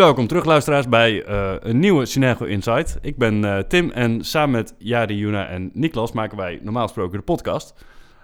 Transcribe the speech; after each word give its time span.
Welkom 0.00 0.26
terug 0.26 0.44
luisteraars 0.44 0.88
bij 0.88 1.24
eh, 1.24 1.54
een 1.58 1.78
nieuwe 1.78 2.06
Synergo 2.06 2.44
Insight. 2.44 2.98
Ik 3.00 3.16
ben 3.16 3.44
eh, 3.44 3.58
Tim 3.58 3.90
en 3.90 4.24
samen 4.24 4.50
met 4.50 4.74
Jari, 4.78 5.16
Juna 5.16 5.46
en 5.46 5.70
Niklas 5.72 6.12
maken 6.12 6.36
wij 6.36 6.58
normaal 6.62 6.82
gesproken 6.82 7.18
de 7.18 7.24
podcast. 7.24 7.74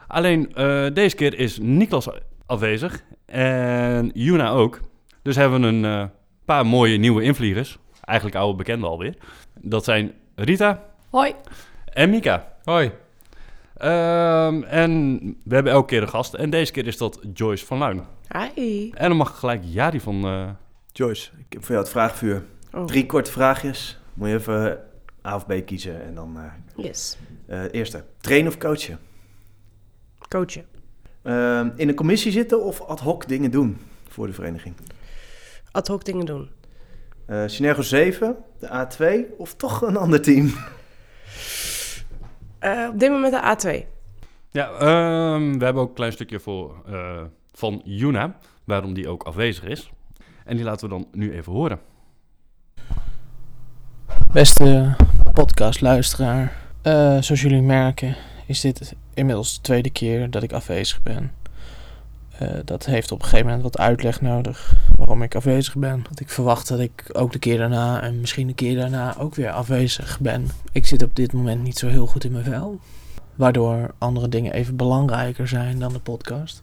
Alleen 0.07 0.55
eh, 0.55 0.87
deze 0.93 1.17
keer 1.17 1.39
is 1.39 1.59
Niklas 1.59 2.09
afwezig 2.47 3.03
en 3.27 4.11
Juna 4.15 4.51
ook. 4.51 4.81
Dus 5.23 5.37
hebben 5.37 5.61
we 5.61 5.67
een 5.67 5.85
eh, 5.85 6.05
paar 6.45 6.67
mooie 6.67 6.97
nieuwe 6.97 7.23
invliegers. 7.23 7.79
Eigenlijk 8.05 8.39
oude 8.39 8.57
bekenden 8.57 8.89
alweer. 8.89 9.15
Dat 9.61 9.85
zijn 9.85 10.13
Rita 10.35 10.83
Hoi. 11.11 11.33
en 11.85 12.11
Mika. 12.11 12.53
Hoi. 12.65 12.91
Ehm, 13.77 14.63
en 14.63 15.19
we 15.45 15.55
hebben 15.55 15.73
elke 15.73 15.87
keer 15.87 16.03
een 16.03 16.09
gast. 16.09 16.35
En 16.35 16.51
deze 16.51 16.73
keer 16.73 16.87
is 16.87 16.97
dat 16.99 17.21
Joyce 17.35 17.67
van 17.67 17.79
Luin. 17.79 18.03
Hi. 18.29 18.91
En 18.91 19.09
dan 19.09 19.17
mag 19.17 19.39
gelijk 19.39 19.63
Jari 19.65 20.01
van... 20.01 20.25
Joyce, 20.97 21.31
ik 21.39 21.53
heb 21.53 21.61
voor 21.61 21.71
jou 21.71 21.81
het 21.81 21.89
vraagvuur. 21.93 22.45
Oh. 22.73 22.85
Drie 22.85 23.07
korte 23.07 23.31
vraagjes. 23.31 23.99
Moet 24.15 24.29
je 24.29 24.35
even 24.35 24.81
A 25.27 25.35
of 25.35 25.47
B 25.47 25.53
kiezen 25.67 26.03
en 26.05 26.15
dan 26.15 26.37
eh 26.39 26.85
Yes. 26.85 27.17
eh, 27.47 27.63
eerste. 27.71 28.05
Trainen 28.21 28.49
of 28.53 28.59
coachen? 28.59 28.99
Coachen. 30.29 30.65
Ehm, 31.23 31.71
in 31.77 31.89
een 31.89 31.95
commissie 31.95 32.33
zitten 32.33 32.63
of 32.65 32.81
ad 32.81 33.01
hoc 33.01 33.29
dingen 33.29 33.51
doen 33.51 33.79
voor 34.09 34.27
de 34.27 34.33
vereniging? 34.33 34.75
Ad 35.73 35.87
hoc 35.89 36.05
dingen 36.05 36.27
doen. 36.27 36.51
Eh 37.27 37.43
Synergo 37.47 37.83
7, 37.83 38.37
de 38.59 38.69
A2 38.69 39.35
of 39.39 39.55
toch 39.55 39.83
een 39.83 39.97
ander 39.97 40.23
team? 40.23 40.53
Eh, 42.59 42.89
op 42.93 42.99
dit 42.99 43.11
moment 43.11 43.33
de 43.33 43.41
A2. 43.41 43.87
Ja, 44.51 44.71
ehm, 44.71 45.59
we 45.59 45.65
hebben 45.65 45.83
ook 45.83 45.89
een 45.89 45.95
klein 45.95 46.13
stukje 46.13 46.41
voor, 46.41 46.83
eh, 46.87 47.23
van 47.53 47.81
Juna, 47.85 48.39
waarom 48.65 48.95
die 48.95 49.09
ook 49.09 49.23
afwezig 49.23 49.65
is. 49.65 49.91
En 50.47 50.57
die 50.57 50.65
laten 50.65 50.89
we 50.89 50.95
dan 50.95 51.07
nu 51.13 51.33
even 51.33 51.53
horen. 51.53 51.79
Beste 54.33 54.97
podcastluisteraar. 55.33 56.57
Eh 56.83 56.93
zoals 57.21 57.41
jullie 57.41 57.63
merken 57.63 58.17
is 58.47 58.61
dit 58.61 58.95
inmiddels 59.15 59.55
de 59.55 59.61
tweede 59.61 59.91
keer 59.91 60.31
dat 60.31 60.43
ik 60.43 60.53
afwezig 60.53 61.03
ben. 61.03 61.33
Eh, 62.39 62.49
dat 62.65 62.85
heeft 62.85 63.13
op 63.13 63.19
een 63.19 63.25
gegeven 63.25 63.47
moment 63.47 63.63
wat 63.63 63.79
uitleg 63.79 64.21
nodig 64.21 64.75
waarom 64.97 65.23
ik 65.23 65.35
afwezig 65.35 65.77
ben. 65.77 66.03
Want 66.03 66.21
ik 66.21 66.31
verwacht 66.31 66.69
dat 66.69 66.81
ik 66.81 67.05
ook 67.13 67.33
de 67.33 67.39
keer 67.39 67.59
daarna 67.59 68.03
en 68.03 68.21
misschien 68.21 68.47
de 68.47 68.55
keer 68.55 68.77
daarna 68.77 69.17
ook 69.19 69.35
weer 69.35 69.51
afwezig 69.51 70.21
ben. 70.21 70.49
Ik 70.73 70.87
zit 70.87 71.03
op 71.03 71.17
dit 71.17 71.33
moment 71.33 71.63
niet 71.63 71.79
zo 71.79 71.89
heel 71.89 72.07
goed 72.07 72.25
in 72.25 72.33
mijn 72.33 72.45
vel. 72.45 72.81
Waardoor 73.35 73.95
andere 73.99 74.29
dingen 74.29 74.53
even 74.53 74.77
belangrijker 74.77 75.49
zijn 75.49 75.79
dan 75.79 75.93
de 75.93 76.01
podcast. 76.01 76.63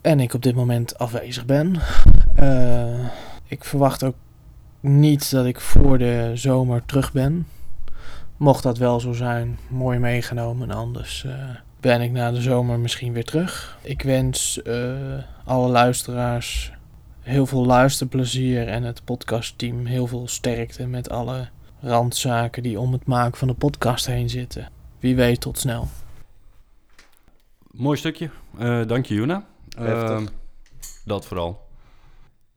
En 0.00 0.20
ik 0.20 0.34
op 0.34 0.42
dit 0.42 0.54
moment 0.54 0.98
afwezig 0.98 1.44
ben. 1.44 1.76
Eh, 2.34 3.06
ik 3.46 3.64
verwacht 3.64 4.02
ook 4.02 4.14
niet 4.80 5.30
dat 5.30 5.46
ik 5.46 5.60
voor 5.60 5.98
de 5.98 6.30
zomer 6.34 6.84
terug 6.84 7.12
ben. 7.12 7.46
Mocht 8.36 8.62
dat 8.62 8.78
wel 8.78 9.00
zo 9.00 9.12
zijn, 9.12 9.58
mooi 9.68 9.98
meegenomen. 9.98 10.70
Anders 10.70 11.24
eh, 11.24 11.34
ben 11.80 12.00
ik 12.00 12.10
na 12.10 12.30
de 12.30 12.40
zomer 12.40 12.78
misschien 12.78 13.12
weer 13.12 13.24
terug. 13.24 13.78
Ik 13.82 14.02
wens 14.02 14.62
eh, 14.62 14.94
alle 15.44 15.68
luisteraars 15.68 16.72
heel 17.20 17.46
veel 17.46 17.66
luisterplezier 17.66 18.68
en 18.68 18.82
het 18.82 19.04
podcastteam 19.04 19.86
heel 19.86 20.06
veel 20.06 20.28
sterkte 20.28 20.86
met 20.86 21.10
alle 21.10 21.48
randzaken 21.80 22.62
die 22.62 22.80
om 22.80 22.92
het 22.92 23.06
maken 23.06 23.38
van 23.38 23.48
de 23.48 23.54
podcast 23.54 24.06
heen 24.06 24.28
zitten. 24.28 24.68
Wie 24.98 25.16
weet, 25.16 25.40
tot 25.40 25.58
snel. 25.58 25.88
Mooi 27.70 27.96
stukje. 27.96 28.30
Eh, 28.58 28.86
dank 28.86 29.06
je, 29.06 29.14
Juna. 29.14 29.44
Heftig. 29.78 30.10
Ehm, 30.10 30.26
dat 31.04 31.26
vooral. 31.26 31.66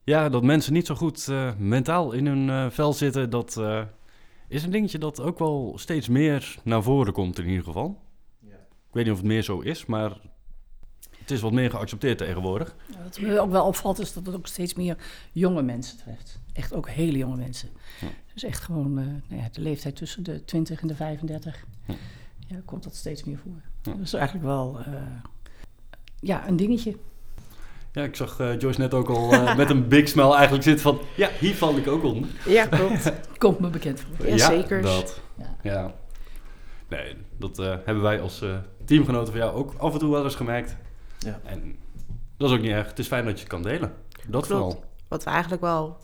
Ja, 0.04 0.30
dat 0.30 0.44
mensen 0.44 0.74
niet 0.74 0.86
zo 0.86 0.96
goed 0.96 1.28
eh, 1.28 1.52
mentaal 1.58 2.12
in 2.12 2.26
hun 2.26 2.50
eh, 2.50 2.70
vel 2.70 2.94
zitten, 2.94 3.30
dat 3.30 3.58
eh, 3.58 3.82
is 4.48 4.64
een 4.64 4.72
dingetje 4.72 4.98
dat 4.98 5.22
ook 5.22 5.40
wel 5.40 5.74
steeds 5.76 6.08
meer 6.08 6.58
naar 6.64 6.84
voren 6.84 7.14
komt 7.14 7.40
in 7.40 7.48
ieder 7.48 7.64
geval. 7.64 8.02
Ja. 8.40 8.56
Ik 8.88 8.94
weet 8.94 9.04
niet 9.04 9.14
of 9.14 9.20
het 9.20 9.28
meer 9.28 9.44
zo 9.44 9.60
is, 9.60 9.86
maar 9.86 10.18
het 11.22 11.31
is 11.31 11.42
wat 11.42 11.52
meer 11.52 11.70
geaccepteerd 11.70 12.18
tegenwoordig. 12.18 12.76
Ja, 12.92 13.04
Wat 13.04 13.20
me 13.20 13.40
ook 13.40 13.52
wel 13.52 13.66
opvalt 13.66 14.00
is 14.00 14.14
dat 14.14 14.26
het 14.26 14.36
ook 14.36 14.48
steeds 14.48 14.74
meer 14.74 14.98
jonge 15.31 15.62
mensen 15.62 15.98
treft. 15.98 16.40
Echt 16.54 16.74
ook 16.74 16.90
hele 16.90 17.18
jonge 17.18 17.36
mensen. 17.36 17.70
Ja. 18.02 18.08
Dus 18.34 18.44
echt 18.44 18.60
gewoon 18.60 19.00
eh, 19.00 19.06
nou 19.06 19.42
ja, 19.42 19.50
de 19.52 19.62
leeftijd 19.62 19.96
tussen 19.96 20.24
de 20.24 20.46
20 20.46 20.81
en 20.81 20.88
de 20.88 20.96
35. 20.96 21.66
Ja. 21.88 21.94
Ja, 22.48 22.62
komt 22.66 22.84
dat 22.84 22.96
steeds 22.96 23.24
meer 23.24 23.38
voor. 23.38 23.62
Ja. 23.84 23.92
Dat 23.92 24.02
is 24.02 24.14
eigenlijk 24.14 24.46
wel 24.46 24.80
eh, 24.80 24.94
ja, 26.22 26.48
een 26.48 26.56
dingetje. 26.56 26.96
Ja, 27.92 28.04
ik 28.04 28.16
zag 28.16 28.40
eh, 28.40 28.59
Joyce 28.59 28.80
net 28.80 28.94
ook 28.94 29.09
al 29.09 29.32
eh, 29.32 29.56
met 29.58 29.70
een 29.70 29.88
big 29.88 30.08
smile 30.08 30.34
eigenlijk 30.34 30.64
zitten 30.64 30.84
van... 30.84 31.00
Ja, 31.16 31.30
hier 31.40 31.56
val 31.56 31.78
ik 31.78 31.88
ook 31.88 32.04
onder. 32.04 32.30
Ja, 32.46 32.66
klopt. 32.66 33.14
Komt 33.38 33.59
me 33.59 33.70
bekend 33.70 34.00
voor. 34.00 34.28
Ja, 34.28 34.50
zeker. 34.50 34.81
dat. 34.81 35.22
Ja. 35.38 35.56
Ja. 35.62 35.94
Nee, 36.92 37.16
dat 37.38 37.60
eh, 37.60 37.76
hebben 37.86 38.04
wij 38.04 38.22
als 38.22 38.42
eh, 38.42 38.58
teamgenoten 38.86 39.34
van 39.34 39.42
jou 39.42 39.56
ook 39.56 39.74
af 39.78 39.94
en 39.94 40.00
toe 40.00 40.12
wel 40.12 40.24
eens 40.24 40.36
gemerkt. 40.36 40.76
Ja. 41.18 41.40
En 41.44 41.76
dat 42.38 42.50
is 42.50 42.56
ook 42.56 42.62
niet 42.62 42.72
erg. 42.72 42.88
Het 42.88 43.00
is 43.00 43.08
fijn 43.08 43.26
dat 43.26 43.34
je 43.34 43.40
het 43.40 43.48
kan 43.48 43.62
delen. 43.62 43.94
Dat 44.10 44.26
Klopt. 44.30 44.48
vooral. 44.48 44.84
Wat 45.08 45.24
eigenlijk 45.24 45.62
wel, 45.62 45.98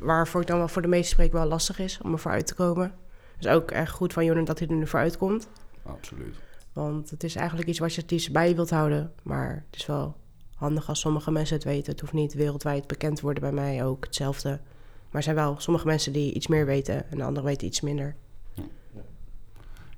waarvoor 0.00 0.40
ik 0.40 0.46
dan 0.46 0.58
wel 0.58 0.68
voor 0.68 0.82
de 0.82 0.88
meeste 0.88 1.12
spreek 1.12 1.32
wel 1.32 1.46
lastig 1.46 1.78
is 1.78 2.00
om 2.02 2.12
ervoor 2.12 2.30
uit 2.30 2.46
te 2.46 2.54
komen. 2.54 2.94
Dus 3.38 3.52
ook 3.52 3.70
erg 3.70 3.90
goed 3.90 4.12
van 4.12 4.24
Jonan 4.24 4.44
dat 4.44 4.58
hij 4.58 4.68
er 4.68 4.74
nu 4.74 4.86
voor 4.86 5.00
uitkomt. 5.00 5.48
Absoluut. 5.82 6.36
Want 6.72 7.10
het 7.10 7.24
is 7.24 7.34
eigenlijk 7.34 7.68
iets 7.68 7.78
wat 7.78 7.94
je 7.94 8.00
het 8.00 8.10
liefst 8.10 8.32
bij 8.32 8.48
je 8.48 8.54
wilt 8.54 8.70
houden. 8.70 9.12
Maar 9.22 9.64
het 9.70 9.80
is 9.80 9.86
wel 9.86 10.16
handig 10.54 10.88
als 10.88 11.00
sommige 11.00 11.30
mensen 11.30 11.56
het 11.56 11.64
weten. 11.64 11.92
Het 11.92 12.00
hoeft 12.00 12.12
niet 12.12 12.34
wereldwijd 12.34 12.86
bekend 12.86 13.16
te 13.16 13.22
worden 13.22 13.42
bij 13.42 13.52
mij 13.52 13.84
ook 13.84 14.04
hetzelfde. 14.04 14.48
Maar 14.48 15.20
er 15.20 15.22
zijn 15.22 15.36
wel 15.36 15.54
sommige 15.58 15.86
mensen 15.86 16.12
die 16.12 16.32
iets 16.32 16.46
meer 16.46 16.66
weten 16.66 17.10
en 17.10 17.16
de 17.16 17.24
anderen 17.24 17.48
weten 17.48 17.66
iets 17.66 17.80
minder. 17.80 18.16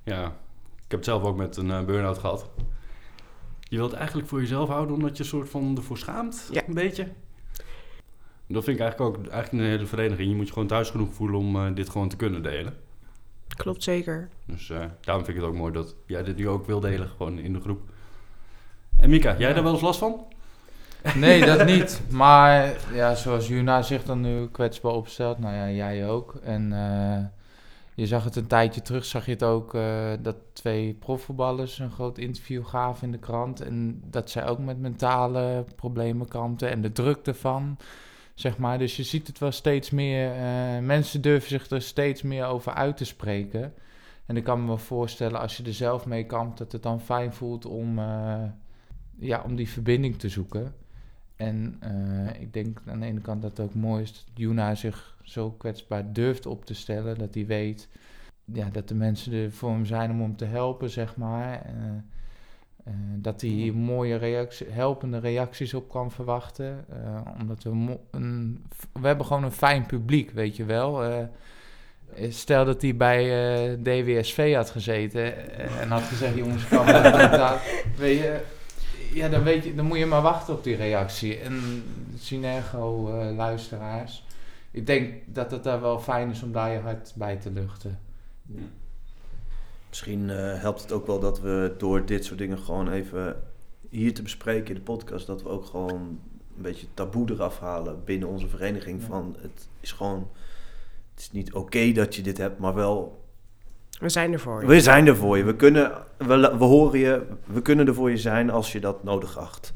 Ja, 0.03 0.25
ik 0.75 0.91
heb 0.91 0.99
het 0.99 1.05
zelf 1.05 1.23
ook 1.23 1.37
met 1.37 1.57
een 1.57 1.71
eh, 1.71 1.85
burn-out 1.85 2.17
gehad. 2.17 2.49
Je 3.59 3.75
wilt 3.75 3.89
het 3.89 3.99
eigenlijk 3.99 4.27
voor 4.27 4.39
jezelf 4.39 4.69
houden 4.69 4.95
omdat 4.95 5.17
je 5.17 5.23
een 5.23 5.29
soort 5.29 5.49
van 5.49 5.77
ervoor 5.77 5.97
schaamt. 5.97 6.49
Ja. 6.51 6.63
Een 6.67 6.73
beetje. 6.73 7.07
Dat 8.47 8.63
vind 8.63 8.77
ik 8.77 8.83
eigenlijk 8.83 9.01
ook 9.01 9.27
eigenlijk 9.27 9.63
een 9.63 9.69
hele 9.69 9.85
vereniging. 9.85 10.29
Je 10.29 10.35
moet 10.35 10.47
je 10.47 10.53
gewoon 10.53 10.67
thuis 10.67 10.89
genoeg 10.89 11.13
voelen 11.13 11.39
om 11.39 11.55
eh, 11.55 11.75
dit 11.75 11.89
gewoon 11.89 12.09
te 12.09 12.15
kunnen 12.15 12.43
delen. 12.43 12.73
Klopt 13.55 13.83
zeker. 13.83 14.29
Dus 14.45 14.69
eh, 14.69 14.83
daarom 15.01 15.25
vind 15.25 15.37
ik 15.37 15.43
het 15.43 15.51
ook 15.51 15.57
mooi 15.57 15.73
dat 15.73 15.95
jij 16.05 16.23
dit 16.23 16.35
nu 16.35 16.49
ook 16.49 16.65
wil 16.65 16.79
delen, 16.79 17.07
gewoon 17.07 17.39
in 17.39 17.53
de 17.53 17.59
groep. 17.59 17.81
En 18.97 19.09
Mika, 19.09 19.35
jij 19.37 19.53
daar 19.53 19.63
wel 19.63 19.73
eens 19.73 19.81
last 19.81 19.99
van? 19.99 20.25
Nee, 21.15 21.45
dat 21.45 21.65
niet. 21.75 22.01
Maar 22.09 22.75
ja, 22.93 23.15
zoals 23.15 23.47
Juna 23.47 23.81
zich 23.81 24.03
dan 24.03 24.21
nu 24.21 24.47
kwetsbaar 24.47 24.91
opstelt, 24.91 25.39
nou 25.39 25.55
ja, 25.55 25.69
jij 25.69 26.09
ook. 26.09 26.35
En 26.43 26.73
eh, 26.73 27.25
je 27.95 28.07
zag 28.07 28.23
het 28.23 28.35
een 28.35 28.47
tijdje 28.47 28.81
terug, 28.81 29.05
zag 29.05 29.25
je 29.25 29.31
het 29.31 29.43
ook 29.43 29.73
eh, 29.73 30.11
dat 30.19 30.35
twee 30.53 30.93
profvoetballers 30.93 31.79
een 31.79 31.91
groot 31.91 32.17
interview 32.17 32.65
gaven 32.65 33.05
in 33.05 33.11
de 33.11 33.17
krant. 33.17 33.61
En 33.61 34.01
dat 34.05 34.29
zij 34.29 34.47
ook 34.47 34.59
met 34.59 34.79
mentale 34.79 35.65
problemen 35.75 36.27
kampten 36.27 36.69
en 36.69 36.81
de 36.81 36.91
druk 36.91 37.25
ervan, 37.27 37.77
zeg 38.35 38.57
maar. 38.57 38.77
Dus 38.77 38.95
je 38.95 39.03
ziet 39.03 39.27
het 39.27 39.39
wel 39.39 39.51
steeds 39.51 39.89
meer, 39.89 40.31
eh, 40.31 40.79
mensen 40.79 41.21
durven 41.21 41.49
zich 41.49 41.69
er 41.69 41.81
steeds 41.81 42.21
meer 42.21 42.45
over 42.45 42.73
uit 42.73 42.97
te 42.97 43.05
spreken. 43.05 43.73
En 44.25 44.37
ik 44.37 44.43
kan 44.43 44.61
me 44.61 44.67
wel 44.67 44.77
voorstellen, 44.77 45.39
als 45.39 45.57
je 45.57 45.63
er 45.63 45.73
zelf 45.73 46.05
mee 46.05 46.25
kampt, 46.25 46.57
dat 46.57 46.71
het 46.71 46.83
dan 46.83 47.01
fijn 47.01 47.33
voelt 47.33 47.65
om, 47.65 47.99
eh, 47.99 48.43
ja, 49.19 49.41
om 49.45 49.55
die 49.55 49.69
verbinding 49.69 50.17
te 50.19 50.29
zoeken. 50.29 50.73
En 51.35 51.77
eh, 51.79 52.41
ik 52.41 52.53
denk 52.53 52.81
aan 52.85 52.99
de 52.99 53.05
ene 53.05 53.21
kant 53.21 53.41
dat 53.41 53.57
het 53.57 53.67
ook 53.67 53.73
mooi 53.73 54.01
is 54.01 54.11
dat 54.11 54.25
Juna 54.33 54.75
zich 54.75 55.17
zo 55.23 55.51
kwetsbaar 55.51 56.13
durft 56.13 56.45
op 56.45 56.65
te 56.65 56.73
stellen. 56.73 57.17
Dat 57.17 57.33
hij 57.33 57.45
weet 57.45 57.89
ja, 58.45 58.69
dat 58.69 58.87
de 58.87 58.95
mensen 58.95 59.33
er 59.33 59.51
voor 59.51 59.69
hem 59.69 59.85
zijn 59.85 60.11
om 60.11 60.21
hem 60.21 60.35
te 60.35 60.45
helpen, 60.45 60.89
zeg 60.89 61.15
maar. 61.15 61.65
Eh, 62.85 62.93
dat 63.15 63.41
hij 63.41 63.49
hier 63.49 63.75
mooie 63.75 64.15
reactie, 64.15 64.67
helpende 64.69 65.19
reacties 65.19 65.73
op 65.73 65.89
kan 65.89 66.11
verwachten. 66.11 66.85
Eh, 66.89 67.21
omdat 67.39 67.63
we, 67.63 67.97
een, 68.11 68.65
we 68.93 69.07
hebben 69.07 69.25
gewoon 69.25 69.43
een 69.43 69.51
fijn 69.51 69.85
publiek, 69.85 70.31
weet 70.31 70.55
je 70.55 70.65
wel. 70.65 71.03
Eh, 71.03 71.23
Stel 72.29 72.65
dat 72.65 72.81
hij 72.81 72.95
bij 72.95 73.23
DWSV 73.83 74.53
had 74.53 74.69
gezeten 74.69 75.57
en 75.79 75.89
had 75.89 76.01
gezegd: 76.01 76.35
Jongens, 76.35 76.67
kan 76.67 76.85
mentaal. 76.85 77.57
Weet 77.97 78.17
je, 78.17 78.41
ja, 79.13 79.29
dan, 79.29 79.43
weet 79.43 79.63
je, 79.63 79.75
dan 79.75 79.85
moet 79.85 79.97
je 79.97 80.05
maar 80.05 80.21
wachten 80.21 80.53
op 80.53 80.63
die 80.63 80.75
reactie. 80.75 81.39
En 81.39 81.83
Synergo-luisteraars, 82.17 84.25
ik 84.71 84.85
denk 84.85 85.13
dat 85.25 85.51
het 85.51 85.63
daar 85.63 85.81
wel 85.81 85.99
fijn 85.99 86.29
is 86.29 86.43
om 86.43 86.51
daar 86.51 86.71
je 86.71 86.79
hart 86.79 87.13
bij 87.15 87.35
te 87.35 87.51
luchten. 87.51 87.99
Misschien 89.95 90.29
eh, 90.29 90.61
helpt 90.61 90.81
het 90.81 90.91
ook 90.91 91.07
wel 91.07 91.19
dat 91.19 91.41
we 91.41 91.73
door 91.77 92.05
dit 92.05 92.25
soort 92.25 92.39
dingen 92.39 92.57
gewoon 92.57 92.91
even 92.91 93.43
hier 93.89 94.13
te 94.13 94.21
bespreken 94.21 94.67
in 94.67 94.73
de 94.73 94.81
podcast, 94.81 95.27
dat 95.27 95.43
we 95.43 95.49
ook 95.49 95.65
gewoon 95.65 96.19
een 96.55 96.61
beetje 96.61 96.87
taboe 96.93 97.31
eraf 97.31 97.59
halen 97.59 98.03
binnen 98.03 98.29
onze 98.29 98.47
vereniging. 98.47 99.01
Ja. 99.01 99.07
Van 99.07 99.35
het 99.41 99.67
is 99.79 99.91
gewoon, 99.91 100.29
het 101.13 101.19
is 101.19 101.31
niet 101.31 101.53
oké 101.53 101.91
dat 101.91 102.15
je 102.15 102.21
dit 102.21 102.37
hebt, 102.37 102.59
maar 102.59 102.73
wel, 102.73 103.23
We 103.99 104.09
zijn 104.09 104.33
er 104.33 104.39
voor 104.39 104.61
je. 104.61 104.67
we 104.67 104.81
zijn 104.81 105.07
er 105.07 105.15
voor 105.15 105.37
je. 105.37 105.43
We 105.43 105.55
kunnen, 105.55 105.91
we, 106.17 106.55
we 106.57 106.63
horen 106.63 106.99
je, 106.99 107.25
we 107.45 107.61
kunnen 107.61 107.87
er 107.87 107.93
voor 107.93 108.09
je 108.09 108.17
zijn 108.17 108.49
als 108.49 108.71
je 108.71 108.79
dat 108.79 109.03
nodig 109.03 109.37
acht. 109.37 109.73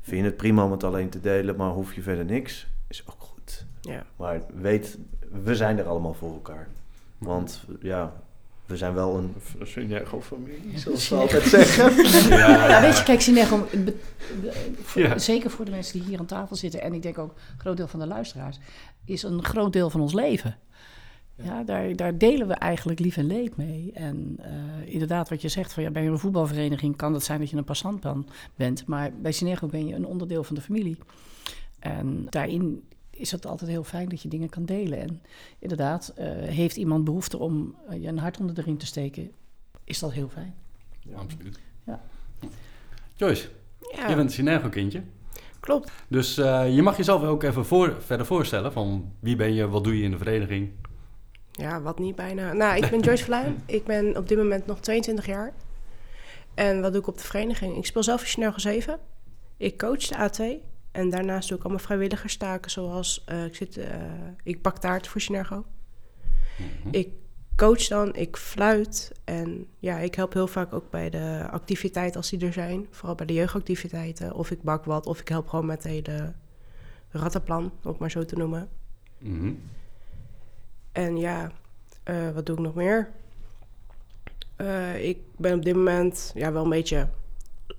Vind 0.00 0.20
je 0.20 0.26
het 0.26 0.36
prima 0.36 0.64
om 0.64 0.70
het 0.70 0.84
alleen 0.84 1.08
te 1.08 1.20
delen, 1.20 1.56
maar 1.56 1.70
hoef 1.70 1.94
je 1.94 2.02
verder 2.02 2.24
niks, 2.24 2.66
is 2.88 3.04
ook 3.06 3.20
goed. 3.20 3.66
Ja. 3.80 4.06
Maar 4.16 4.40
weet, 4.54 4.98
we 5.44 5.54
zijn 5.54 5.78
er 5.78 5.86
allemaal 5.86 6.14
voor 6.14 6.32
elkaar. 6.32 6.68
Want 7.18 7.64
ja, 7.80 8.12
we 8.66 8.76
zijn 8.76 8.94
wel 8.94 9.16
een 9.16 9.34
Synergo-familie, 9.62 10.78
zoals 10.78 11.06
ze 11.06 11.14
altijd 11.14 11.42
zeggen. 11.42 11.94
Ja, 12.38 12.68
Ja, 12.68 12.80
weet 12.80 12.96
je, 12.96 13.02
kijk, 13.04 13.20
Ja. 14.94 15.18
zeker 15.18 15.50
voor 15.50 15.64
de 15.64 15.70
mensen 15.70 15.98
die 15.98 16.08
hier 16.08 16.18
aan 16.18 16.26
tafel 16.26 16.56
zitten... 16.56 16.80
en 16.82 16.94
ik 16.94 17.02
denk 17.02 17.18
ook 17.18 17.30
een 17.30 17.58
groot 17.60 17.76
deel 17.76 17.88
van 17.88 18.00
de 18.00 18.06
luisteraars... 18.06 18.58
is 19.04 19.22
een 19.22 19.44
groot 19.44 19.72
deel 19.72 19.90
van 19.90 20.00
ons 20.00 20.12
leven. 20.12 20.56
Ja, 21.42 21.62
daar, 21.62 21.96
daar 21.96 22.18
delen 22.18 22.48
we 22.48 22.54
eigenlijk 22.54 22.98
lief 22.98 23.16
en 23.16 23.26
leed 23.26 23.56
mee. 23.56 23.90
En 23.94 24.36
eh, 24.42 24.92
inderdaad, 24.92 25.28
wat 25.28 25.42
je 25.42 25.48
zegt, 25.48 25.72
van, 25.72 25.82
ja, 25.82 25.90
bij 25.90 26.06
een 26.06 26.18
voetbalvereniging 26.18 26.96
kan 26.96 27.14
het 27.14 27.24
zijn 27.24 27.40
dat 27.40 27.50
je 27.50 27.56
een 27.56 27.64
passant 27.64 28.04
bent. 28.54 28.86
Maar 28.86 29.12
bij 29.22 29.32
Sinergo 29.32 29.66
ben 29.66 29.86
je 29.86 29.94
een 29.94 30.06
onderdeel 30.06 30.44
van 30.44 30.54
de 30.54 30.60
familie. 30.60 30.98
En 31.78 32.26
daarin 32.30 32.82
is 33.16 33.30
het 33.30 33.46
altijd 33.46 33.70
heel 33.70 33.84
fijn 33.84 34.08
dat 34.08 34.22
je 34.22 34.28
dingen 34.28 34.48
kan 34.48 34.64
delen. 34.64 34.98
En 35.00 35.22
inderdaad, 35.58 36.12
eh, 36.16 36.26
heeft 36.30 36.76
iemand 36.76 37.04
behoefte 37.04 37.38
om 37.38 37.74
eh, 37.88 38.02
je 38.02 38.08
een 38.08 38.18
hart 38.18 38.38
onder 38.38 38.54
de 38.54 38.62
riem 38.62 38.78
te 38.78 38.86
steken, 38.86 39.30
is 39.84 39.98
dat 39.98 40.12
heel 40.12 40.28
fijn. 40.28 40.54
absoluut. 41.14 41.58
Ja. 41.84 42.00
Joyce, 43.14 43.48
Ja, 43.94 44.08
je 44.08 44.14
bent 44.14 44.28
een 44.28 44.34
Synergo-kindje. 44.34 45.02
klopt. 45.60 45.92
Dus 46.08 46.38
eh, 46.38 46.74
je 46.74 46.82
mag 46.82 46.96
jezelf 46.96 47.22
ook 47.22 47.42
even 47.42 47.64
voor, 47.64 47.96
verder 47.98 48.26
voorstellen 48.26 48.72
van 48.72 49.12
wie 49.20 49.36
ben 49.36 49.54
je, 49.54 49.68
wat 49.68 49.84
doe 49.84 49.98
je 49.98 50.04
in 50.04 50.10
de 50.10 50.18
vereniging. 50.18 50.70
Ja, 51.52 51.80
wat 51.80 51.98
niet 51.98 52.16
bijna. 52.16 52.52
Nou, 52.52 52.76
ik 52.76 52.90
ben 52.90 53.00
Joyce 53.00 53.22
Verluijn. 53.22 53.62
Ik 53.66 53.84
ben 53.84 54.16
op 54.16 54.28
dit 54.28 54.38
moment 54.38 54.66
nog 54.66 54.80
22 54.80 55.26
jaar. 55.26 55.52
En 56.54 56.80
wat 56.80 56.92
doe 56.92 57.00
ik 57.00 57.06
op 57.06 57.18
de 57.18 57.24
vereniging? 57.24 57.76
Ik 57.76 57.86
speel 57.86 58.02
zelf 58.02 58.20
in 58.20 58.26
Synergo 58.26 58.58
7. 58.58 58.98
Ik 59.56 59.78
coach 59.78 60.06
de 60.06 60.30
A2. 60.30 60.75
En 60.96 61.10
daarnaast 61.10 61.48
doe 61.48 61.58
ik 61.58 61.64
allemaal 61.64 61.84
vrijwilligerstaken 61.84 62.70
zoals... 62.70 63.24
eh, 63.24 63.44
ik, 63.44 63.54
zit, 63.54 63.76
eh, 63.76 63.96
ik 64.42 64.62
bak 64.62 64.78
taart 64.78 65.08
voor 65.08 65.20
Synergo. 65.20 65.64
Mhm. 66.56 66.94
Ik 66.94 67.08
coach 67.56 67.86
dan, 67.86 68.14
ik 68.14 68.36
fluit. 68.36 69.12
En 69.24 69.66
ja, 69.78 69.98
ik 69.98 70.14
help 70.14 70.32
heel 70.32 70.46
vaak 70.46 70.72
ook 70.72 70.90
bij 70.90 71.10
de 71.10 71.46
activiteiten 71.50 72.16
als 72.16 72.30
die 72.30 72.46
er 72.46 72.52
zijn. 72.52 72.86
Vooral 72.90 73.14
bij 73.14 73.26
de 73.26 73.32
jeugdactiviteiten. 73.32 74.34
Of 74.34 74.50
ik 74.50 74.62
bak 74.62 74.84
wat, 74.84 75.06
of 75.06 75.20
ik 75.20 75.28
help 75.28 75.48
gewoon 75.48 75.66
met 75.66 75.82
het 75.82 75.92
hele 75.92 76.32
rattenplan, 77.10 77.64
om 77.64 77.90
het 77.90 77.98
maar 77.98 78.10
zo 78.10 78.24
te 78.24 78.36
noemen. 78.36 78.68
Mhm. 79.18 79.52
En 80.92 81.16
ja, 81.16 81.52
eh, 82.02 82.30
wat 82.30 82.46
doe 82.46 82.56
ik 82.56 82.62
nog 82.62 82.74
meer? 82.74 83.10
Ik 85.00 85.18
ben 85.36 85.54
op 85.54 85.64
dit 85.64 85.74
moment 85.74 86.32
ja, 86.34 86.52
wel 86.52 86.64
een 86.64 86.70
beetje, 86.70 87.08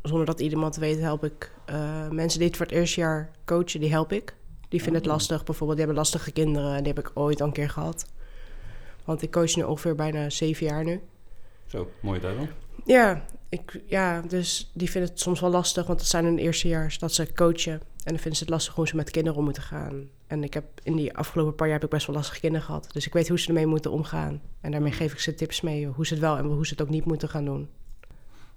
zonder 0.08 0.26
dat 0.26 0.40
iemand 0.40 0.76
weet, 0.76 1.00
help 1.00 1.24
ik 1.24 1.52
eh, 1.66 2.10
mensen 2.10 2.40
die 2.40 2.48
het 2.48 2.58
voor 2.58 2.66
het 2.66 2.76
eerste 2.76 3.00
jaar 3.00 3.32
coachen, 3.46 3.80
die 3.80 3.92
help 3.92 4.12
ik. 4.12 4.36
Die 4.70 4.82
vinden 4.82 5.02
het 5.02 5.10
Oh. 5.12 5.16
lastig, 5.18 5.44
bijvoorbeeld, 5.44 5.78
die 5.78 5.86
hebben 5.88 5.96
lastige 6.04 6.32
kinderen 6.32 6.76
en 6.76 6.84
die 6.84 6.94
heb 6.94 7.06
ik 7.08 7.12
ooit 7.14 7.42
al 7.42 7.48
een 7.48 7.54
keer 7.54 7.70
gehad. 7.70 8.06
Want 9.06 9.22
ik 9.22 9.32
coach 9.32 9.56
nu 9.56 9.64
ongeveer 9.64 9.96
bijna 9.96 10.30
zeven 10.30 10.66
jaar 10.66 10.84
nu. 10.84 11.02
Zo, 11.66 11.90
mooie 12.00 12.20
tijd 12.20 12.38
dan. 12.38 12.48
Ja, 12.86 13.26
ik, 13.50 13.82
ja, 13.86 14.22
dus 14.22 14.72
die 14.74 14.90
vinden 14.90 15.10
het 15.12 15.20
soms 15.20 15.40
wel 15.40 15.50
lastig, 15.50 15.88
want 15.88 16.00
het 16.00 16.10
zijn 16.10 16.26
hun 16.26 16.38
eerstejaars 16.38 17.00
dat 17.00 17.14
ze 17.14 17.34
coachen. 17.34 17.74
En 17.74 18.14
dan 18.14 18.18
vinden 18.18 18.36
ze 18.36 18.44
het 18.44 18.50
lastig 18.50 18.74
hoe 18.76 18.88
ze 18.88 18.96
met 18.96 19.12
kinderen 19.12 19.38
om 19.38 19.44
moeten 19.44 19.64
gaan. 19.64 20.10
En 20.28 20.44
ik 20.44 20.54
heb 20.54 20.66
in 20.84 20.96
die 20.96 21.18
afgelopen 21.18 21.56
paar 21.56 21.68
jaar 21.68 21.76
heb 21.76 21.86
ik 21.86 21.90
best 21.94 22.08
wel 22.08 22.16
lastige 22.16 22.40
kinderen 22.40 22.66
gehad. 22.66 22.88
Dus 22.92 23.06
ik 23.06 23.14
weet 23.14 23.28
hoe 23.28 23.40
ze 23.40 23.48
ermee 23.48 23.66
moeten 23.66 23.92
omgaan. 23.92 24.42
En 24.62 24.72
daarmee 24.72 24.92
geef 24.92 25.14
ik 25.14 25.20
ze 25.20 25.34
tips 25.34 25.62
mee 25.62 25.86
hoe 25.88 26.06
ze 26.06 26.14
het 26.14 26.22
wel 26.24 26.38
en 26.38 26.46
hoe 26.46 26.66
ze 26.66 26.72
het 26.72 26.82
ook 26.82 26.90
niet 26.90 27.06
moeten 27.06 27.30
gaan 27.30 27.46
doen. 27.46 27.70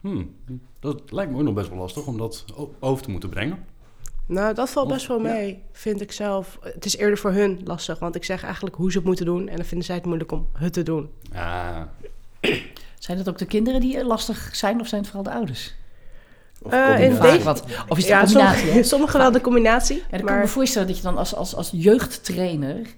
Hmm. 0.00 0.34
Dat 0.80 1.12
lijkt 1.12 1.32
me 1.32 1.38
ook 1.38 1.44
nog 1.44 1.54
best 1.54 1.68
wel 1.68 1.78
lastig 1.78 2.06
om 2.06 2.18
dat 2.18 2.44
over 2.78 3.02
te 3.04 3.10
moeten 3.10 3.28
brengen. 3.28 3.64
Nou, 4.26 4.54
dat 4.54 4.70
valt 4.70 4.88
best 4.88 5.06
wel 5.06 5.22
ja. 5.22 5.32
mee, 5.32 5.62
vind 5.72 6.00
ik 6.00 6.12
zelf. 6.12 6.58
Het 6.60 6.84
is 6.84 6.96
eerder 6.96 7.18
voor 7.18 7.32
hun 7.32 7.60
lastig, 7.64 7.98
want 7.98 8.14
ik 8.14 8.24
zeg 8.24 8.42
eigenlijk 8.44 8.76
hoe 8.76 8.90
ze 8.90 8.96
het 8.98 9.06
moeten 9.06 9.24
doen. 9.24 9.48
En 9.48 9.56
dan 9.56 9.64
vinden 9.64 9.86
zij 9.86 9.94
het 9.96 10.04
moeilijk 10.04 10.32
om 10.32 10.48
het 10.52 10.72
te 10.72 10.82
doen. 10.82 11.10
Ah, 11.34 11.80
Zijn 12.98 13.18
het 13.18 13.28
ook 13.28 13.38
de 13.38 13.46
kinderen 13.46 13.80
die 13.80 14.04
lastig 14.04 14.56
zijn 14.56 14.80
of 14.80 14.86
zijn 14.88 15.00
het 15.00 15.10
vooral 15.10 15.30
de 15.32 15.38
ouders? 15.38 15.74
Of 16.62 16.72
Eh, 16.72 17.00
in 17.02 17.20
deze- 17.20 17.42
wat. 17.42 17.64
Of 17.88 17.98
is 17.98 18.04
het 18.04 18.12
ja, 18.12 18.20
een 18.20 18.26
combinatie? 18.26 18.82
sommige, 18.92 19.18
wel 19.18 19.30
de 19.32 19.40
combinatie. 19.40 19.96
Ja, 19.96 20.00
dan 20.02 20.10
kan 20.10 20.18
ik 20.20 20.24
maar 20.24 20.38
me 20.40 20.46
voorstellen 20.48 20.88
dat 20.88 20.96
je 20.96 21.02
dan 21.02 21.16
als, 21.16 21.34
als, 21.34 21.54
als 21.54 21.70
jeugdtrainer, 21.72 22.94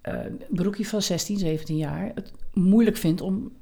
eh, 0.00 0.14
een 0.24 0.40
broekje 0.48 0.86
van 0.86 1.02
16, 1.02 1.38
17 1.38 1.76
jaar, 1.76 2.10
het 2.14 2.32
moeilijk 2.52 2.96
vindt 2.96 3.20
om 3.20 3.52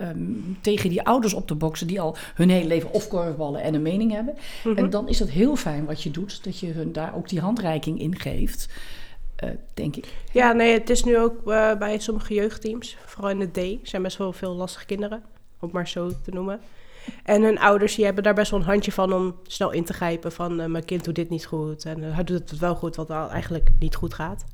ehm, 0.00 0.18
tegen 0.60 0.90
die 0.90 1.02
ouders 1.02 1.34
op 1.34 1.46
te 1.46 1.54
boksen 1.54 1.86
die 1.86 2.00
al 2.00 2.16
hun 2.34 2.50
hele 2.50 2.66
leven 2.66 2.92
of 2.92 3.08
korfballen 3.08 3.62
en 3.62 3.74
een 3.74 3.82
mening 3.82 4.12
hebben. 4.12 4.34
Mhm. 4.64 4.78
En 4.78 4.90
dan 4.90 5.08
is 5.08 5.18
het 5.18 5.30
heel 5.30 5.56
fijn 5.56 5.84
wat 5.84 6.02
je 6.02 6.10
doet, 6.10 6.44
dat 6.44 6.58
je 6.58 6.66
hun 6.66 6.92
daar 6.92 7.16
ook 7.16 7.28
die 7.28 7.40
handreiking 7.40 8.00
in 8.00 8.18
geeft, 8.18 8.68
eh, 9.36 9.50
denk 9.74 9.96
ik. 9.96 10.14
Ja, 10.32 10.52
nee, 10.52 10.72
het 10.72 10.90
is 10.90 11.04
nu 11.04 11.18
ook 11.18 11.50
eh, 11.50 11.74
bij 11.74 11.98
sommige 11.98 12.34
jeugdteams, 12.34 12.96
vooral 13.06 13.30
in 13.30 13.38
de 13.38 13.78
D, 13.78 13.88
zijn 13.88 14.02
best 14.02 14.16
wel 14.16 14.32
veel 14.32 14.54
lastige 14.54 14.86
kinderen, 14.86 15.18
om 15.18 15.58
het 15.60 15.72
maar 15.72 15.88
zo 15.88 16.10
te 16.22 16.30
noemen. 16.30 16.60
En 17.24 17.42
hun 17.42 17.58
ouders 17.58 17.94
die 17.94 18.04
hebben 18.04 18.22
daar 18.22 18.34
best 18.34 18.50
wel 18.50 18.60
een 18.60 18.66
handje 18.66 18.92
van 18.92 19.12
om 19.12 19.36
snel 19.46 19.70
in 19.70 19.84
te 19.84 19.92
grijpen 19.92 20.32
van 20.32 20.60
eh, 20.60 20.66
mijn 20.66 20.84
kind 20.84 21.04
doet 21.04 21.14
dit 21.14 21.30
niet 21.30 21.46
goed 21.46 21.84
en 21.84 22.02
hij 22.02 22.24
doet 22.24 22.50
het 22.50 22.58
wel 22.58 22.74
goed, 22.74 22.96
wat 22.96 23.10
eigenlijk 23.10 23.70
niet 23.78 23.94
goed 23.94 24.14
gaat. 24.14 24.44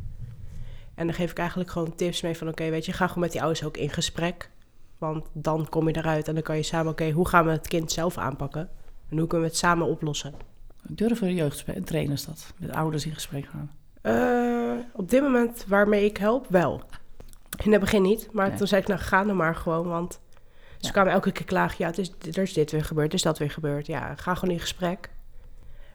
En 0.94 1.06
dan 1.06 1.14
geef 1.14 1.30
ik 1.30 1.38
eigenlijk 1.38 1.70
gewoon 1.70 1.94
tips 1.94 2.20
mee 2.20 2.36
van 2.36 2.48
oké, 2.48 2.70
weet 2.70 2.86
je, 2.86 2.92
ga 2.92 3.06
gewoon 3.06 3.22
met 3.22 3.32
die 3.32 3.40
ouders 3.40 3.64
ook 3.64 3.76
in 3.76 3.90
gesprek. 3.90 4.50
Want 4.98 5.26
dan 5.32 5.68
kom 5.68 5.88
je 5.88 5.96
eruit 5.96 6.28
en 6.28 6.34
dan 6.34 6.42
kan 6.42 6.56
je 6.56 6.62
samen, 6.62 6.92
oké, 6.92 7.10
hoe 7.10 7.28
gaan 7.28 7.44
we 7.44 7.50
het 7.50 7.68
kind 7.68 7.92
zelf 7.92 8.18
aanpakken? 8.18 8.68
En 9.08 9.18
hoe 9.18 9.26
kunnen 9.26 9.46
we 9.46 9.52
het 9.52 9.60
samen 9.62 9.86
oplossen? 9.86 10.34
Durven 10.82 11.34
jeugdtrainers 11.34 12.24
dat, 12.24 12.52
met 12.58 12.72
ouders 12.72 13.06
in 13.06 13.14
gesprek 13.14 13.46
gaan? 13.46 13.70
Eh, 14.02 14.84
op 14.92 15.10
dit 15.10 15.22
moment 15.22 15.64
waarmee 15.68 16.04
ik 16.04 16.16
help, 16.16 16.46
wel. 16.48 16.82
In 17.64 17.72
het 17.72 17.80
begin 17.80 18.02
niet, 18.02 18.28
maar 18.32 18.56
toen 18.56 18.66
zei 18.66 18.80
ik, 18.80 18.88
nou 18.88 19.00
ga 19.00 19.22
nou 19.22 19.36
maar 19.36 19.54
gewoon, 19.54 19.86
want 19.88 20.20
ze 20.78 20.86
Ja. 20.86 20.90
kwamen 20.90 21.12
elke 21.12 21.32
keer 21.32 21.46
klagen, 21.46 21.76
ja, 21.78 21.86
het 21.86 21.98
is, 21.98 22.12
er 22.36 22.42
is 22.42 22.52
dit 22.52 22.70
weer 22.70 22.84
gebeurd, 22.84 23.08
er 23.08 23.14
is 23.14 23.22
dat 23.22 23.38
weer 23.38 23.50
gebeurd. 23.50 23.86
Ja, 23.86 24.14
ga 24.14 24.34
gewoon 24.34 24.54
in 24.54 24.60
gesprek. 24.60 25.10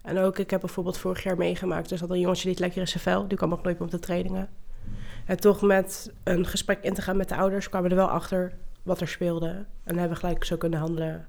En 0.02 0.18
ook, 0.18 0.38
ik 0.38 0.50
heb 0.50 0.60
bijvoorbeeld 0.60 0.98
vorig 0.98 1.24
jaar 1.24 1.38
meegemaakt, 1.38 1.92
er 1.92 1.98
zat 1.98 2.10
een 2.10 2.20
jongetje 2.20 2.42
die 2.44 2.52
het 2.52 2.60
lekker 2.60 2.82
in 2.82 2.88
zijn 2.88 3.04
vel, 3.04 3.28
die 3.28 3.38
kwam 3.38 3.54
ook 3.54 3.64
nooit 3.64 3.76
meer 3.80 3.86
op 3.88 3.94
de 3.94 4.00
trainingen. 4.00 4.50
En 5.26 5.38
toch 5.40 5.62
met 5.62 6.12
een 6.24 6.46
gesprek 6.46 6.84
in 6.84 6.94
te 6.94 7.02
gaan 7.02 7.18
met 7.18 7.30
de 7.30 7.36
ouders, 7.36 7.70
kwamen 7.70 7.90
we 7.90 7.96
er 7.96 8.02
wel 8.02 8.10
achter 8.12 8.54
wat 8.84 9.02
er 9.02 9.08
speelde. 9.08 9.48
En 9.48 9.66
dan 9.84 9.98
hebben 9.98 10.18
we 10.18 10.24
gelijk 10.24 10.44
zo 10.44 10.58
kunnen 10.58 10.80
handelen. 10.80 11.28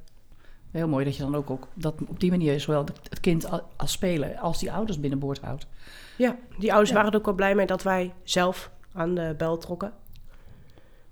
Heel 0.71 0.89
mooi 0.89 1.05
dat 1.05 1.17
je 1.17 1.23
dan 1.23 1.35
ook, 1.37 1.51
ook 1.51 1.69
dat 1.75 1.95
op 2.07 2.21
die 2.21 2.31
manier 2.31 2.61
zowel 2.61 2.85
het 3.09 3.21
kind 3.21 3.47
als 3.77 3.93
speler 3.93 4.37
als 4.39 4.59
die 4.59 4.73
ouders 4.73 5.01
binnenboord 5.01 5.41
houdt. 5.41 5.67
Ja, 6.17 6.37
die 6.59 6.71
ouders 6.71 6.91
Ja. 6.91 6.97
waren 6.97 7.11
er 7.13 7.19
ook 7.19 7.25
wel 7.25 7.35
blij 7.35 7.55
mee 7.55 7.67
dat 7.67 7.83
wij 7.83 8.13
zelf 8.23 8.71
aan 8.93 9.15
de 9.15 9.35
bel 9.39 9.59
trokken. 9.59 9.93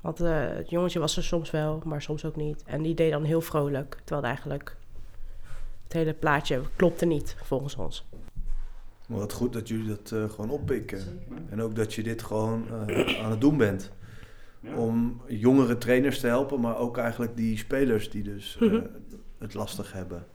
Want 0.01 0.21
eh, 0.21 0.49
het 0.49 0.71
jongetje 0.71 0.99
was 0.99 1.17
er 1.17 1.25
soms 1.25 1.51
wel, 1.51 1.81
maar 1.85 2.03
soms 2.03 2.25
ook 2.25 2.37
niet. 2.37 2.63
En 2.67 2.83
die 2.83 2.95
deed 2.95 3.11
dan 3.11 3.25
heel 3.25 3.41
vrolijk, 3.41 3.91
terwijl 3.91 4.21
het 4.21 4.25
eigenlijk 4.25 4.77
het 5.85 5.93
hele 5.93 6.15
plaatje 6.15 6.61
klopte 6.77 7.07
niet, 7.07 7.37
volgens 7.43 7.77
ons. 7.77 8.05
Maar 9.07 9.19
wat 9.19 9.33
goed 9.33 9.53
dat 9.53 9.69
jullie 9.69 9.89
dat 9.89 10.13
eh, 10.13 10.31
gewoon 10.31 10.51
oppikken. 10.51 11.01
En 11.51 11.63
ook 11.63 11.75
dat 11.77 11.95
je 11.95 12.03
dit 12.03 12.23
gewoon 12.23 12.65
eh, 12.89 13.25
aan 13.25 13.31
het 13.31 13.41
doen 13.41 13.57
bent. 13.57 13.91
Om 14.77 15.23
jongere 15.27 15.79
trainers 15.79 16.21
te 16.21 16.27
helpen, 16.27 16.61
maar 16.61 16.77
ook 16.77 16.97
eigenlijk 16.99 17.37
die 17.37 17.59
spelers 17.59 18.11
die 18.11 18.23
dus 18.23 18.57
eh, 18.61 18.73
het 19.39 19.55
lastig 19.55 19.93
hebben. 19.93 20.27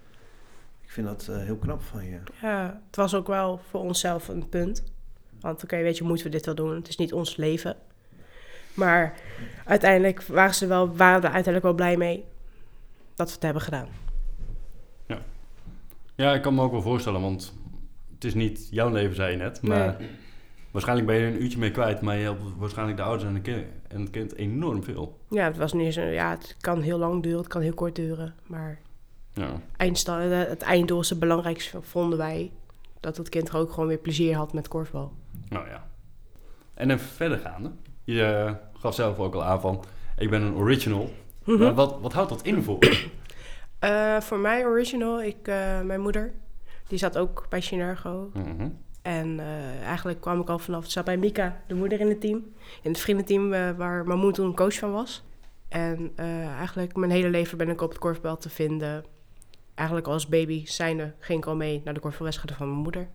Ik 0.82 0.91
vind 0.91 1.08
dat 1.08 1.27
eh, 1.27 1.38
heel 1.38 1.58
knap 1.58 1.82
van 1.82 2.05
je. 2.05 2.20
Ja, 2.41 2.82
het 2.88 2.96
was 2.96 3.15
ook 3.15 3.27
wel 3.27 3.60
voor 3.70 3.82
onszelf 3.82 4.27
een 4.27 4.50
punt. 4.50 4.84
Want 5.39 5.63
oké, 5.63 5.77
weet 5.77 5.98
je, 5.98 6.03
moeten 6.03 6.25
we 6.25 6.32
dit 6.32 6.46
wel 6.46 6.55
doen? 6.55 6.75
Het 6.75 6.88
is 6.88 6.98
niet 6.98 7.13
ons 7.13 7.36
leven. 7.36 7.75
Maar 8.74 9.20
uiteindelijk 9.65 10.22
waren 10.24 10.53
ze 10.53 10.67
wel, 10.67 10.96
waren 10.96 11.17
er 11.17 11.24
uiteindelijk 11.24 11.63
wel 11.63 11.74
blij 11.74 11.98
mee 11.98 12.25
dat 13.15 13.27
we 13.27 13.34
het 13.34 13.44
hebben 13.44 13.62
gedaan. 13.62 13.88
Ja, 16.15 16.34
ik 16.34 16.41
kan 16.41 16.55
me 16.55 16.62
ook 16.62 16.72
wel 16.72 16.82
voorstellen, 16.82 17.22
want 17.22 17.53
het 18.13 18.24
is 18.24 18.34
niet 18.34 18.67
jouw 18.72 18.89
leven, 18.89 19.15
zei 19.15 19.32
je 19.32 19.38
net. 19.38 19.62
Maar 19.62 19.98
waarschijnlijk 20.75 21.08
ben 21.08 21.15
je 21.17 21.25
er 21.25 21.34
een 21.36 21.44
uurtje 21.44 21.60
mee 21.60 21.72
kwijt, 21.72 22.01
maar 22.01 22.15
je 22.15 22.24
helpt 22.24 22.41
waarschijnlijk 22.58 22.98
de 22.98 23.03
ouders 23.03 23.27
en, 23.29 23.34
de 23.34 23.41
kind, 23.41 23.65
en 23.88 24.00
het 24.01 24.10
kind 24.10 24.36
enorm 24.36 24.84
veel. 24.84 25.20
Ja, 25.29 25.44
het 25.46 25.58
was 25.58 25.74
niet 25.74 25.94
zo, 25.94 26.01
ja, 26.01 26.29
het 26.29 26.55
kan 26.60 26.82
heel 26.82 26.98
lang 26.98 27.24
duren, 27.24 27.38
het 27.39 27.48
kan 27.48 27.62
heel 27.62 27.74
kort 27.74 27.96
duren. 27.96 28.34
Maar 28.48 28.79
Ja, 29.34 29.62
eindsta- 29.77 30.22
eh, 30.22 30.48
het 30.50 30.62
einddoel 30.62 31.00
is 31.00 31.10
het 31.10 31.20
belangrijkste, 31.20 31.82
vonden 31.82 32.17
wij. 32.17 32.51
Dat 33.00 33.17
het 33.17 33.29
kind 33.29 33.50
er 33.50 33.58
ook 33.58 33.72
gewoon 33.72 33.88
weer 33.88 33.98
plezier 33.98 34.36
had 34.36 34.53
met 34.53 34.67
korfbal. 34.67 35.12
nou 35.50 35.67
ja. 35.67 35.88
En 36.74 36.89
even 36.91 37.05
verder 37.08 37.38
gaande. 37.38 37.72
Je 38.03 38.22
eh, 38.24 38.53
gaf 38.79 38.96
zelf 38.96 39.20
ook 39.20 39.34
al 39.36 39.44
aan 39.44 39.62
van, 39.62 39.84
ik 40.17 40.29
ben 40.29 40.41
een 40.41 40.55
original. 40.55 41.10
Maar 41.44 41.74
wat, 41.74 41.98
wat 42.01 42.13
houdt 42.13 42.29
dat 42.29 42.41
in 42.41 42.63
voor? 42.63 42.79
Eh, 43.79 44.20
voor 44.20 44.39
mij 44.39 44.65
original, 44.65 45.22
ik, 45.24 45.38
mijn 45.84 46.01
moeder, 46.01 46.34
die 46.88 46.98
zat 46.98 47.17
ook 47.17 47.46
bij 47.50 47.62
Synergo. 47.62 48.29
Mhm. 48.34 48.67
En 49.05 49.39
eh, 49.39 49.88
eigenlijk 49.88 50.21
kwam 50.21 50.41
ik 50.41 50.50
al 50.50 50.59
vanaf, 50.59 50.89
zat 50.89 51.05
bij 51.05 51.17
Mika, 51.17 51.62
de 51.67 51.74
moeder 51.74 52.00
in 52.00 52.07
het 52.07 52.21
team. 52.21 52.43
In 52.81 52.91
het 52.91 53.00
vriendenteam 53.00 53.53
eh, 53.53 53.69
waar 53.77 54.07
Mamoen 54.07 54.31
toen 54.31 54.55
coach 54.55 54.77
van 54.77 54.91
was. 54.91 55.24
En 55.67 56.12
eh, 56.15 56.47
eigenlijk 56.47 56.95
mijn 56.95 57.12
hele 57.12 57.29
leven 57.29 57.57
ben 57.57 57.69
ik 57.69 57.81
op 57.81 57.89
het 57.89 57.97
korfbal 57.97 58.38
te 58.38 58.50
vinden. 58.50 59.03
Eigenlijk 59.75 60.07
als 60.07 60.27
baby 60.27 60.65
zijnde 60.65 61.13
ging 61.19 61.39
ik 61.39 61.45
al 61.45 61.55
mee 61.55 61.81
naar 61.83 61.93
de 61.93 62.00
korfbalwedstrijden 62.00 62.55
van 62.55 62.67
mijn 62.67 62.81
moeder. 62.81 63.07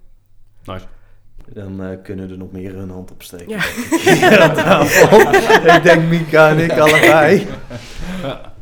Nice. 0.65 0.85
Dan 1.47 1.83
eh, 1.83 2.03
kunnen 2.03 2.31
er 2.31 2.39
nog 2.39 2.53
meer 2.53 2.75
hun 2.75 2.91
hand 2.91 3.11
opsteken. 3.11 3.49
Ja. 3.49 3.65
Ik 5.77 5.83
denk 5.83 6.09
Mika 6.09 6.49
en 6.49 6.59
ik 6.59 6.79
allebei. 6.89 7.47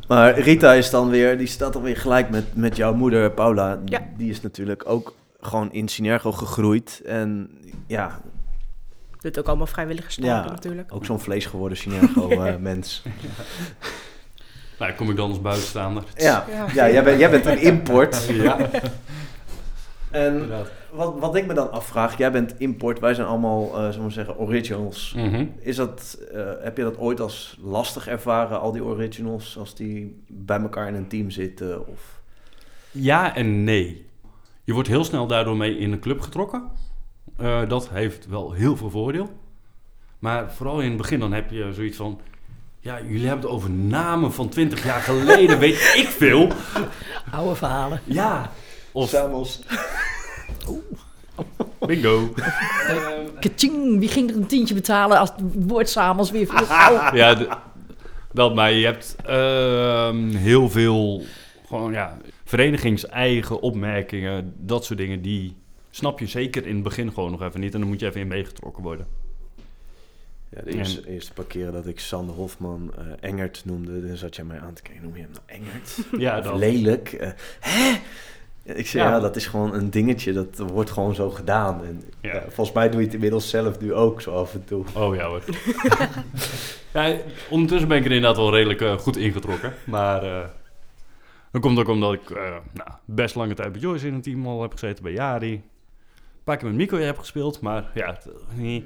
Maar 0.08 0.38
Rita 0.38 0.72
is 0.72 0.90
dan 0.90 1.10
weer, 1.10 1.38
die 1.38 1.46
staat 1.46 1.72
dan 1.72 1.82
weer 1.82 1.96
gelijk 1.96 2.30
met, 2.30 2.56
met 2.56 2.76
jouw 2.76 2.94
moeder 2.94 3.30
Paula. 3.30 3.80
Ja. 3.84 4.08
Die 4.16 4.30
is 4.30 4.40
natuurlijk 4.40 4.88
ook 4.88 5.14
gewoon 5.40 5.72
in 5.72 5.88
Synergo 5.88 6.32
gegroeid. 6.32 7.02
En 7.06 7.50
ja, 7.86 8.20
Doet 9.20 9.38
ook 9.38 9.46
allemaal 9.46 9.66
vrijwilligerstaken 9.66 10.44
Ja. 10.44 10.50
natuurlijk. 10.50 10.94
ook 10.94 11.04
zo'n 11.04 11.20
vlees 11.20 11.46
geworden 11.46 11.78
Synergo-mens. 11.78 13.02
Nou, 14.78 14.92
kom 14.92 15.10
ik 15.10 15.16
dan 15.16 15.28
als 15.28 15.40
buitenstaander. 15.40 16.04
ja, 16.16 16.44
Ja. 16.50 16.66
ja 16.74 16.90
jij, 16.90 17.04
bent, 17.04 17.18
jij 17.18 17.30
bent 17.30 17.46
een 17.46 17.60
import. 17.60 18.26
Ja, 18.34 18.70
En 20.10 20.48
wat, 20.92 21.18
wat 21.18 21.36
ik 21.36 21.46
me 21.46 21.54
dan 21.54 21.70
afvraag, 21.72 22.18
jij 22.18 22.32
bent 22.32 22.54
import, 22.58 22.98
wij 23.00 23.14
zijn 23.14 23.26
allemaal, 23.26 23.76
eh 23.78 23.88
zullen 23.90 24.06
we 24.06 24.12
zeggen, 24.12 24.38
originals. 24.38 25.12
Mhm. 25.16 25.46
Is 25.60 25.76
dat, 25.76 26.18
eh, 26.34 26.42
heb 26.60 26.76
je 26.76 26.82
dat 26.82 26.98
ooit 26.98 27.20
als 27.20 27.58
lastig 27.62 28.08
ervaren, 28.08 28.60
al 28.60 28.72
die 28.72 28.84
originals, 28.84 29.56
als 29.58 29.74
die 29.74 30.22
bij 30.28 30.60
elkaar 30.60 30.88
in 30.88 30.94
een 30.94 31.08
team 31.08 31.30
zitten? 31.30 31.86
Of... 31.88 32.20
Ja 32.90 33.34
en 33.36 33.64
nee. 33.64 34.06
Je 34.68 34.74
wordt 34.74 34.88
heel 34.88 35.04
snel 35.04 35.26
daardoor 35.26 35.56
mee 35.56 35.78
in 35.78 35.92
een 35.92 36.00
club 36.00 36.20
getrokken. 36.20 36.62
Eh, 37.36 37.68
dat 37.68 37.88
heeft 37.88 38.26
wel 38.26 38.52
heel 38.52 38.76
veel 38.76 38.90
voordeel. 38.90 39.28
Maar 40.18 40.52
vooral 40.52 40.80
in 40.80 40.88
het 40.88 40.96
begin 40.96 41.20
dan 41.20 41.32
heb 41.32 41.50
je 41.50 41.72
zoiets 41.72 41.96
van... 41.96 42.20
Ja, 42.80 43.00
jullie 43.00 43.26
hebben 43.26 43.44
het 43.44 43.54
over 43.54 43.70
namen 43.70 44.32
van 44.32 44.48
20 44.48 44.84
jaar 44.84 45.00
geleden, 45.00 45.58
weet 45.68 45.74
ik 45.74 46.06
veel. 46.06 46.48
Oude 47.30 47.54
verhalen. 47.54 48.00
Ja. 48.04 48.52
Of 48.92 49.08
Samos. 49.08 49.60
bingo. 51.86 52.34
Kaching, 53.40 53.98
wie 53.98 54.08
ging 54.08 54.30
er 54.30 54.36
een 54.36 54.46
tientje 54.46 54.74
betalen 54.74 55.18
als 55.18 55.30
het 55.30 55.40
woord 55.66 55.88
Samos 55.88 56.30
weer 56.30 56.46
viel? 56.46 56.66
Ja, 57.18 57.60
dat, 58.32 58.54
maar 58.54 58.72
je 58.72 58.84
hebt 58.84 59.16
ehm, 59.24 60.28
heel 60.28 60.70
veel 60.70 61.22
gewoon, 61.68 61.92
ja, 61.92 62.16
verenigingseigen 62.48 63.60
opmerkingen, 63.60 64.54
dat 64.56 64.84
soort 64.84 64.98
dingen, 64.98 65.22
die 65.22 65.56
snap 65.90 66.18
je 66.18 66.26
zeker 66.26 66.66
in 66.66 66.74
het 66.74 66.82
begin 66.82 67.12
gewoon 67.12 67.30
nog 67.30 67.42
even 67.42 67.60
niet. 67.60 67.74
En 67.74 67.80
dan 67.80 67.88
moet 67.88 68.00
je 68.00 68.06
even 68.06 68.20
in 68.20 68.26
meegetrokken 68.28 68.82
worden. 68.82 69.06
Ja, 70.48 70.62
de 70.64 70.70
eerste, 70.76 71.08
eerste 71.08 71.32
paar 71.32 71.44
keren 71.44 71.72
dat 71.72 71.86
ik 71.86 72.00
Sander 72.00 72.34
Hofman 72.34 72.92
eh, 72.98 73.04
Engert 73.20 73.62
noemde, 73.64 74.06
dan 74.06 74.16
zat 74.16 74.36
jij 74.36 74.44
mij 74.44 74.60
aan 74.60 74.72
te 74.72 74.82
kijken. 74.82 75.02
Noem 75.02 75.16
je 75.16 75.22
hem 75.22 75.30
nou 75.30 75.44
Engert? 75.46 75.98
Ja, 76.26 76.40
dat. 76.40 76.56
lelijk? 76.56 77.12
Eh, 77.12 77.30
hè? 77.60 77.96
Ik 78.74 78.86
zei, 78.86 79.04
ja. 79.04 79.10
Ja. 79.10 79.20
dat 79.20 79.36
is 79.36 79.46
gewoon 79.46 79.74
een 79.74 79.90
dingetje, 79.90 80.32
dat 80.32 80.58
wordt 80.58 80.90
gewoon 80.90 81.14
zo 81.14 81.30
gedaan. 81.30 81.84
En, 81.84 82.02
Ja. 82.20 82.34
ja, 82.34 82.42
volgens 82.42 82.72
mij 82.72 82.88
doe 82.90 82.98
je 83.00 83.04
het 83.06 83.14
inmiddels 83.14 83.48
zelf 83.50 83.80
nu 83.80 83.94
ook 83.94 84.20
zo 84.20 84.30
af 84.30 84.54
en 84.54 84.64
toe. 84.64 84.84
Oh 84.94 85.14
ja 85.14 85.26
hoor. 85.26 85.42
ja, 86.94 87.16
ondertussen 87.50 87.88
ben 87.88 87.98
ik 87.98 88.04
er 88.04 88.12
inderdaad 88.12 88.36
wel 88.36 88.54
redelijk 88.54 88.80
eh, 88.80 88.98
goed 88.98 89.16
ingetrokken. 89.16 89.74
Maar 89.84 90.22
eh 90.22 90.48
dat 91.52 91.60
komt 91.60 91.78
ook 91.78 91.88
omdat 91.88 92.12
ik 92.12 92.30
eh, 92.30 92.36
nou, 92.72 92.88
best 93.04 93.34
lange 93.34 93.54
tijd 93.54 93.72
bij 93.72 93.80
Joyce 93.80 94.06
in 94.06 94.14
een 94.14 94.22
team 94.22 94.46
al 94.46 94.62
heb 94.62 94.72
gezeten, 94.72 95.02
bij 95.02 95.12
Jari. 95.12 95.52
Een 95.52 96.54
paar 96.54 96.56
keer 96.56 96.66
met 96.68 96.76
Mico 96.76 96.96
heb 96.98 97.18
gespeeld, 97.18 97.60
maar 97.60 97.84
ja, 97.94 98.06
het, 98.06 98.28
nee. 98.54 98.84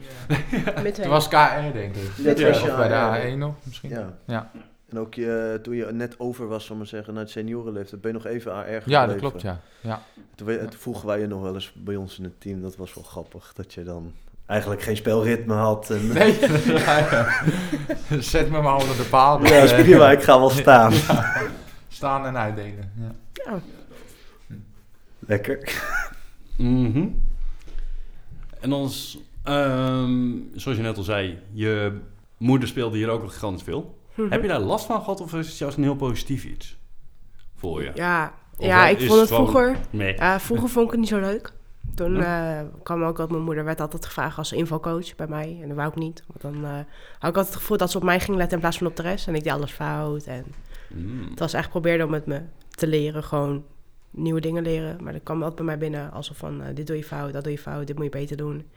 Toen 0.93 1.09
was 1.09 1.29
KR, 1.29 1.35
denk 1.73 1.95
ik. 1.97 2.25
Dat 2.25 2.39
Ja, 2.39 2.49
Of 2.51 2.63
je 2.63 2.75
bij 2.77 2.89
de 2.89 2.95
aan- 2.95 3.21
A1 3.35 3.39
nog, 3.39 3.55
misschien. 3.63 3.91
Ja. 3.91 4.19
Ja. 4.27 4.51
En 4.89 4.99
ook 4.99 5.15
je, 5.15 5.59
toen 5.63 5.75
je 5.77 5.85
net 5.93 6.15
over 6.19 6.49
was, 6.49 6.67
zal 6.67 6.77
maar 6.77 6.87
zeggen, 6.87 7.15
naar 7.15 7.23
het 7.23 7.33
seniorenleeftijd, 7.33 8.01
ben 8.01 8.13
je 8.13 8.17
nog 8.19 8.27
even 8.27 8.53
AR 8.53 8.63
gebleven. 8.65 8.91
Ja, 8.91 9.07
dat 9.07 9.17
klopt, 9.17 9.43
ja. 9.43 9.61
ja. 9.81 10.03
Toen, 10.35 10.47
we- 10.47 10.59
toen 10.59 10.81
vroegen 10.81 11.07
wij 11.07 11.21
je 11.21 11.27
nog 11.27 11.43
wel 11.43 11.55
eens 11.55 11.73
bij 11.77 11.97
ons 11.97 12.19
in 12.19 12.25
het 12.25 12.41
team, 12.41 12.63
dat 12.63 12.77
was 12.77 12.95
wel 12.95 13.05
grappig, 13.05 13.53
dat 13.53 13.75
je 13.75 13.83
dan 13.83 14.13
eigenlijk 14.47 14.83
geen 14.83 14.97
spelritme 14.97 15.55
had. 15.55 15.91
En, 15.91 16.13
Nee, 16.13 16.39
ja, 16.85 16.99
ja. 16.99 17.27
Zet 18.21 18.51
me 18.51 18.61
maar 18.61 18.75
onder 18.81 18.97
de 18.97 19.07
paal. 19.11 19.45
Ja, 19.47 19.97
maar, 19.99 20.13
ik 20.13 20.23
ga 20.23 20.39
wel 20.39 20.51
staan. 20.51 20.93
Staan 21.93 22.27
en 22.27 22.37
uitdelen. 22.37 22.93
Ja. 22.97 23.15
Ja. 23.33 23.61
Lekker. 25.19 25.83
Mhm. 26.57 27.07
En 28.61 28.71
dan, 28.71 28.85
is, 28.85 29.19
ehm, 29.43 30.31
zoals 30.55 30.77
je 30.79 30.83
net 30.85 30.97
al 30.97 31.03
zei, 31.03 31.39
je 31.53 32.01
moeder 32.37 32.69
speelde 32.69 32.97
hier 32.97 33.09
ook 33.09 33.23
al 33.23 33.29
gigantisch 33.29 33.63
veel. 33.63 33.99
Mhm. 34.15 34.31
Heb 34.31 34.43
je 34.43 34.49
daar 34.49 34.61
last 34.61 34.87
van 34.87 34.99
gehad 35.01 35.21
of 35.21 35.35
is 35.35 35.49
het 35.49 35.59
juist 35.59 35.77
een 35.77 35.83
heel 35.83 35.97
positief 35.97 36.45
iets 36.45 36.77
voor 37.57 37.83
je? 37.83 37.91
Ja, 37.95 38.35
Of 38.57 38.67
ja 38.67 38.89
ik 38.89 38.99
vond 39.01 39.21
het 39.21 39.29
gewoon- 39.29 39.49
vroeger... 39.49 39.77
Nee. 39.91 40.17
Vroeger 40.41 40.69
vond 40.69 40.85
ik 40.85 40.91
het 40.91 41.01
niet 41.01 41.09
zo 41.09 41.21
leuk. 41.21 41.53
Toen 41.95 42.15
Ja. 42.15 42.59
eh, 42.61 42.67
kwam 42.83 43.01
ook 43.03 43.09
altijd 43.09 43.31
mijn 43.31 43.43
moeder, 43.43 43.65
werd 43.65 43.81
altijd 43.81 44.05
gevraagd 44.07 44.39
als 44.39 44.53
invalcoach 44.53 45.15
bij 45.17 45.27
mij. 45.27 45.59
En 45.63 45.69
dat 45.69 45.77
wou 45.77 45.89
ik 45.89 45.95
niet. 45.95 46.25
Want 46.27 46.41
dan 46.55 46.65
eh, 46.65 46.71
had 47.19 47.31
ik 47.31 47.37
altijd 47.37 47.47
het 47.47 47.57
gevoel 47.57 47.77
dat 47.77 47.91
ze 47.91 47.97
op 47.97 48.03
mij 48.03 48.21
ging 48.21 48.37
letten 48.37 48.55
in 48.55 48.61
plaats 48.61 48.79
van 48.79 48.87
op 48.87 48.97
de 48.97 49.03
rest. 49.03 49.29
En 49.29 49.35
ik 49.35 49.45
deed 49.45 49.53
alles 49.53 49.71
fout. 49.73 50.25
En 50.25 50.45
Mm. 50.95 51.27
het 51.31 51.39
was 51.39 51.53
echt 51.53 51.71
probeerde 51.71 52.05
om 52.05 52.11
met 52.11 52.27
me 52.27 52.41
te 52.71 52.87
leren, 52.87 53.25
gewoon 53.25 53.65
nieuwe 54.11 54.41
dingen 54.41 54.63
leren. 54.63 55.03
Maar 55.03 55.13
dat 55.13 55.23
kwam 55.23 55.37
altijd 55.39 55.57
bij 55.57 55.65
mij 55.65 55.79
binnen 55.79 56.13
alsof 56.13 56.37
van, 56.37 56.63
eh, 56.63 56.75
dit 56.75 56.87
doe 56.87 56.97
je 56.97 57.05
fout, 57.05 57.33
dat 57.33 57.43
doe 57.43 57.53
je 57.53 57.59
fout, 57.59 57.87
dit 57.87 57.97
moet 57.97 58.05
je 58.05 58.11
beter 58.11 58.37
doen. 58.37 58.69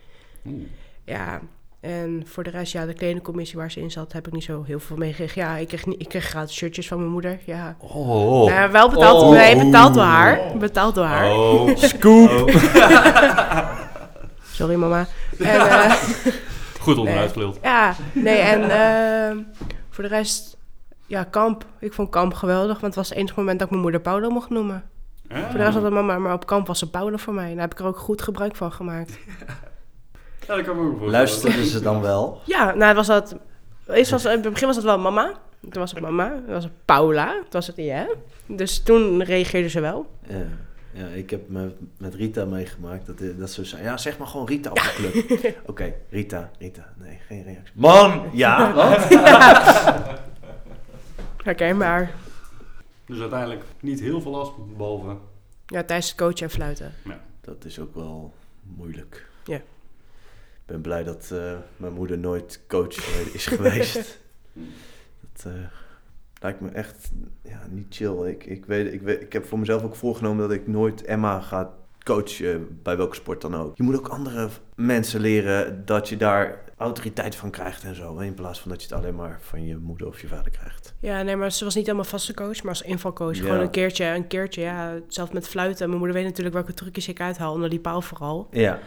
Ja, 1.04 1.42
en 1.80 2.24
voor 2.26 2.44
de 2.44 2.50
rest, 2.50 2.72
ja, 2.72 2.86
de 2.86 2.94
kledingcommissie 2.94 3.58
waar 3.58 3.72
ze 3.72 3.80
in 3.82 3.92
zat, 3.92 4.14
heb 4.14 4.28
ik 4.28 4.34
niet 4.34 4.44
zo 4.44 4.64
heel 4.64 4.80
veel 4.80 4.98
mee 4.98 5.10
gekregen. 5.14 5.42
Ja, 5.42 5.58
ik 5.58 5.68
kreeg, 5.68 5.86
niet, 5.86 6.02
ik 6.02 6.10
kreeg 6.10 6.24
gratis 6.26 6.56
shirtjes 6.56 6.88
van 6.88 6.98
mijn 6.98 7.12
moeder, 7.12 7.40
ja. 7.46 7.76
Oh. 7.80 8.50
Ja, 8.50 8.72
wel 8.72 8.90
betaald, 8.90 9.22
Oh. 9.22 9.30
nee, 9.30 9.56
betaald 9.66 9.94
door 9.94 10.04
haar. 10.04 10.58
Betaald 10.58 10.96
door 10.96 11.06
haar. 11.06 11.32
Oh. 11.32 11.76
Scoop. 11.94 12.50
Sorry 14.52 14.76
mama. 14.76 15.08
En, 15.40 15.70
eh, 15.70 15.94
Goed 16.82 16.98
onderuit 16.98 17.32
geluld. 17.32 17.60
Ja, 17.62 17.96
nee, 18.14 18.38
en 18.38 18.62
eh, 18.70 19.38
voor 19.90 20.04
de 20.04 20.10
rest, 20.10 20.55
ja, 21.08 21.24
kamp. 21.24 21.66
Ik 21.80 21.94
vond 21.94 22.10
kamp 22.10 22.34
geweldig, 22.34 22.80
want 22.80 22.82
het 22.82 22.96
was 22.96 23.10
het 23.10 23.18
enige 23.18 23.34
moment 23.38 23.60
dat 23.60 23.68
ik 23.68 23.70
mijn 23.70 23.84
moeder 23.84 24.02
Paulo 24.02 24.30
mocht 24.30 24.50
noemen. 24.50 24.84
Ah. 25.30 25.38
Voor 25.38 25.58
de 25.58 25.64
rest 25.64 25.74
had 25.74 25.84
het 25.84 25.94
mama, 25.94 26.18
maar 26.18 26.34
op 26.34 26.46
kamp 26.46 26.68
was 26.68 26.80
ze 26.80 26.90
Paulo 26.90 27.18
voor 27.18 27.34
mij. 27.34 27.50
En 27.50 27.52
daar 27.52 27.62
heb 27.62 27.72
ik 27.72 27.80
er 27.80 27.86
ook 27.86 27.98
goed 27.98 28.22
gebruik 28.22 28.56
van 28.56 28.72
gemaakt. 28.72 29.18
Ja, 30.48 30.56
dat 30.56 30.66
kan 30.66 30.76
me 30.76 30.92
ook. 30.92 31.02
Luisterden 31.02 31.66
ze 31.66 31.82
dan 31.82 32.02
wel? 32.02 32.42
Ja, 32.44 32.74
nou 32.74 32.96
was 32.96 33.08
dat, 33.08 33.36
eerst 33.88 34.12
was, 34.12 34.26
in 34.26 34.32
het 34.32 34.42
begin 34.42 34.68
was 34.68 34.76
het 34.76 34.86
wel 34.86 35.00
mama. 35.00 35.34
Toen 35.62 35.82
was 35.82 35.92
het 35.92 36.00
mama, 36.00 36.30
toen 36.30 36.54
was 36.54 36.64
het 36.64 36.74
Paula, 36.86 37.32
toen 37.32 37.46
was 37.50 37.68
het 37.68 37.76
ja. 37.76 38.08
Dus 38.46 38.84
toen 38.84 39.24
reageerde 39.24 39.70
ze 39.70 39.80
wel. 39.80 40.10
Ja. 40.28 40.46
Ja, 40.92 41.06
ik 41.08 41.30
heb 41.30 41.50
met, 41.50 41.74
met 41.98 42.16
Rita 42.16 42.46
meegemaakt 42.46 43.06
dat, 43.06 43.16
dat 43.38 43.52
ze 43.52 43.66
zei, 43.66 43.84
ja, 43.84 43.98
zeg 43.98 44.18
maar 44.18 44.28
gewoon 44.28 44.48
Rita 44.48 44.70
op 44.70 44.76
de 44.76 44.94
club. 44.96 45.56
Oké, 45.70 45.94
Rita, 46.10 46.52
Rita. 46.60 46.94
Nee, 46.98 47.20
geen 47.28 47.44
reactie. 47.44 47.74
Man, 47.74 48.30
ja, 48.32 48.74
wat? 48.74 49.08
Herkenbaar. 51.46 52.14
Dus 53.06 53.20
uiteindelijk 53.20 53.64
niet 53.80 54.00
heel 54.00 54.22
veel 54.22 54.32
last, 54.32 54.52
behalve... 54.78 55.18
Ja, 55.66 55.84
tijdens 55.84 56.10
het 56.10 56.18
coachen 56.18 56.42
en 56.42 56.50
fluiten. 56.50 56.94
Dat 57.42 57.66
is 57.66 57.80
ook 57.80 57.96
wel 57.96 58.34
moeilijk. 58.62 59.30
Ja. 59.44 59.56
Ik 59.56 60.66
ben 60.66 60.82
blij 60.82 61.04
dat 61.04 61.30
eh, 61.32 61.58
mijn 61.78 61.94
moeder 61.94 62.18
nooit 62.18 62.62
coach 62.68 62.96
is 63.34 63.46
geweest. 63.48 64.20
dat 65.34 65.46
eh, 65.46 65.54
lijkt 66.42 66.60
me 66.60 66.70
echt 66.70 67.12
ja, 67.42 67.68
niet 67.70 67.96
chill. 67.96 68.28
Ik, 68.28 68.46
ik, 68.46 68.66
weet, 68.66 68.94
ik, 68.94 69.02
weet, 69.02 69.22
ik 69.22 69.34
heb 69.34 69.46
voor 69.46 69.60
mezelf 69.60 69.84
ook 69.84 69.96
voorgenomen 69.96 70.48
dat 70.48 70.58
ik 70.58 70.68
nooit 70.68 71.04
Emma 71.04 71.42
ga 71.42 71.74
coachen, 72.06 72.80
bij 72.84 72.98
welke 72.98 73.16
sport 73.16 73.42
dan 73.42 73.56
ook. 73.56 73.78
Je 73.78 73.84
moet 73.84 73.98
ook 73.98 74.08
andere 74.08 74.50
mensen 74.76 75.20
leren 75.22 75.86
dat 75.86 76.10
je 76.10 76.18
daar 76.18 76.64
autoriteit 76.78 77.36
van 77.36 77.50
krijgt 77.50 77.84
en 77.84 77.96
zo. 77.96 78.18
In 78.18 78.34
plaats 78.34 78.60
van 78.60 78.72
dat 78.72 78.82
je 78.82 78.88
het 78.88 78.98
alleen 78.98 79.16
maar 79.16 79.40
van 79.42 79.66
je 79.66 79.78
moeder 79.78 80.08
of 80.08 80.22
je 80.22 80.28
vader 80.28 80.52
krijgt. 80.52 80.94
Ja, 81.00 81.22
nee, 81.22 81.36
maar 81.36 81.52
ze 81.52 81.64
was 81.64 81.76
niet 81.76 81.86
helemaal 81.86 82.06
vaste 82.06 82.34
coach, 82.34 82.58
maar 82.64 82.72
als 82.72 82.82
invalcoach. 82.82 83.36
Ja. 83.36 83.42
Gewoon 83.42 83.60
een 83.60 83.70
keertje, 83.70 84.06
een 84.06 84.28
keertje, 84.28 84.62
ja. 84.62 84.94
Zelfs 85.08 85.32
met 85.32 85.48
fluiten. 85.48 85.86
Mijn 85.88 85.98
moeder 86.00 86.16
weet 86.18 86.26
natuurlijk 86.26 86.56
welke 86.56 86.74
trucjes 86.74 87.08
ik 87.08 87.20
uithaal, 87.22 87.54
onder 87.54 87.70
die 87.70 87.80
paal 87.80 88.02
vooral. 88.02 88.48
Ja, 88.52 88.80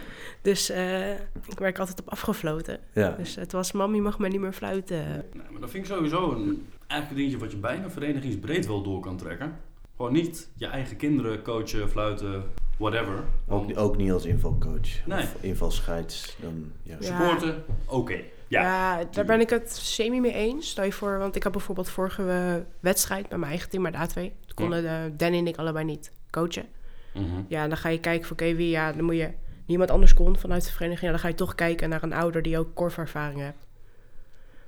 Dus 0.42 0.70
eh, 0.70 1.10
ik 1.46 1.58
werd 1.58 1.78
altijd 1.78 2.00
op 2.00 2.08
afgefloten. 2.08 2.78
ja. 2.92 3.10
Dus 3.10 3.34
het 3.34 3.52
was, 3.52 3.72
mam, 3.72 3.94
je 3.94 4.00
mag 4.00 4.18
mij 4.18 4.28
niet 4.30 4.40
meer 4.40 4.52
fluiten. 4.52 4.96
Nee, 5.06 5.42
maar 5.50 5.60
dat 5.60 5.70
vind 5.70 5.86
ik 5.88 5.92
sowieso 5.94 6.30
een, 6.32 6.66
eigenlijk 6.86 7.10
een 7.10 7.16
dingetje 7.16 7.38
wat 7.38 7.50
je 7.50 7.56
bijna 7.58 7.90
verenigingsbreed 7.90 8.66
wel 8.66 8.82
door 8.82 9.00
kan 9.00 9.16
trekken. 9.16 9.56
Gewoon 9.96 10.12
niet 10.12 10.48
je 10.56 10.66
eigen 10.66 10.96
kinderen 10.96 11.42
coachen, 11.42 11.88
fluiten, 11.88 12.42
whatever. 12.78 13.24
Ook, 13.48 13.78
ook 13.78 13.96
niet 13.96 14.12
als 14.12 14.24
invalcoach 14.24 15.06
Nee. 15.06 15.22
of 15.22 15.36
invalscheids. 15.40 16.36
Dan, 16.40 16.72
ja. 16.82 16.96
Ja. 17.00 17.06
Supporten, 17.06 17.64
oké. 17.86 18.20
Ja. 18.48 18.62
Ja, 18.62 19.04
daar 19.10 19.24
ben 19.24 19.40
ik 19.40 19.50
het 19.50 19.76
semi 19.76 20.20
mee 20.20 20.32
eens. 20.32 20.70
Stel 20.70 20.84
je 20.84 20.92
voor, 20.92 21.18
want 21.18 21.36
ik 21.36 21.42
had 21.42 21.52
bijvoorbeeld 21.52 21.88
vorige 21.88 22.64
wedstrijd 22.80 23.28
bij 23.28 23.38
mijn 23.38 23.50
eigen 23.50 23.70
team, 23.70 23.82
maar 23.82 23.92
de 23.92 23.98
A2. 23.98 24.12
Toen 24.14 24.54
konden 24.54 24.82
de 24.82 25.16
Danny 25.16 25.38
en 25.38 25.46
ik 25.46 25.56
allebei 25.56 25.84
niet 25.84 26.12
coachen. 26.30 26.66
Mhm. 27.14 27.42
Ja, 27.48 27.62
en 27.62 27.68
dan 27.68 27.78
ga 27.78 27.88
je 27.88 28.00
kijken 28.00 28.26
van, 28.26 28.36
oké, 28.36 28.54
wie, 28.54 28.70
ja, 28.70 28.92
dan 28.92 29.04
moet 29.04 29.16
je... 29.16 29.30
Niemand 29.66 29.90
anders 29.90 30.14
kon 30.14 30.38
vanuit 30.38 30.64
de 30.64 30.72
vereniging. 30.72 31.04
Ja, 31.04 31.10
dan 31.10 31.18
ga 31.18 31.28
je 31.28 31.34
toch 31.34 31.54
kijken 31.54 31.88
naar 31.88 32.02
een 32.02 32.12
ouder 32.12 32.42
die 32.42 32.58
ook 32.58 32.74
korfervaring 32.74 33.40
heeft. 33.40 33.66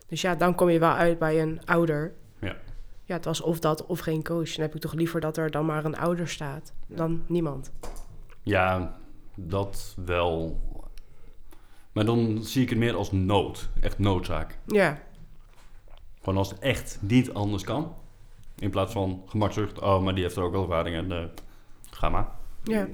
Dus 0.06 0.20
ja, 0.20 0.34
dan 0.34 0.54
kom 0.54 0.68
je 0.68 0.78
wel 0.78 0.92
uit 0.92 1.18
bij 1.18 1.40
een 1.42 1.60
ouder. 1.64 2.12
Ja. 3.10 3.16
Het 3.16 3.24
was 3.24 3.40
of 3.40 3.60
dat 3.60 3.86
of 3.86 3.98
geen 4.00 4.22
coach. 4.22 4.52
Dan 4.52 4.64
heb 4.64 4.74
ik 4.74 4.80
toch 4.80 4.92
liever 4.92 5.20
dat 5.20 5.36
er 5.36 5.50
dan 5.50 5.66
maar 5.66 5.84
een 5.84 5.96
ouder 5.96 6.28
staat 6.28 6.72
dan 6.86 7.22
niemand. 7.26 7.70
Ja, 8.42 8.96
dat 9.34 9.96
wel. 10.04 10.60
Maar 11.92 12.04
dan 12.04 12.38
zie 12.42 12.62
ik 12.62 12.68
het 12.68 12.78
meer 12.78 12.94
als 12.94 13.12
nood. 13.12 13.68
Echt 13.80 13.98
noodzaak. 13.98 14.58
Ja, 14.66 15.02
Gewoon 16.18 16.38
als 16.38 16.50
het 16.50 16.58
echt 16.58 16.98
niet 17.00 17.32
anders 17.32 17.64
kan. 17.64 17.94
In 18.58 18.70
plaats 18.70 18.92
van 18.92 19.22
gemakzucht. 19.26 19.80
Oh, 19.80 20.02
maar 20.02 20.14
die 20.14 20.22
heeft 20.22 20.36
er 20.36 20.42
ook 20.42 20.52
wel 20.52 20.62
ervaring 20.62 20.96
en 20.96 21.12
eh, 21.12 21.24
ga 21.90 22.08
maar. 22.08 22.28
ja. 22.64 22.88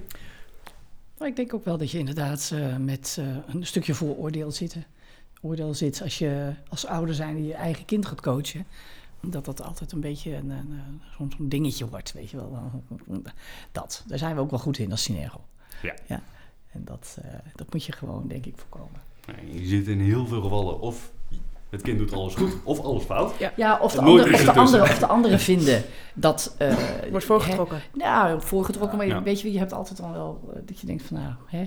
Maar 1.18 1.28
ik 1.28 1.37
denk 1.37 1.54
ook 1.54 1.64
wel 1.64 1.78
dat 1.78 1.90
je 1.90 1.99
inderdaad 1.99 2.50
eh, 2.54 2.76
met 2.76 3.16
eh, 3.20 3.54
een 3.54 3.66
stukje 3.66 3.94
vooroordeel 3.94 4.50
zit. 4.50 4.76
Oordeel 5.42 5.75
zit 5.75 6.02
als 6.02 6.18
je 6.18 6.52
als 6.68 6.87
ouder 6.87 7.14
zijn 7.14 7.37
die 7.37 7.46
je 7.46 7.54
eigen 7.54 7.85
kind 7.85 8.06
gaat 8.06 8.20
coachen. 8.20 8.66
Dat 9.30 9.45
dat 9.45 9.62
altijd 9.62 9.92
een 9.92 10.00
beetje 10.00 10.35
een, 10.37 10.50
een, 10.50 10.80
een 11.18 11.49
dingetje 11.49 11.88
wordt, 11.88 12.12
weet 12.12 12.30
je 12.30 12.37
wel. 12.37 12.83
Dat, 13.73 14.04
daar 14.06 14.18
zijn 14.18 14.35
we 14.35 14.40
ook 14.40 14.50
wel 14.50 14.59
goed 14.59 14.78
in 14.78 14.90
als 14.90 15.02
Synergo. 15.02 15.40
Ja. 15.83 15.95
ja. 16.06 16.23
En 16.73 16.85
dat, 16.85 17.18
eh, 17.23 17.30
dat 17.54 17.73
moet 17.73 17.85
je 17.85 17.92
gewoon, 17.92 18.28
denk 18.28 18.47
ik, 18.47 18.54
voorkomen. 18.56 19.00
Nee, 19.26 19.61
je 19.61 19.66
ziet 19.66 19.87
in 19.88 20.00
heel 20.00 20.26
veel 20.26 20.42
gevallen 20.42 20.80
of 20.80 21.12
het 21.71 21.83
kind 21.83 21.99
doet 21.99 22.12
alles 22.12 22.35
goed 22.35 22.56
of 22.64 22.80
alles 22.80 23.04
fout. 23.04 23.35
Ja, 23.56 23.78
of 23.80 23.92
de, 23.92 24.00
andere, 24.00 24.35
of, 24.35 24.40
de 24.45 24.52
andere, 24.52 24.83
of 24.83 24.99
de 24.99 25.06
anderen 25.06 25.40
vinden 25.40 25.83
dat... 26.14 26.54
eh, 26.59 26.76
Wordt 27.11 27.26
voorgetrokken. 27.26 27.76
hè, 27.76 27.83
nou, 27.99 28.42
voorgetrokken, 28.42 28.97
maar 28.99 29.06
je- 29.06 29.12
Ja. 29.12 29.23
weet 29.23 29.40
je, 29.40 29.52
je 29.52 29.59
hebt 29.59 29.73
altijd 29.73 29.99
dan 29.99 30.12
wel 30.12 30.50
eh, 30.54 30.61
dat 30.64 30.80
je 30.80 30.87
denkt 30.87 31.02
van 31.02 31.16
nou, 31.16 31.33
hè, 31.47 31.64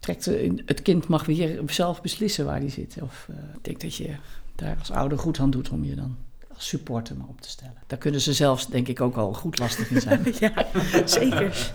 trekt, 0.00 0.24
het 0.66 0.82
kind 0.82 1.08
mag 1.08 1.24
weer 1.26 1.62
zelf 1.66 2.02
beslissen 2.02 2.44
waar 2.44 2.58
hij 2.58 2.68
zit. 2.68 2.96
Of 3.02 3.26
eh, 3.30 3.36
ik 3.54 3.64
denk 3.64 3.80
dat 3.80 3.94
je 3.94 4.14
daar 4.54 4.76
als 4.78 4.90
ouder 4.90 5.18
goed 5.18 5.38
aan 5.38 5.50
doet 5.50 5.70
om 5.70 5.84
je 5.84 5.94
dan 5.94 6.16
als 6.54 6.68
supporter 6.68 7.16
maar 7.16 7.28
op 7.28 7.40
te 7.40 7.48
stellen. 7.48 7.82
Daar 7.86 7.98
kunnen 7.98 8.20
ze 8.20 8.32
zelfs, 8.32 8.66
denk 8.66 8.88
ik, 8.88 9.00
ook 9.00 9.16
al 9.16 9.32
goed 9.32 9.58
lastig 9.58 9.90
in 9.90 10.00
zijn. 10.00 10.24
ja, 10.40 10.66
zeker. 11.04 11.72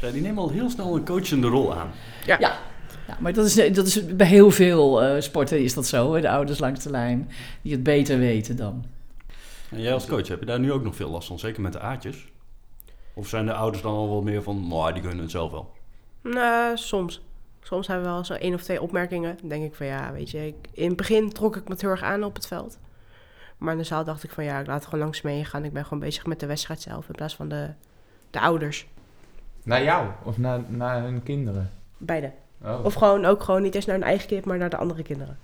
Ja, 0.00 0.10
die 0.10 0.22
nemen 0.22 0.42
al 0.42 0.50
heel 0.50 0.70
snel 0.70 0.96
een 0.96 1.04
coachende 1.04 1.46
rol 1.46 1.74
aan. 1.74 1.90
Ja. 2.26 2.36
ja, 2.38 2.58
maar 3.20 3.32
dat 3.32 3.46
is, 3.46 3.74
dat 3.74 3.86
is 3.86 4.16
bij 4.16 4.26
heel 4.26 4.50
veel 4.50 5.02
eh, 5.02 5.20
sporten 5.20 5.62
is 5.62 5.74
dat 5.74 5.86
zo. 5.86 6.14
Hè? 6.14 6.20
De 6.20 6.30
ouders 6.30 6.58
langs 6.58 6.82
de 6.82 6.90
lijn 6.90 7.30
die 7.62 7.72
het 7.72 7.82
beter 7.82 8.18
weten 8.18 8.56
dan. 8.56 8.84
En 9.70 9.80
jij 9.80 9.92
als 9.92 10.06
coach, 10.06 10.28
heb 10.28 10.40
je 10.40 10.46
daar 10.46 10.60
nu 10.60 10.72
ook 10.72 10.82
nog 10.82 10.96
veel 10.96 11.10
last 11.10 11.28
van? 11.28 11.38
Zeker 11.38 11.62
met 11.62 11.72
de 11.72 11.80
aatjes? 11.80 12.26
Of 13.14 13.28
zijn 13.28 13.46
de 13.46 13.52
ouders 13.52 13.82
dan 13.82 13.94
al 13.94 14.08
wel 14.08 14.22
meer 14.22 14.42
van, 14.42 14.68
nou, 14.68 14.92
die 14.92 15.02
kunnen 15.02 15.20
het 15.20 15.30
zelf 15.30 15.50
wel? 15.50 15.72
Nou, 16.22 16.76
soms. 16.76 17.20
Soms 17.62 17.86
hebben 17.86 18.06
we 18.06 18.12
wel 18.12 18.24
zo 18.24 18.32
één 18.34 18.54
of 18.54 18.62
twee 18.62 18.82
opmerkingen. 18.82 19.36
Dan 19.40 19.48
denk 19.48 19.64
ik 19.64 19.74
van 19.74 19.86
ja, 19.86 20.12
weet 20.12 20.30
je, 20.30 20.46
ik, 20.46 20.54
in 20.72 20.88
het 20.88 20.96
begin 20.96 21.32
trok 21.32 21.56
ik 21.56 21.68
me 21.68 21.74
heel 21.78 21.90
erg 21.90 22.02
aan 22.02 22.24
op 22.24 22.34
het 22.34 22.46
veld. 22.46 22.78
Maar 23.60 23.72
in 23.72 23.78
de 23.78 23.84
zaal 23.84 24.04
dacht 24.04 24.24
ik 24.24 24.30
van 24.30 24.44
ja, 24.44 24.58
ik 24.58 24.66
laat 24.66 24.74
het 24.76 24.84
gewoon 24.84 25.00
langs 25.00 25.22
meegaan. 25.22 25.64
Ik 25.64 25.72
ben 25.72 25.84
gewoon 25.84 25.98
bezig 25.98 26.26
met 26.26 26.40
de 26.40 26.46
wedstrijd 26.46 26.80
zelf 26.80 27.08
in 27.08 27.14
plaats 27.14 27.36
van 27.36 27.48
de, 27.48 27.68
de 28.30 28.40
ouders. 28.40 28.86
Naar 29.62 29.82
jou 29.82 30.08
of 30.22 30.38
naar, 30.38 30.60
naar 30.68 31.02
hun 31.02 31.22
kinderen? 31.22 31.70
Beide. 31.96 32.32
Oh, 32.62 32.84
Of 32.84 32.94
gewoon 32.94 33.24
ook 33.24 33.42
gewoon 33.42 33.62
niet 33.62 33.74
eens 33.74 33.86
naar 33.86 33.96
hun 33.96 34.04
eigen 34.04 34.28
kind, 34.28 34.44
maar 34.44 34.58
naar 34.58 34.70
de 34.70 34.76
andere 34.76 35.02
kinderen. 35.02 35.38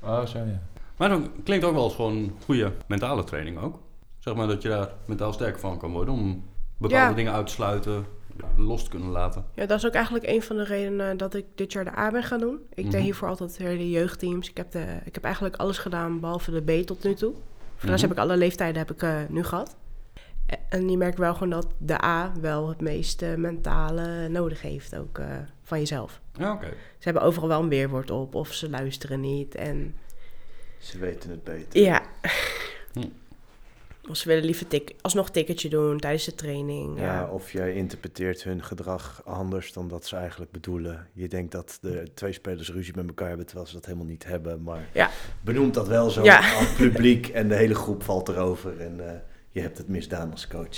oh 0.00 0.24
zo 0.26 0.38
ja. 0.38 0.60
Maar 0.96 1.08
dan 1.08 1.30
klinkt 1.44 1.64
ook 1.64 1.74
wel 1.74 1.82
als 1.82 1.94
gewoon 1.94 2.32
goede 2.44 2.72
mentale 2.86 3.24
training 3.24 3.58
ook. 3.58 3.78
Zeg 4.18 4.34
maar 4.34 4.46
dat 4.46 4.62
je 4.62 4.68
daar 4.68 4.88
mentaal 5.06 5.32
sterker 5.32 5.60
van 5.60 5.78
kan 5.78 5.90
worden 5.90 6.14
om 6.14 6.44
bepaalde 6.76 7.04
Ja. 7.04 7.12
dingen 7.12 7.32
uit 7.32 7.46
te 7.46 7.52
sluiten, 7.52 8.06
los 8.56 8.84
te 8.84 8.90
kunnen 8.90 9.08
laten. 9.08 9.44
Ja, 9.54 9.66
dat 9.66 9.78
is 9.78 9.86
ook 9.86 9.92
eigenlijk 9.92 10.26
een 10.26 10.42
van 10.42 10.56
de 10.56 10.64
redenen 10.64 11.16
dat 11.16 11.34
ik 11.34 11.44
dit 11.54 11.72
jaar 11.72 11.84
de 11.84 11.98
A 11.98 12.10
ben 12.10 12.22
gaan 12.22 12.40
doen. 12.40 12.58
Ik 12.74 12.82
Mhm. 12.84 12.92
deed 12.92 13.02
hiervoor 13.02 13.28
altijd 13.28 13.56
de 13.56 13.90
jeugdteams. 13.90 14.50
Ik 14.50 14.56
heb, 14.56 14.70
de, 14.70 14.84
ik 15.04 15.14
heb 15.14 15.24
eigenlijk 15.24 15.56
alles 15.56 15.78
gedaan 15.78 16.20
behalve 16.20 16.50
de 16.62 16.82
B 16.82 16.86
tot 16.86 17.04
nu 17.04 17.14
toe. 17.14 17.32
Voor 17.32 17.40
de 17.80 17.86
rest 17.86 18.02
Mhm. 18.02 18.08
heb 18.08 18.10
ik 18.10 18.18
alle 18.18 18.36
leeftijden 18.36 18.78
heb 18.78 18.90
ik, 18.90 19.02
eh, 19.02 19.16
nu 19.28 19.44
gehad. 19.44 19.76
E- 20.46 20.54
En 20.68 20.88
je 20.88 20.96
merkt 20.96 21.18
wel 21.18 21.32
gewoon 21.32 21.50
dat 21.50 21.66
de 21.78 22.04
A 22.04 22.32
wel 22.40 22.68
het 22.68 22.80
meeste 22.80 23.34
mentale 23.38 24.28
nodig 24.28 24.62
heeft, 24.62 24.96
ook 24.96 25.18
eh, 25.18 25.26
van 25.62 25.78
jezelf. 25.78 26.20
Ja, 26.38 26.52
oké. 26.52 26.66
Ze 26.68 26.74
hebben 27.04 27.22
overal 27.22 27.48
wel 27.48 27.60
een 27.62 27.68
weerwoord 27.68 28.10
op 28.10 28.34
of 28.34 28.52
ze 28.52 28.70
luisteren 28.70 29.20
niet. 29.20 29.54
En 29.54 29.94
Ze 30.78 30.98
weten 30.98 31.30
het 31.30 31.44
beter. 31.44 31.80
ja, 31.82 32.02
Hm. 32.92 33.08
Of 34.08 34.16
ze 34.16 34.28
willen 34.28 34.44
liever 34.44 34.66
tik, 34.66 34.94
alsnog 35.00 35.26
een 35.26 35.32
ticketje 35.32 35.68
doen 35.68 35.98
tijdens 35.98 36.24
de 36.24 36.34
training. 36.34 36.98
Ja, 36.98 37.04
Ja, 37.04 37.26
of 37.26 37.52
jij 37.52 37.72
interpreteert 37.74 38.42
hun 38.42 38.64
gedrag 38.64 39.22
anders 39.24 39.72
dan 39.72 39.88
dat 39.88 40.06
ze 40.06 40.16
eigenlijk 40.16 40.50
bedoelen. 40.50 41.06
Je 41.12 41.28
denkt 41.28 41.52
dat 41.52 41.78
de 41.80 42.02
twee 42.14 42.32
spelers 42.32 42.70
ruzie 42.72 42.92
met 42.96 43.06
elkaar 43.06 43.28
hebben, 43.28 43.46
terwijl 43.46 43.66
ze 43.68 43.74
dat 43.74 43.84
helemaal 43.84 44.06
niet 44.06 44.24
hebben. 44.24 44.62
Maar 44.62 44.88
Ja. 44.92 45.10
benoemt 45.40 45.74
dat 45.74 45.88
wel 45.88 46.10
zo 46.10 46.22
Ja. 46.24 46.38
aan 46.54 46.64
het 46.64 46.76
publiek 46.76 47.28
en 47.28 47.48
de 47.48 47.54
hele 47.54 47.74
groep 47.74 48.02
valt 48.02 48.28
erover. 48.28 48.80
En 48.80 49.08
eh, 49.08 49.12
je 49.50 49.60
hebt 49.60 49.78
het 49.78 49.88
misdaan 49.88 50.30
als 50.30 50.46
coach. 50.48 50.68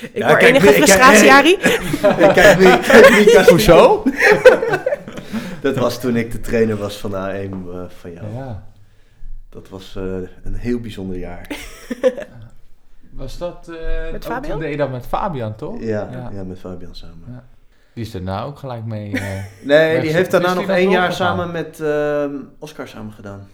ik 0.00 0.10
Ja, 0.14 0.28
hoor 0.28 0.36
kijk, 0.38 0.54
enige 0.56 0.72
frustratie, 0.72 1.32
Arie. 1.32 1.58
Ik 2.26 2.32
kijk 2.34 2.58
niet, 2.58 2.86
kijk 2.86 3.18
niet 3.18 3.34
naar 3.34 3.48
Hoezo? 3.50 4.02
dat 5.60 5.76
was 5.76 6.00
toen 6.00 6.16
ik 6.16 6.30
de 6.32 6.40
trainer 6.40 6.76
was 6.76 6.96
van 6.96 7.10
de 7.10 7.16
A1 7.16 7.52
eh, 7.72 7.84
van 7.88 8.12
jou. 8.12 8.26
ja. 8.34 8.66
Dat 9.48 9.68
was 9.68 9.96
eh, 9.96 10.02
een 10.42 10.54
heel 10.54 10.80
bijzonder 10.80 11.18
jaar. 11.18 11.46
Was 13.12 13.38
dat... 13.38 13.68
eh, 13.68 14.12
Met 14.12 14.24
Fabian? 14.24 14.50
Toen 14.52 14.60
deed 14.60 14.70
je 14.70 14.76
dat 14.76 14.90
met 14.90 15.06
Fabian, 15.06 15.54
toch? 15.54 15.80
Ja, 15.80 16.08
Ja. 16.10 16.30
ja. 16.32 16.44
met 16.44 16.58
Fabian 16.58 16.94
samen. 16.94 17.24
Ja. 17.28 17.44
Die 17.92 18.04
is 18.04 18.14
er 18.14 18.22
nou 18.22 18.48
ook 18.48 18.58
gelijk 18.58 18.84
mee. 18.84 19.12
eh. 19.18 19.44
Nee, 19.62 20.00
die 20.00 20.12
heeft 20.12 20.30
daarna 20.30 20.54
nog 20.54 20.68
één 20.68 20.90
jaar 20.90 21.12
samen 21.12 21.50
met 21.50 21.80
ehm, 21.80 22.34
Oscar 22.58 22.88
samen 22.88 23.12
gedaan. 23.12 23.48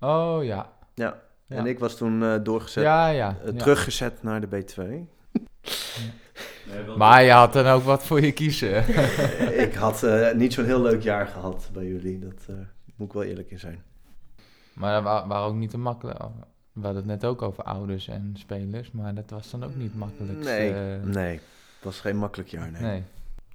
Oh 0.00 0.44
ja. 0.44 0.70
Ja. 0.94 1.16
Ja. 1.46 1.56
En 1.56 1.66
ik 1.66 1.78
was 1.78 1.96
toen 1.96 2.22
eh, 2.22 2.34
doorgezet, 2.42 2.82
Ja, 2.84 3.08
ja. 3.08 3.36
ja. 3.44 3.52
teruggezet 3.52 4.22
naar 4.22 4.40
de 4.40 4.46
B2. 4.64 4.82
Maar 6.96 7.22
je 7.22 7.30
had 7.30 7.52
dan 7.52 7.66
ook 7.66 7.82
wat 7.82 8.04
voor 8.04 8.20
je 8.20 8.32
kiezen. 8.32 8.84
ik 9.66 9.74
had 9.74 10.02
eh, 10.02 10.32
niet 10.34 10.52
zo'n 10.52 10.64
heel 10.64 10.80
leuk 10.82 11.02
jaar 11.02 11.26
gehad 11.26 11.68
bij 11.72 11.84
jullie. 11.86 12.18
Dat 12.18 12.46
eh, 12.48 12.54
moet 12.96 13.06
ik 13.06 13.12
wel 13.12 13.22
eerlijk 13.22 13.50
in 13.50 13.58
zijn. 13.58 13.82
Maar 14.74 14.92
dat 14.94 15.02
wa- 15.02 15.26
waren 15.26 15.46
ook 15.46 15.54
niet 15.54 15.70
te 15.70 15.78
makkelijk. 15.78 16.18
We 16.72 16.80
hadden 16.82 16.96
het 16.96 17.06
net 17.06 17.24
ook 17.24 17.42
over 17.42 17.64
ouders 17.64 18.08
en 18.08 18.30
spelers, 18.38 18.90
maar 18.90 19.14
dat 19.14 19.30
was 19.30 19.50
dan 19.50 19.64
ook 19.64 19.74
niet 19.74 19.94
makkelijk. 19.98 20.38
Nee, 20.44 20.72
nee. 20.98 21.32
Het 21.34 21.84
was 21.84 22.00
geen 22.00 22.16
makkelijk 22.16 22.48
jaar, 22.50 22.70
nee. 22.70 22.82
nee. 22.82 23.02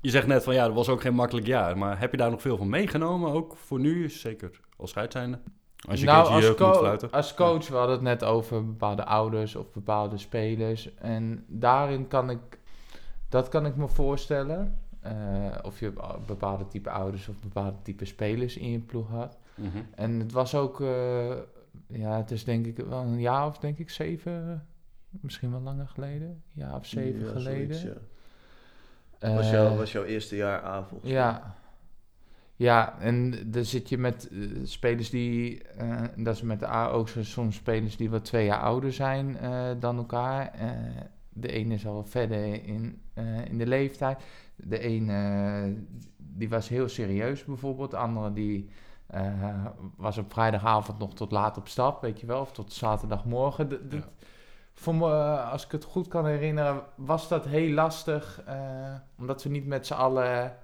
Je 0.01 0.09
zegt 0.09 0.27
net 0.27 0.43
van 0.43 0.53
ja, 0.53 0.65
dat 0.65 0.73
was 0.75 0.89
ook 0.89 1.01
geen 1.01 1.13
makkelijk 1.15 1.47
jaar. 1.47 1.77
Maar 1.77 1.99
heb 1.99 2.11
je 2.11 2.17
daar 2.17 2.31
nog 2.31 2.41
veel 2.41 2.57
van 2.57 2.69
meegenomen, 2.69 3.31
ook 3.31 3.55
voor 3.55 3.79
nu? 3.79 4.09
Zeker 4.09 4.59
als 4.77 4.89
scheidszijnde? 4.89 5.39
Als 5.89 5.99
je 5.99 6.05
nou, 6.05 6.27
als, 6.27 6.43
co- 6.55 6.71
als 7.11 7.33
coach, 7.33 7.67
we 7.67 7.75
hadden 7.75 7.95
het 7.95 8.03
net 8.03 8.23
over 8.23 8.65
bepaalde 8.65 9.05
ouders 9.05 9.55
of 9.55 9.71
bepaalde 9.71 10.17
spelers. 10.17 10.95
En 10.95 11.43
daarin 11.47 12.07
kan 12.07 12.29
ik, 12.29 12.39
dat 13.29 13.49
kan 13.49 13.65
ik 13.65 13.75
me 13.75 13.87
voorstellen. 13.87 14.79
eh, 15.01 15.13
of 15.63 15.79
je 15.79 15.93
bepaalde 16.25 16.67
type 16.67 16.89
ouders 16.89 17.27
of 17.27 17.35
bepaalde 17.39 17.77
type 17.83 18.05
spelers 18.05 18.57
in 18.57 18.71
je 18.71 18.79
ploeg 18.79 19.09
had. 19.09 19.37
Mhm. 19.57 19.77
En 19.95 20.19
het 20.19 20.31
was 20.31 20.55
ook, 20.55 20.81
eh, 20.81 21.35
ja, 21.87 22.17
het 22.17 22.31
is 22.31 22.43
denk 22.43 22.65
ik 22.65 22.77
wel 22.77 23.01
een 23.01 23.19
jaar 23.19 23.45
of 23.47 23.57
denk 23.57 23.77
ik 23.77 23.89
zeven, 23.89 24.67
misschien 25.09 25.51
wel 25.51 25.61
langer 25.61 25.87
geleden. 25.87 26.27
Een 26.27 26.41
jaar 26.53 26.75
of 26.75 26.85
zeven 26.85 27.25
Ja, 27.25 27.31
geleden. 27.31 27.75
zoiets, 27.75 27.81
ja. 29.19 29.35
Was, 29.35 29.45
Eh, 29.45 29.51
jouw, 29.51 29.75
was 29.75 29.91
jouw 29.91 30.03
eerste 30.03 30.35
jaar 30.35 30.63
A 30.63 30.83
volgens 30.83 31.11
mij? 31.11 31.19
ja. 31.19 31.55
Ja, 32.55 32.99
en 32.99 33.51
dan 33.51 33.65
zit 33.65 33.89
je 33.89 33.97
met 33.97 34.29
eh, 34.29 34.39
spelers 34.63 35.09
die, 35.09 35.63
eh, 35.63 36.01
dat 36.17 36.35
is 36.35 36.41
met 36.41 36.59
de 36.59 36.67
A 36.67 36.87
ook 36.89 37.09
zo, 37.09 37.23
soms 37.23 37.55
spelers 37.55 37.97
die 37.97 38.09
wat 38.09 38.25
twee 38.25 38.45
jaar 38.45 38.59
ouder 38.59 38.93
zijn 38.93 39.37
eh, 39.37 39.69
dan 39.79 39.97
elkaar. 39.97 40.51
Eh, 40.53 40.69
de 41.29 41.51
ene 41.51 41.73
is 41.73 41.87
al 41.87 42.03
verder 42.03 42.63
in, 42.63 43.01
eh, 43.13 43.45
in 43.45 43.57
de 43.57 43.67
leeftijd. 43.67 44.23
De 44.55 44.79
ene 44.79 45.13
eh, 45.13 45.73
die 46.17 46.49
was 46.49 46.69
heel 46.69 46.87
serieus 46.89 47.43
bijvoorbeeld. 47.43 47.91
De 47.91 47.97
andere 47.97 48.33
die 48.33 48.69
eh, 49.07 49.65
was 49.95 50.17
op 50.17 50.33
vrijdagavond 50.33 50.99
nog 50.99 51.13
tot 51.13 51.31
laat 51.31 51.57
op 51.57 51.67
stap, 51.67 52.01
weet 52.01 52.19
je 52.19 52.25
wel. 52.25 52.41
Of 52.41 52.51
tot 52.51 52.73
zaterdagmorgen. 52.73 53.67
D- 53.67 53.89
d- 53.89 53.93
Ja. 53.93 54.03
Voor 54.73 54.95
me, 54.95 55.05
eh, 55.11 55.51
als 55.51 55.65
ik 55.65 55.71
het 55.71 55.83
goed 55.83 56.07
kan 56.07 56.25
herinneren, 56.25 56.81
was 56.95 57.27
dat 57.27 57.45
heel 57.45 57.73
lastig. 57.73 58.41
eh, 58.45 58.93
omdat 59.17 59.43
we 59.43 59.49
niet 59.49 59.65
met 59.65 59.87
z'n 59.87 59.93
allen 59.93 60.55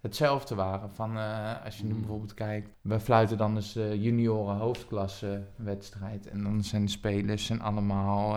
hetzelfde 0.00 0.54
waren. 0.54 0.90
Van, 0.90 1.16
als 1.64 1.78
je 1.78 1.84
nu 1.84 1.92
Mm. 1.92 1.98
bijvoorbeeld 1.98 2.34
kijkt, 2.34 2.70
we 2.80 3.00
fluiten 3.00 3.36
dan 3.36 3.54
dus 3.54 3.72
de 3.72 4.00
junioren 4.00 4.56
hoofdklasse 4.56 5.46
wedstrijd. 5.56 6.26
En 6.28 6.42
dan 6.42 6.62
zijn 6.62 6.84
de 6.84 6.90
spelers 6.90 7.46
zijn 7.46 7.60
allemaal, 7.62 8.36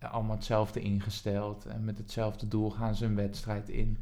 allemaal 0.00 0.36
hetzelfde 0.36 0.80
ingesteld. 0.80 1.66
En 1.66 1.84
met 1.84 1.98
hetzelfde 1.98 2.48
doel 2.48 2.70
gaan 2.70 2.94
ze 2.94 3.04
een 3.04 3.14
wedstrijd 3.16 3.68
in. 3.68 3.98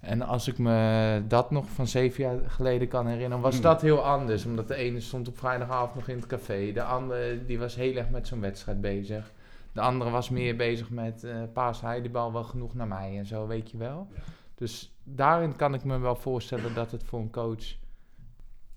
En 0.00 0.22
als 0.22 0.48
ik 0.48 0.58
me 0.58 1.22
dat 1.28 1.50
nog 1.50 1.68
van 1.68 1.86
zeven 1.86 2.24
jaar 2.24 2.50
geleden 2.50 2.88
kan 2.88 3.06
herinneren, 3.06 3.40
was 3.42 3.56
Mm. 3.56 3.62
dat 3.62 3.82
heel 3.82 4.04
anders. 4.04 4.44
Omdat 4.44 4.68
de 4.68 4.74
ene 4.74 5.00
stond 5.00 5.28
op 5.28 5.38
vrijdagavond 5.38 5.94
nog 5.94 6.08
in 6.08 6.16
het 6.16 6.26
café. 6.26 6.72
De 6.72 6.82
andere 6.82 7.44
die 7.46 7.58
was 7.58 7.74
heel 7.74 7.96
erg 7.96 8.10
met 8.10 8.26
zo'n 8.26 8.40
wedstrijd 8.40 8.80
bezig. 8.80 9.32
De 9.72 9.80
andere 9.80 10.10
was 10.10 10.30
meer 10.30 10.56
bezig 10.56 10.90
met 10.90 11.24
eh 11.24 11.36
paas 11.52 11.80
hij 11.80 12.02
de 12.02 12.08
bal 12.10 12.32
wel 12.32 12.44
genoeg 12.44 12.74
naar 12.74 12.88
mij 12.88 13.18
en 13.18 13.26
zo, 13.26 13.46
weet 13.46 13.70
je 13.70 13.76
wel. 13.76 14.08
Dus 14.54 14.98
daarin 15.04 15.56
kan 15.56 15.74
ik 15.74 15.84
me 15.84 15.98
wel 15.98 16.16
voorstellen 16.16 16.74
dat 16.74 16.90
het 16.90 17.04
voor 17.04 17.20
een 17.20 17.30
coach 17.30 17.76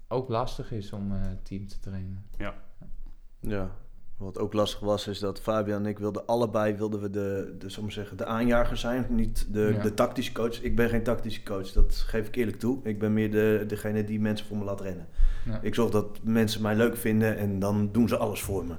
ook 0.08 0.30
lastig 0.30 0.72
is 0.72 0.94
om 0.94 1.12
eh, 1.12 1.22
het 1.22 1.46
team 1.46 1.68
te 1.68 1.80
trainen. 1.80 2.26
Ja, 3.40 3.72
Wat 4.22 4.40
ook 4.40 4.54
lastig 4.54 4.80
was, 4.80 5.08
is 5.08 5.20
dat 5.20 5.40
Fabian 5.42 5.80
en 5.84 5.86
ik 5.90 6.00
wilden 6.00 6.26
allebei 6.26 6.74
wilden 6.76 7.02
we 7.02 7.10
de, 7.10 7.56
de, 7.60 7.70
zeggen, 7.88 8.18
de 8.18 8.26
aanjager 8.26 8.78
zijn. 8.78 9.06
Niet 9.10 9.48
de, 9.52 9.72
Ja. 9.76 9.82
de 9.84 9.94
tactische 9.94 10.32
coach. 10.32 10.62
Ik 10.62 10.76
ben 10.76 10.90
geen 10.90 11.04
tactische 11.04 11.44
coach, 11.44 11.72
dat 11.72 12.04
geef 12.08 12.28
ik 12.28 12.36
eerlijk 12.36 12.60
toe. 12.60 12.80
Ik 12.84 13.00
ben 13.00 13.14
meer 13.14 13.32
de, 13.32 13.64
degene 13.68 14.04
die 14.04 14.20
mensen 14.20 14.48
voor 14.48 14.58
me 14.58 14.64
laat 14.64 14.82
rennen. 14.82 15.08
Ja. 15.46 15.60
Ik 15.62 15.76
zorg 15.76 15.92
dat 15.92 16.20
mensen 16.24 16.62
mij 16.62 16.76
leuk 16.76 16.98
vinden 16.98 17.38
en 17.38 17.60
dan 17.60 17.90
doen 17.92 18.08
ze 18.08 18.18
alles 18.18 18.42
voor 18.42 18.66
me. 18.66 18.74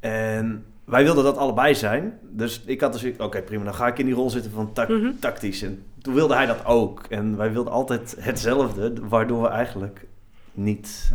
En 0.00 0.64
wij 0.84 1.04
wilden 1.04 1.24
dat 1.24 1.36
allebei 1.36 1.74
zijn. 1.74 2.18
Dus 2.30 2.62
ik 2.66 2.80
had 2.80 2.92
dus, 2.92 3.04
oké 3.18 3.42
prima, 3.42 3.64
dan 3.64 3.74
ga 3.74 3.86
ik 3.86 3.98
in 3.98 4.06
die 4.06 4.14
rol 4.14 4.30
zitten 4.30 4.50
van 4.50 4.70
Mhm. 4.88 5.10
tactisch. 5.20 5.62
En 5.62 5.82
toen 6.00 6.14
wilde 6.14 6.34
hij 6.34 6.46
dat 6.46 6.64
ook. 6.64 7.02
En 7.08 7.36
wij 7.36 7.52
wilden 7.52 7.72
altijd 7.72 8.16
hetzelfde, 8.18 8.92
waardoor 9.08 9.42
we 9.42 9.48
eigenlijk 9.48 10.06
niet 10.52 11.12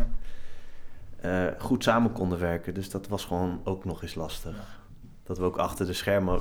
eh, 1.22 1.46
goed 1.58 1.84
samen 1.84 2.12
konden 2.12 2.40
werken. 2.40 2.74
Dus 2.74 2.90
dat 2.90 3.08
was 3.08 3.26
gewoon 3.26 3.62
ook 3.64 3.86
nog 3.86 4.02
eens 4.02 4.16
lastig. 4.16 4.82
Dat 5.24 5.38
we 5.38 5.44
ook 5.44 5.58
achter 5.58 5.86
de 5.86 5.94
schermen 5.94 6.40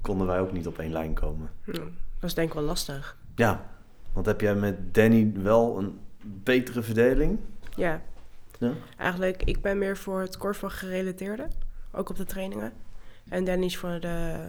konden 0.00 0.26
wij 0.26 0.40
ook 0.40 0.52
niet 0.52 0.66
op 0.66 0.78
één 0.78 0.92
lijn 0.92 1.14
komen. 1.14 1.50
Dat 1.64 2.28
is 2.28 2.34
denk 2.34 2.48
ik 2.48 2.54
wel 2.54 2.62
lastig. 2.62 3.16
Ja, 3.34 3.70
want 4.12 4.26
heb 4.26 4.40
jij 4.40 4.54
met 4.54 4.94
Danny 4.94 5.32
wel 5.34 5.78
een 5.78 5.98
betere 6.22 6.82
verdeling? 6.82 7.38
Ja. 7.76 8.02
Ja? 8.58 8.72
Eigenlijk, 8.96 9.42
ik 9.42 9.60
ben 9.60 9.78
meer 9.78 9.96
voor 9.96 10.20
het 10.20 10.36
korfbal 10.36 10.70
gerelateerde. 10.70 11.48
Ook 11.92 12.08
op 12.08 12.16
de 12.16 12.24
trainingen. 12.24 12.72
En 13.28 13.44
Danny 13.44 13.64
is 13.64 13.76
voor 13.76 14.00
de 14.00 14.48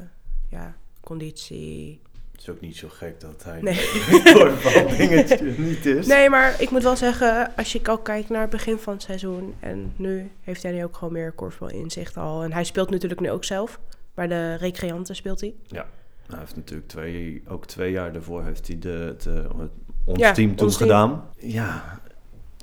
ja, 0.50 0.76
conditie. 1.02 2.02
Het 2.42 2.50
is 2.50 2.56
ook 2.56 2.62
niet 2.62 2.78
zo 2.78 2.88
gek 2.92 3.20
dat 3.20 3.44
hij 3.44 3.62
Nee. 3.62 4.98
dingetje 4.98 5.54
niet 5.58 5.86
is. 5.86 6.08
Nee, 6.08 6.30
maar 6.30 6.56
ik 6.62 6.70
moet 6.70 6.84
wel 6.84 6.96
zeggen, 6.96 7.56
als 7.56 7.72
je 7.72 7.80
al 7.84 7.98
kijkt 7.98 8.30
naar 8.30 8.42
het 8.42 8.50
begin 8.50 8.78
van 8.78 8.94
het 8.94 9.02
seizoen. 9.02 9.54
En 9.60 9.94
nu 9.96 10.32
heeft 10.42 10.62
Danny 10.62 10.84
ook 10.84 10.98
gewoon 10.98 11.14
meer 11.14 11.32
korfbal 11.32 11.70
inzicht 11.70 12.18
al. 12.18 12.44
En 12.44 12.54
hij 12.54 12.64
speelt 12.64 12.90
natuurlijk 12.90 13.22
nu 13.22 13.32
ook 13.32 13.44
zelf. 13.44 13.80
Bij 14.14 14.28
de 14.28 14.56
recreanten 14.56 15.16
speelt 15.16 15.42
hij. 15.42 15.54
Hij 15.68 16.40
heeft 16.40 16.56
natuurlijk 16.56 16.88
twee, 16.88 17.44
ook 17.48 17.66
twee 17.66 17.92
jaar 17.92 18.14
daarvoor 18.14 18.44
heeft 18.44 18.68
hij 18.68 18.80
de, 18.80 18.90
het, 18.90 19.26
eh, 19.26 19.60
ons 20.06 20.20
Ja, 20.20 20.32
team 20.32 20.56
toen 20.56 20.68
ons 20.68 20.78
team. 20.78 20.90
gedaan. 20.90 21.24
Ja, 21.38 22.00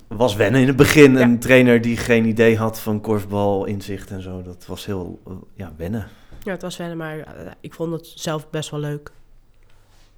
was 0.06 0.36
wennen 0.36 0.60
in 0.60 0.66
het 0.66 0.76
begin. 0.76 1.12
Ja. 1.12 1.20
Een 1.20 1.38
trainer 1.38 1.80
die 1.80 1.96
geen 1.96 2.24
idee 2.24 2.56
had 2.56 2.80
van 2.80 3.00
korfbal, 3.00 3.64
inzicht 3.64 4.10
en 4.10 4.22
zo. 4.22 4.42
Dat 4.42 4.66
was 4.66 4.86
heel, 4.86 5.20
eh, 5.26 5.32
ja, 5.54 5.72
wennen. 5.76 6.08
Ja, 6.42 6.52
het 6.52 6.62
was 6.62 6.76
wennen, 6.76 6.96
maar 6.96 7.18
eh, 7.18 7.52
ik 7.60 7.74
vond 7.74 7.92
het 7.92 8.12
zelf 8.14 8.50
best 8.50 8.70
wel 8.70 8.80
leuk. 8.80 9.10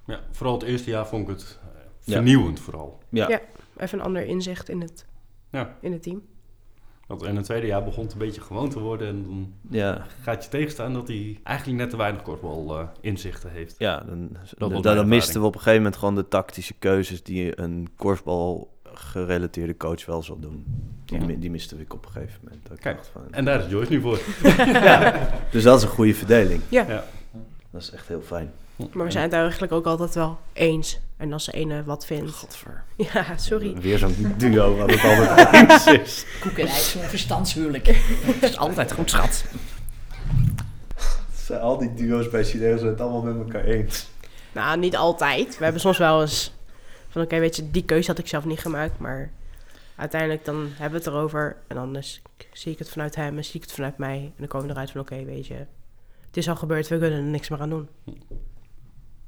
Ja, 0.05 0.19
vooral 0.31 0.53
het 0.53 0.63
eerste 0.63 0.89
jaar 0.89 1.07
vond 1.07 1.29
ik 1.29 1.35
het 1.35 1.59
eh, 1.61 1.79
Ja. 2.03 2.13
vernieuwend 2.13 2.59
vooral. 2.59 2.99
Ja, 3.09 3.29
Ja. 3.29 3.41
Even 3.77 3.99
een 3.99 4.05
ander 4.05 4.25
inzicht 4.25 4.69
in 4.69 4.81
het, 4.81 5.05
Ja. 5.51 5.75
in 5.81 5.91
het 5.91 6.03
team. 6.03 6.21
Want 7.07 7.23
in 7.23 7.35
het 7.35 7.45
tweede 7.45 7.67
jaar 7.67 7.83
begon 7.83 8.03
het 8.03 8.13
een 8.13 8.19
beetje 8.19 8.41
gewoon 8.41 8.69
te 8.69 8.79
worden. 8.79 9.07
En 9.07 9.23
dan 9.23 9.53
ja, 9.69 10.05
gaat 10.21 10.43
je 10.43 10.49
tegenstaan 10.49 10.93
dat 10.93 11.07
hij 11.07 11.39
eigenlijk 11.43 11.77
net 11.79 11.89
te 11.89 11.97
weinig 11.97 12.21
korfbal 12.21 12.79
eh, 12.79 12.87
inzichten 13.01 13.51
heeft. 13.51 13.75
ja 13.77 13.99
dan, 14.57 14.81
dan, 14.81 15.07
misten 15.07 15.41
we 15.41 15.47
op 15.47 15.53
een 15.53 15.59
gegeven 15.59 15.81
moment 15.83 15.99
gewoon 15.99 16.15
de 16.15 16.27
tactische 16.27 16.73
keuzes 16.79 17.23
die 17.23 17.59
een 17.61 17.89
korfbal 17.95 18.79
gerelateerde 18.83 19.77
coach 19.77 20.05
wel 20.05 20.23
zal 20.23 20.39
doen. 20.39 20.65
Die, 21.05 21.19
Ja. 21.19 21.35
die 21.35 21.51
miste 21.51 21.75
ik 21.79 21.93
op 21.93 22.05
een 22.05 22.11
gegeven 22.11 22.39
moment. 22.43 22.79
Kijk, 22.79 23.05
van, 23.05 23.21
En 23.33 23.45
daar 23.45 23.59
is 23.59 23.71
Joyce 23.71 23.91
nu 23.91 24.01
voor. 24.01 24.19
dus 25.51 25.63
dat 25.63 25.77
is 25.77 25.83
een 25.83 25.89
goede 25.89 26.13
verdeling. 26.13 26.61
Ja. 26.69 27.03
Dat 27.71 27.81
is 27.81 27.91
echt 27.91 28.07
heel 28.07 28.21
fijn. 28.21 28.51
Maar 28.93 29.05
we 29.05 29.11
zijn 29.11 29.23
het 29.23 29.33
eigenlijk 29.33 29.71
ook 29.71 29.85
altijd 29.85 30.15
wel 30.15 30.39
eens. 30.53 30.99
En 31.17 31.33
als 31.33 31.45
de 31.45 31.51
ene 31.51 31.83
wat 31.83 32.05
vindt. 32.05 32.31
Godver. 32.31 32.83
Ja, 33.13 33.37
sorry. 33.37 33.73
Weer 33.73 33.97
zo'n 33.97 34.33
duo 34.37 34.75
wat 34.75 34.89
het 34.89 35.03
altijd 35.03 35.69
eens 35.69 35.85
is. 35.85 36.25
Koek 36.41 36.57
en 36.57 36.67
ijs, 36.67 36.91
zo'n 36.91 37.01
verstandshuwelijk. 37.01 37.85
Dat 38.39 38.49
is 38.49 38.57
altijd 38.57 38.91
goed, 38.91 39.09
schat. 39.09 39.43
Zijn 41.45 41.61
al 41.61 41.77
die 41.77 41.93
duo's 41.93 42.29
bij 42.29 42.43
Chinezen 42.43 42.79
zijn 42.79 42.91
het 42.91 43.01
allemaal 43.01 43.21
met 43.21 43.45
elkaar 43.45 43.63
eens. 43.63 44.07
Nou, 44.51 44.79
niet 44.79 44.95
altijd. 44.95 45.57
We 45.57 45.63
hebben 45.63 45.81
soms 45.81 45.97
wel 45.97 46.21
eens 46.21 46.53
van 47.09 47.21
oké, 47.21 47.39
weet 47.39 47.55
je, 47.55 47.71
die 47.71 47.85
keuze 47.85 48.09
had 48.09 48.19
ik 48.19 48.27
zelf 48.27 48.45
niet 48.45 48.59
gemaakt. 48.59 48.99
Maar 48.99 49.31
uiteindelijk 49.95 50.45
dan 50.45 50.67
hebben 50.69 50.99
we 50.99 51.05
het 51.05 51.15
erover. 51.15 51.57
En 51.67 51.75
dan 51.75 51.95
is, 51.97 52.21
zie 52.53 52.71
ik 52.71 52.79
het 52.79 52.89
vanuit 52.89 53.15
hem 53.15 53.37
en 53.37 53.45
zie 53.45 53.55
ik 53.55 53.61
het 53.61 53.71
vanuit 53.71 53.97
mij. 53.97 54.17
En 54.17 54.33
dan 54.37 54.47
komen 54.47 54.67
we 54.67 54.73
eruit 54.73 54.91
van 54.91 55.01
oké, 55.01 55.23
weet 55.23 55.47
je, 55.47 55.65
het 56.31 56.37
is 56.37 56.49
al 56.49 56.55
gebeurd, 56.55 56.87
we 56.87 56.97
kunnen 56.97 57.17
er 57.19 57.23
niks 57.25 57.49
meer 57.49 57.59
aan 57.61 57.69
doen. 57.69 57.87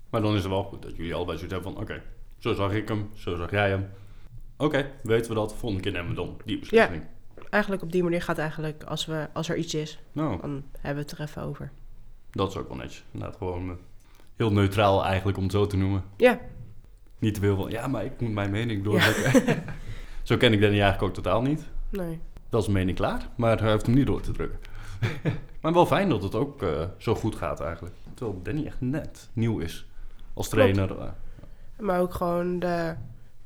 Maar 0.10 0.22
dan 0.22 0.36
is 0.36 0.42
het 0.42 0.52
wel 0.52 0.64
goed 0.64 0.82
dat 0.82 0.96
jullie 0.96 1.14
allebei 1.16 1.38
zoiets 1.38 1.54
hebben 1.56 1.74
van... 1.74 1.82
Oké, 1.82 2.02
zo 2.38 2.54
zag 2.54 2.74
ik 2.74 2.88
hem, 2.88 3.10
zo 3.16 3.36
zag 3.36 3.52
jij 3.52 3.70
hem. 3.70 3.90
Oké, 4.58 4.92
weten 5.04 5.30
we 5.30 5.36
dat. 5.36 5.56
Volgende 5.56 5.84
keer 5.84 5.92
nemen 5.92 6.10
we 6.10 6.16
dan 6.16 6.38
die 6.46 6.60
beslissing. 6.60 7.04
Eigenlijk 7.50 7.84
op 7.84 7.92
die 7.92 8.04
manier 8.04 8.20
gaat 8.20 8.28
het 8.36 8.38
eigenlijk, 8.38 8.84
als, 8.84 9.06
we, 9.06 9.28
als 9.34 9.50
er 9.50 9.56
iets 9.58 9.74
is, 9.74 10.00
Nou, 10.12 10.42
dan 10.42 10.64
hebben 10.80 11.04
we 11.04 11.10
het 11.10 11.20
er 11.20 11.26
even 11.26 11.42
over. 11.42 11.72
dat 12.32 12.50
is 12.50 12.58
ook 12.58 12.68
wel 12.68 12.78
netjes. 12.78 13.04
Inderdaad, 13.12 13.38
gewoon 13.38 13.70
eh, 13.70 13.76
heel 14.36 14.52
neutraal 14.52 15.04
eigenlijk 15.06 15.38
om 15.38 15.44
het 15.44 15.52
zo 15.52 15.68
te 15.68 15.78
noemen. 15.78 16.04
Ja, 16.18 16.40
Niet 17.20 17.34
te 17.34 17.40
veel 17.40 17.56
van, 17.56 17.70
ja, 17.70 17.88
maar 17.88 18.06
ik 18.06 18.22
moet 18.22 18.32
mijn 18.32 18.52
mening 18.52 18.84
doordrukken. 18.84 19.64
zo 20.24 20.38
ken 20.38 20.54
ik 20.54 20.62
Danny 20.62 20.82
eigenlijk 20.82 21.04
ook 21.04 21.14
totaal 21.24 21.42
niet. 21.42 21.64
nee. 21.90 22.20
Dat 22.50 22.62
is 22.62 22.68
een 22.68 22.74
mening 22.74 22.98
klaar, 22.98 23.30
maar 23.36 23.60
hij 23.60 23.72
heeft 23.72 23.86
hem 23.86 23.96
niet 23.96 24.06
door 24.08 24.22
te 24.22 24.32
drukken. 24.32 24.60
Maar 25.64 25.74
wel 25.74 25.86
fijn 25.86 26.10
dat 26.10 26.24
het 26.24 26.36
ook 26.36 26.62
eh, 26.62 26.86
zo 26.98 27.16
goed 27.16 27.36
gaat 27.36 27.60
eigenlijk. 27.62 27.96
Terwijl 28.14 28.42
Danny 28.44 28.66
echt 28.66 28.82
net 28.82 29.30
nieuw 29.34 29.60
is 29.60 29.88
als 30.34 30.50
trainer. 30.50 31.00
eh. 31.00 31.10
Maar 31.80 32.00
ook 32.00 32.14
gewoon 32.14 32.60
de, 32.60 32.96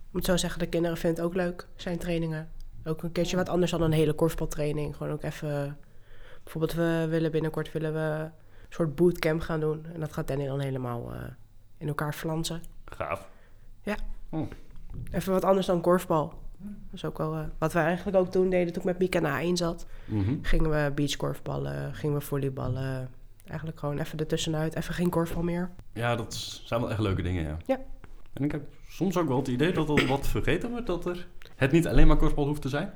ik 0.07 0.13
moet 0.13 0.25
zo 0.25 0.37
zeggen, 0.37 0.59
de 0.59 0.67
kinderen 0.67 0.97
vinden 0.97 1.19
het 1.23 1.27
ook 1.29 1.35
leuk, 1.37 1.67
zijn 1.75 1.97
trainingen. 1.97 2.49
Ook 2.83 3.03
een 3.03 3.11
keertje 3.11 3.35
wat 3.37 3.49
anders 3.49 3.71
dan 3.71 3.81
een 3.81 3.91
hele 3.91 4.13
korfbaltraining. 4.13 4.95
Gewoon 4.95 5.13
ook 5.13 5.23
even, 5.23 5.77
bijvoorbeeld 6.43 6.73
we 6.73 7.07
willen 7.09 7.31
binnenkort 7.31 7.71
willen 7.71 7.93
we 7.93 7.99
een 8.23 8.31
soort 8.69 8.95
bootcamp 8.95 9.41
gaan 9.41 9.59
doen. 9.59 9.85
En 9.93 9.99
dat 9.99 10.13
gaat 10.13 10.27
Danny 10.27 10.45
dan 10.45 10.59
helemaal 10.59 11.13
eh, 11.13 11.19
in 11.77 11.87
elkaar 11.87 12.13
flansen. 12.13 12.61
Gaaf. 12.85 13.27
Even 15.11 15.33
wat 15.33 15.43
anders 15.43 15.65
dan 15.65 15.81
korfbal. 15.81 16.33
Dat 16.59 16.93
is 16.93 17.05
ook 17.05 17.17
wel 17.17 17.33
eh, 17.35 17.43
wat 17.57 17.73
we 17.73 17.79
eigenlijk 17.79 18.17
ook 18.17 18.31
toen 18.31 18.49
deden 18.49 18.73
toen 18.73 18.81
ik 18.81 18.87
met 18.87 18.99
Mika 18.99 19.19
na 19.19 19.39
1 19.41 19.57
zat. 19.57 19.85
Mhm. 20.05 20.35
Gingen 20.41 20.69
we 20.69 20.91
beachkorfballen, 20.95 21.93
gingen 21.93 22.17
we 22.17 22.21
volleyballen. 22.25 23.09
Eigenlijk 23.45 23.79
gewoon 23.79 23.99
even 23.99 24.19
ertussenuit, 24.19 24.75
even 24.75 24.93
geen 24.93 25.09
korfbal 25.09 25.43
meer. 25.43 25.69
Ja, 25.93 26.15
dat 26.15 26.33
zijn 26.65 26.81
wel 26.81 26.89
echt 26.89 26.99
leuke 26.99 27.21
dingen, 27.21 27.43
ja. 27.43 27.57
Ja. 27.65 27.79
En 28.33 28.43
ik 28.43 28.51
heb 28.51 28.61
soms 28.89 29.17
ook 29.17 29.27
wel 29.27 29.37
het 29.37 29.47
idee 29.47 29.71
dat 29.73 29.89
er 29.89 30.07
wat 30.07 30.27
vergeten 30.27 30.69
wordt. 30.69 30.87
Dat 30.87 31.05
er 31.05 31.27
het 31.55 31.71
niet 31.71 31.87
alleen 31.87 32.07
maar 32.07 32.17
korfbal 32.17 32.45
hoeft 32.47 32.61
te 32.61 32.69
zijn. 32.69 32.93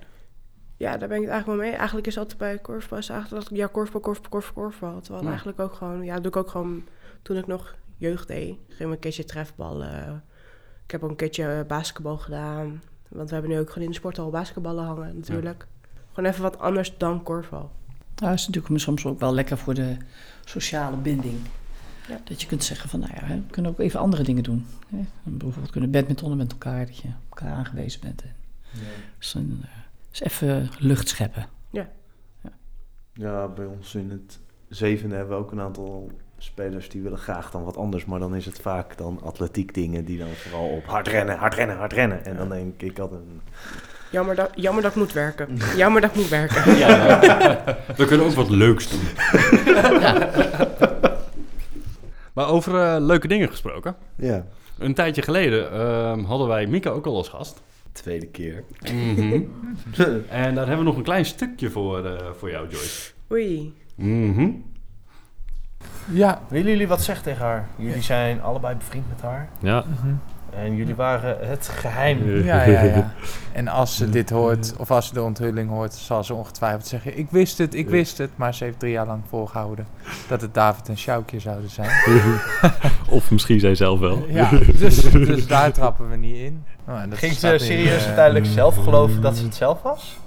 Ja, 0.78 0.98
daar 0.98 1.08
ben 1.08 1.18
ik 1.18 1.24
het 1.24 1.32
eigenlijk 1.32 1.62
wel 1.62 1.70
mee. 1.70 1.78
Eigenlijk 1.78 2.08
is 2.08 2.18
altijd 2.18 2.38
bij 2.38 2.58
korfbal, 2.58 2.98
is 2.98 3.10
eigenlijk 3.10 3.50
dat, 3.50 3.58
ja, 3.58 3.68
korfbal, 3.68 4.02
korfbal, 4.02 4.30
korfbal, 4.30 4.64
korfbal. 4.64 5.02
Terwijl 5.02 5.24
Ja. 5.24 5.30
eigenlijk 5.30 5.60
ook 5.60 5.74
gewoon, 5.74 6.04
ja, 6.04 6.14
dat 6.14 6.24
doe 6.24 6.32
ik 6.32 6.38
ook 6.38 6.50
gewoon, 6.50 6.84
toen 7.22 7.38
ik 7.38 7.48
nog 7.48 7.76
jeugd 7.98 8.28
deed, 8.28 8.58
gingen 8.68 8.88
we 8.88 8.94
een 8.94 9.00
keertje 9.00 9.24
trefballen. 9.24 10.24
Ik 10.84 10.92
heb 10.92 11.04
ook 11.04 11.10
een 11.10 11.16
keertje 11.16 11.66
basketbal 11.68 12.18
gedaan. 12.18 12.82
Want 13.12 13.28
we 13.28 13.34
hebben 13.34 13.52
nu 13.52 13.60
ook 13.60 13.68
gewoon 13.68 13.84
in 13.84 13.90
de 13.90 13.96
sporthal 13.96 14.30
basketballen 14.30 14.86
hangen, 14.86 15.16
natuurlijk. 15.16 15.68
Gewoon 16.14 16.30
even 16.30 16.42
wat 16.42 16.60
anders 16.60 16.98
dan 16.98 17.24
korfbal. 17.24 17.72
Nou, 18.16 18.34
is 18.34 18.48
natuurlijk 18.48 18.80
soms 18.80 19.06
ook 19.06 19.20
wel 19.20 19.34
lekker 19.34 19.58
voor 19.58 19.74
de 19.74 19.98
sociale 20.46 20.98
binding. 20.98 21.38
Ja. 22.08 22.22
Dat 22.24 22.42
je 22.42 22.48
kunt 22.48 22.64
zeggen 22.64 22.90
van, 22.90 23.00
nou 23.00 23.12
ja, 23.16 23.24
hè, 23.24 23.36
we 23.36 23.50
kunnen 23.50 23.72
ook 23.72 23.80
even 23.80 24.00
andere 24.00 24.24
dingen 24.24 24.44
doen. 24.44 24.66
Hè. 24.88 25.06
Bijvoorbeeld 25.24 25.72
kunnen 25.72 25.92
badmintonnen 25.92 26.38
met 26.38 26.52
elkaar, 26.52 26.86
dat 26.86 26.98
je 26.98 27.10
elkaar 27.30 27.54
aangewezen 27.54 28.02
bent. 28.02 28.22
En, 28.22 28.36
dus 29.18 29.32
dan, 29.32 29.62
even 30.12 30.70
lucht 30.80 31.08
scheppen. 31.08 31.46
Ja, 33.14 33.48
bij 33.48 33.66
ons 33.66 33.96
in 33.96 34.10
het 34.10 34.40
zevende 34.70 35.16
hebben 35.16 35.38
we 35.38 35.44
ook 35.44 35.52
een 35.52 35.60
aantal 35.60 36.12
spelers 36.44 36.90
die 36.90 37.02
willen 37.02 37.18
graag 37.18 37.52
dan 37.52 37.64
wat 37.64 37.78
anders. 37.78 38.06
Maar 38.06 38.20
dan 38.20 38.36
is 38.36 38.46
het 38.46 38.60
vaak 38.62 38.98
dan 38.98 39.20
atletiek 39.24 39.74
dingen 39.74 40.06
die 40.06 40.18
dan 40.18 40.28
vooral 40.36 40.68
op 40.70 40.86
hard 40.86 41.08
rennen, 41.08 41.38
hard 41.38 41.54
rennen, 41.54 41.78
hard 41.78 41.94
rennen. 41.94 42.26
En 42.26 42.38
dan 42.38 42.50
denk 42.50 42.82
ik 42.82 43.00
altijd, 43.00 43.22
Jammer 44.12 44.36
dat, 44.36 44.50
jammer 44.56 44.84
dat 44.84 44.92
ik 44.92 44.98
moet 44.98 45.14
werken. 45.14 45.58
jammer 45.76 46.02
dat 46.02 46.10
ik 46.10 46.16
moet 46.16 46.30
werken. 46.30 46.76
Ja, 46.78 47.20
we 47.98 48.06
kunnen 48.06 48.26
ook 48.26 48.32
wat 48.34 48.50
leuks 48.50 48.90
doen. 48.90 49.02
maar 52.34 52.48
over 52.48 52.76
eh, 52.82 52.96
leuke 53.00 53.28
dingen 53.28 53.50
gesproken. 53.50 53.96
ja, 54.16 54.46
Een 54.78 54.94
tijdje 54.94 55.22
geleden 55.22 55.72
ehm, 55.72 56.24
hadden 56.24 56.48
wij 56.48 56.68
Mika 56.68 56.90
ook 56.90 57.06
al 57.06 57.16
als 57.16 57.30
gast. 57.30 57.62
tweede 57.92 58.28
keer. 58.28 58.64
Mhm. 58.94 59.34
en 60.30 60.56
daar 60.56 60.68
hebben 60.68 60.78
we 60.78 60.84
nog 60.84 60.98
een 60.98 61.04
klein 61.04 61.26
stukje 61.26 61.70
voor, 61.70 62.06
eh, 62.06 62.26
voor 62.38 62.50
jou, 62.52 62.68
Joyce. 62.70 63.12
Oei. 63.32 63.74
Mhm. 63.96 64.50
Ja, 66.06 66.40
Willen 66.48 66.72
jullie 66.72 66.88
wat 66.88 67.02
zeggen 67.02 67.24
tegen 67.24 67.46
haar? 67.46 67.68
Jullie 67.76 68.02
zijn 68.02 68.42
allebei 68.42 68.76
bevriend 68.76 69.10
met 69.10 69.22
haar. 69.22 69.48
Ja. 69.60 69.84
En 70.56 70.76
jullie 70.76 70.96
waren 70.96 71.38
het 71.50 71.68
geheim. 71.68 72.44
Ja, 72.44 72.64
ja, 72.64 72.82
ja. 72.82 73.14
En 73.52 73.68
als 73.68 73.96
ze 73.96 74.10
dit 74.10 74.30
hoort, 74.30 74.74
of 74.78 74.92
als 74.92 75.08
ze 75.08 75.14
de 75.14 75.22
onthulling 75.22 75.70
hoort, 75.70 75.94
zal 75.94 76.24
ze 76.24 76.34
ongetwijfeld 76.34 76.88
zeggen: 76.88 77.18
Ik 77.18 77.28
wist 77.30 77.58
het, 77.58 77.74
ik 77.76 77.90
wist 77.90 78.18
het. 78.18 78.30
Maar 78.36 78.54
ze 78.54 78.64
heeft 78.64 78.80
drie 78.80 78.92
jaar 78.92 79.06
lang 79.06 79.22
volgehouden 79.30 79.88
dat 80.28 80.42
het 80.42 80.54
David 80.54 80.90
en 80.90 80.98
Sjoukje 80.98 81.40
zouden 81.40 81.70
zijn. 81.70 81.90
Of 83.10 83.32
misschien 83.32 83.60
zij 83.60 83.76
zelf 83.76 84.00
wel. 84.00 84.26
Ja, 84.28 84.50
dus, 84.78 85.02
dus 85.02 85.48
daar 85.48 85.72
trappen 85.72 86.10
we 86.10 86.16
niet 86.16 86.36
in. 86.36 86.64
Nou, 86.86 87.02
en 87.02 87.10
dat 87.10 87.20
Ging 87.20 87.34
ze 87.34 87.56
serieus 87.58 88.06
uiteindelijk 88.06 88.46
zelf 88.46 88.76
geloven 88.76 89.22
dat 89.22 89.38
ze 89.38 89.44
het 89.44 89.56
zelf 89.56 89.82
was? 89.82 90.20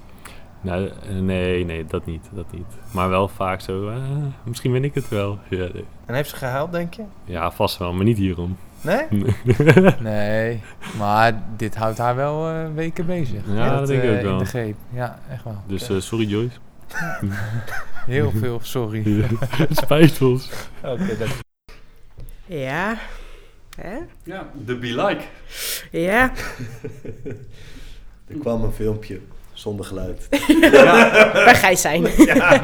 Nou, 0.65 0.91
nee, 1.21 1.65
nee, 1.65 1.85
dat 1.85 2.05
niet, 2.05 2.29
dat 2.31 2.51
niet. 2.51 2.65
Maar 2.91 3.09
wel 3.09 3.27
vaak 3.27 3.61
zo, 3.61 3.89
eh, 3.89 3.97
misschien 4.43 4.71
ben 4.71 4.83
ik 4.83 4.93
het 4.93 5.09
wel. 5.09 5.39
Ja, 5.49 5.57
nee. 5.73 5.85
En 6.05 6.15
heeft 6.15 6.29
ze 6.29 6.35
gehuild, 6.35 6.71
denk 6.71 6.93
je? 6.93 7.03
ja, 7.25 7.51
vast 7.51 7.77
wel, 7.77 7.93
maar 7.93 8.05
niet 8.05 8.17
hierom. 8.17 8.57
Nee? 8.81 9.05
Nee, 9.99 10.61
maar 10.97 11.43
dit 11.57 11.75
houdt 11.75 11.97
haar 11.97 12.15
wel 12.15 12.49
eh, 12.49 12.65
weken 12.75 13.05
bezig. 13.05 13.41
Ja, 13.47 13.77
dat 13.77 13.87
denk 13.87 14.03
ik 14.03 14.09
ook 14.15 14.21
wel. 14.21 14.31
In 14.31 14.37
de 14.37 14.45
greep. 14.45 14.75
Ja, 14.93 15.19
echt 15.29 15.43
wel. 15.43 15.61
Dus 15.67 15.89
eh, 15.89 15.99
sorry 15.99 16.25
Joyce. 16.25 16.57
Heel 18.05 18.31
veel 18.31 18.59
sorry. 18.61 19.03
Het 19.49 19.77
spijt 19.77 20.21
ons. 20.21 20.49
Oké, 20.83 21.17
dat 21.17 21.29
Ja. 22.45 22.97
Hè? 23.75 23.97
Ja, 24.23 24.47
de 24.65 24.75
be 24.75 24.87
like. 24.87 25.23
Ja. 25.91 26.31
Er 28.27 28.35
kwam 28.39 28.63
een 28.63 28.71
filmpje 28.71 29.19
zonder 29.55 29.85
geluid. 29.85 30.27
Waar 31.45 31.55
Gijs 31.55 31.81
zijn. 31.81 32.07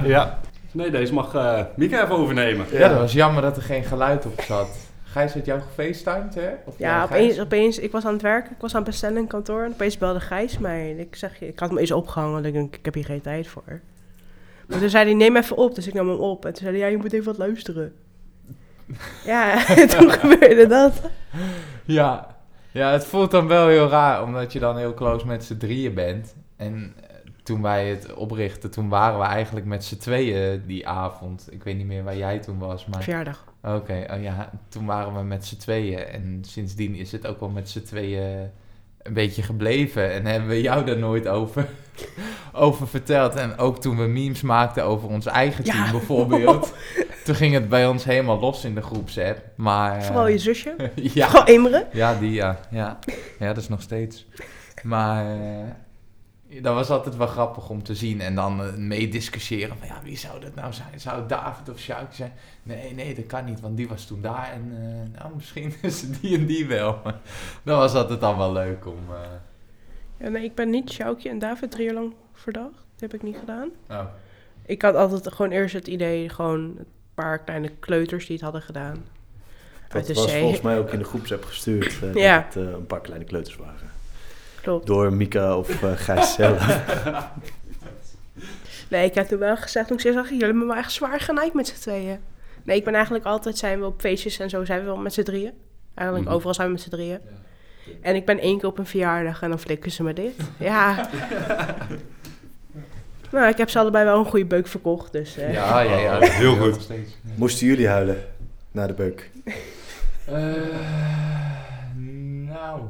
Ja. 0.04 0.40
Nee, 0.72 0.92
deze 0.92 1.14
mag 1.14 1.34
eh 1.34 1.60
Mika 1.76 2.04
even 2.04 2.16
overnemen. 2.16 2.66
Ja, 2.72 2.88
dat 2.88 2.98
was 2.98 3.14
jammer 3.14 3.42
dat 3.42 3.58
er 3.58 3.64
geen 3.64 3.84
geluid 3.84 4.26
op 4.26 4.42
zat. 4.42 4.68
Gijs 5.04 5.34
had 5.34 5.46
jou 5.46 5.62
gefacetimed, 5.62 6.36
hè? 6.36 6.50
Of 6.66 6.74
Ja, 6.78 6.96
jij, 6.96 7.04
opeens, 7.04 7.40
opeens, 7.40 7.80
ik 7.80 7.92
was 7.92 8.06
aan 8.06 8.14
het 8.14 8.22
werken, 8.22 8.52
ik 8.52 8.62
was 8.62 8.72
aan 8.72 8.82
het 8.82 8.90
bestellen 8.90 9.18
in 9.18 9.28
kantoor 9.28 9.64
en 9.64 9.72
opeens 9.72 9.98
belde 9.98 10.20
Gijs 10.20 10.58
mij. 10.58 10.92
En 10.92 11.00
ik 11.00 11.16
zeg, 11.16 11.40
je, 11.40 11.48
ik 11.48 11.60
had 11.60 11.70
hem 11.70 11.78
eens 11.78 11.92
opgehangen, 11.92 12.34
want 12.34 12.46
ik 12.46 12.54
denk, 12.54 12.76
ik 12.76 12.86
heb 12.86 12.94
hier 12.94 13.06
geen 13.06 13.22
tijd 13.22 13.48
voor. 13.48 13.80
Maar 14.68 14.80
toen 14.80 14.90
zei 14.90 15.06
hij, 15.06 15.14
neem 15.14 15.36
even 15.36 15.58
op, 15.58 15.76
dus 15.76 15.88
ik 15.88 15.94
nam 15.94 16.10
hem 16.10 16.20
op. 16.20 16.46
En 16.46 16.54
toen 16.54 16.62
zei 16.64 16.78
hij, 16.78 16.86
ja, 16.86 16.92
je 16.92 16.98
moet 16.98 17.14
even 17.14 17.26
wat 17.26 17.38
luisteren. 17.38 17.94
Ja, 19.26 19.64
toen 19.98 20.12
gebeurde 20.12 20.68
dat. 20.68 21.02
Ja. 21.86 22.36
ja, 22.72 22.92
het 22.92 23.06
voelt 23.06 23.32
dan 23.32 23.48
wel 23.48 23.68
heel 23.68 23.88
raar, 23.88 24.24
omdat 24.24 24.54
je 24.54 24.60
dan 24.60 24.78
heel 24.78 24.94
close 24.94 25.26
met 25.28 25.44
z'n 25.44 25.58
drieën 25.58 25.94
bent. 25.94 26.36
En 26.62 26.94
eh, 27.02 27.16
toen 27.44 27.62
wij 27.62 27.88
het 27.90 28.14
oprichten, 28.14 28.72
toen 28.72 28.90
waren 28.90 29.20
we 29.20 29.26
eigenlijk 29.26 29.66
met 29.66 29.84
z'n 29.84 29.98
tweeën 29.98 30.64
die 30.68 30.88
avond. 30.88 31.48
Ik 31.52 31.64
weet 31.64 31.78
niet 31.78 31.86
meer 31.86 32.04
waar 32.04 32.18
jij 32.18 32.40
toen 32.40 32.58
was, 32.58 32.86
maar... 32.86 33.04
Verjaardag. 33.04 33.44
Oké, 33.64 34.06
oh 34.14 34.22
ja, 34.22 34.50
toen 34.70 34.86
waren 34.86 35.16
we 35.16 35.24
met 35.24 35.46
z'n 35.46 35.58
tweeën. 35.58 36.00
En 36.08 36.40
sindsdien 36.48 36.96
is 36.96 37.12
het 37.12 37.28
ook 37.28 37.40
wel 37.40 37.50
met 37.50 37.70
z'n 37.70 37.82
tweeën 37.84 38.50
een 39.02 39.14
beetje 39.14 39.42
gebleven. 39.44 40.12
En 40.12 40.26
hebben 40.26 40.50
we 40.50 40.62
jou 40.62 40.86
daar 40.86 40.98
nooit 40.98 41.28
over, 41.28 41.68
over 42.54 42.88
verteld. 42.88 43.36
En 43.36 43.58
ook 43.58 43.82
toen 43.82 43.98
we 43.98 44.04
memes 44.08 44.42
maakten 44.42 44.84
over 44.84 45.10
ons 45.10 45.26
eigen 45.26 45.64
team 45.64 45.84
Ja. 45.86 45.92
bijvoorbeeld. 45.92 46.74
toen 47.26 47.36
ging 47.36 47.54
het 47.54 47.70
bij 47.70 47.88
ons 47.88 48.04
helemaal 48.04 48.40
los 48.40 48.66
in 48.66 48.76
de 48.76 48.82
groepsapp. 48.82 49.40
Maar, 49.56 49.98
eh, 49.98 50.04
Vooral 50.04 50.28
je 50.28 50.38
zusje. 50.38 50.76
ja, 50.96 51.28
Vooral 51.30 51.48
Imre. 51.48 51.88
ja, 51.94 52.16
die 52.16 52.32
ja. 52.32 52.60
Ja, 52.70 53.00
ja 53.40 53.48
dat 53.48 53.58
is 53.58 53.70
nog 53.70 53.82
steeds. 53.82 54.26
Maar 54.84 55.26
eh, 55.26 55.40
dat 56.62 56.74
was 56.74 56.90
altijd 56.90 57.16
wel 57.18 57.28
grappig 57.28 57.70
om 57.70 57.84
te 57.84 57.96
zien. 57.96 58.22
En 58.22 58.36
dan 58.36 58.64
eh, 58.64 58.74
meediscussiëren 58.76 59.78
van 59.78 59.88
ja, 59.88 60.00
wie 60.04 60.18
zou 60.18 60.40
dat 60.40 60.56
nou 60.56 60.74
zijn? 60.74 61.00
Zou 61.00 61.20
het 61.20 61.30
David 61.30 61.70
of 61.70 61.80
Sjoukje 61.80 62.16
zijn? 62.16 62.34
Nee, 62.64 62.94
nee, 62.94 63.16
dat 63.16 63.26
kan 63.26 63.46
niet, 63.46 63.60
want 63.62 63.78
die 63.78 63.88
was 63.88 64.06
toen 64.06 64.22
daar. 64.22 64.50
En 64.54 64.72
eh, 65.14 65.20
nou, 65.22 65.36
misschien 65.36 65.74
is 65.82 66.02
het 66.02 66.22
die 66.22 66.38
en 66.38 66.46
die 66.46 66.66
wel. 66.68 67.02
dan 67.64 67.78
was 67.78 67.94
altijd 67.94 68.20
dan 68.20 68.38
wel 68.38 68.52
leuk 68.52 68.86
om... 68.88 68.98
eh, 69.10 69.16
Ja, 70.18 70.30
nee, 70.30 70.44
ik 70.44 70.56
ben 70.56 70.70
niet 70.70 70.92
Sjoukje 70.92 71.30
en 71.30 71.40
David 71.40 71.72
drie 71.72 71.86
jaar 71.86 71.94
lang 71.94 72.14
verdacht. 72.34 72.74
Dat 72.74 73.12
heb 73.12 73.14
ik 73.14 73.24
niet 73.24 73.38
gedaan. 73.40 73.70
oh. 73.90 74.04
Ik 74.66 74.82
had 74.82 74.96
altijd 74.96 75.34
gewoon 75.34 75.52
eerst 75.52 75.74
het 75.74 75.88
idee, 75.88 76.30
gewoon 76.30 76.60
een 76.60 76.86
paar 77.14 77.44
kleine 77.44 77.70
kleuters 77.80 78.26
die 78.26 78.36
het 78.36 78.44
hadden 78.44 78.62
gedaan. 78.62 79.06
Uit 79.88 80.06
Dat 80.08 80.16
de 80.16 80.22
was 80.22 80.32
zee. 80.32 80.40
volgens 80.42 80.62
mij 80.62 80.80
ook 80.80 80.92
in 80.92 81.00
de 81.00 81.06
groepsapp 81.06 81.44
gestuurd. 81.44 82.00
eh, 82.04 82.14
Ja. 82.24 82.36
Dat 82.42 82.54
het 82.54 82.64
eh, 82.68 82.72
een 82.72 82.86
paar 82.86 83.02
kleine 83.02 83.26
kleuters 83.26 83.56
waren. 83.56 83.91
Klopt. 84.62 84.88
Door 84.88 85.14
Mika 85.14 85.58
of 85.58 85.84
eh, 85.84 85.92
Gijs 85.96 86.34
zelf. 86.34 86.66
Nee, 88.90 89.06
ik 89.06 89.14
heb 89.16 89.28
toen 89.28 89.40
wel 89.40 89.58
gezegd, 89.58 89.88
toen 89.88 89.96
ik 89.96 90.02
zei, 90.02 90.14
zag 90.14 90.26
jullie 90.30 90.44
hebben 90.44 90.62
me 90.62 90.66
wel 90.68 90.76
echt 90.76 90.92
zwaar 90.92 91.20
genaaid 91.20 91.54
met 91.54 91.68
z'n 91.68 91.80
tweeën. 91.80 92.20
Nee, 92.64 92.78
ik 92.78 92.84
ben 92.84 92.94
eigenlijk 92.94 93.26
altijd, 93.26 93.58
zijn 93.58 93.80
we 93.80 93.86
op 93.86 94.02
feestjes 94.02 94.40
en 94.40 94.50
zo, 94.50 94.66
zijn 94.66 94.80
we 94.80 94.86
wel 94.86 94.98
met 94.98 95.14
z'n 95.14 95.22
drieën. 95.24 95.52
Eigenlijk 95.94 96.28
Mhm. 96.28 96.36
overal 96.38 96.54
zijn 96.54 96.68
we 96.68 96.74
met 96.74 96.82
z'n 96.84 96.90
drieën. 96.90 97.20
En 98.02 98.16
ik 98.16 98.26
ben 98.26 98.40
één 98.40 98.60
keer 98.60 98.70
op 98.70 98.78
een 98.78 98.86
verjaardag 98.86 99.42
en 99.42 99.50
dan 99.50 99.60
flikken 99.60 99.92
ze 99.92 100.04
me 100.04 100.14
dit. 100.14 100.34
Ja. 100.60 101.10
nou, 103.32 103.48
ik 103.48 103.58
heb 103.58 103.70
ze 103.70 103.80
allebei 103.80 104.06
wel 104.06 104.20
een 104.20 104.26
goede 104.26 104.46
beuk 104.46 104.68
verkocht, 104.68 105.12
dus... 105.12 105.38
eh, 105.38 105.54
Ja, 105.54 105.80
ja, 105.80 105.98
ja. 105.98 106.20
Heel 106.20 106.56
goed. 106.56 106.88
Moesten 107.36 107.68
jullie 107.68 107.88
huilen 107.88 108.24
na 108.72 108.88
de 108.88 108.94
beuk? 108.94 109.30
Eh, 110.26 110.36
nou. 112.48 112.82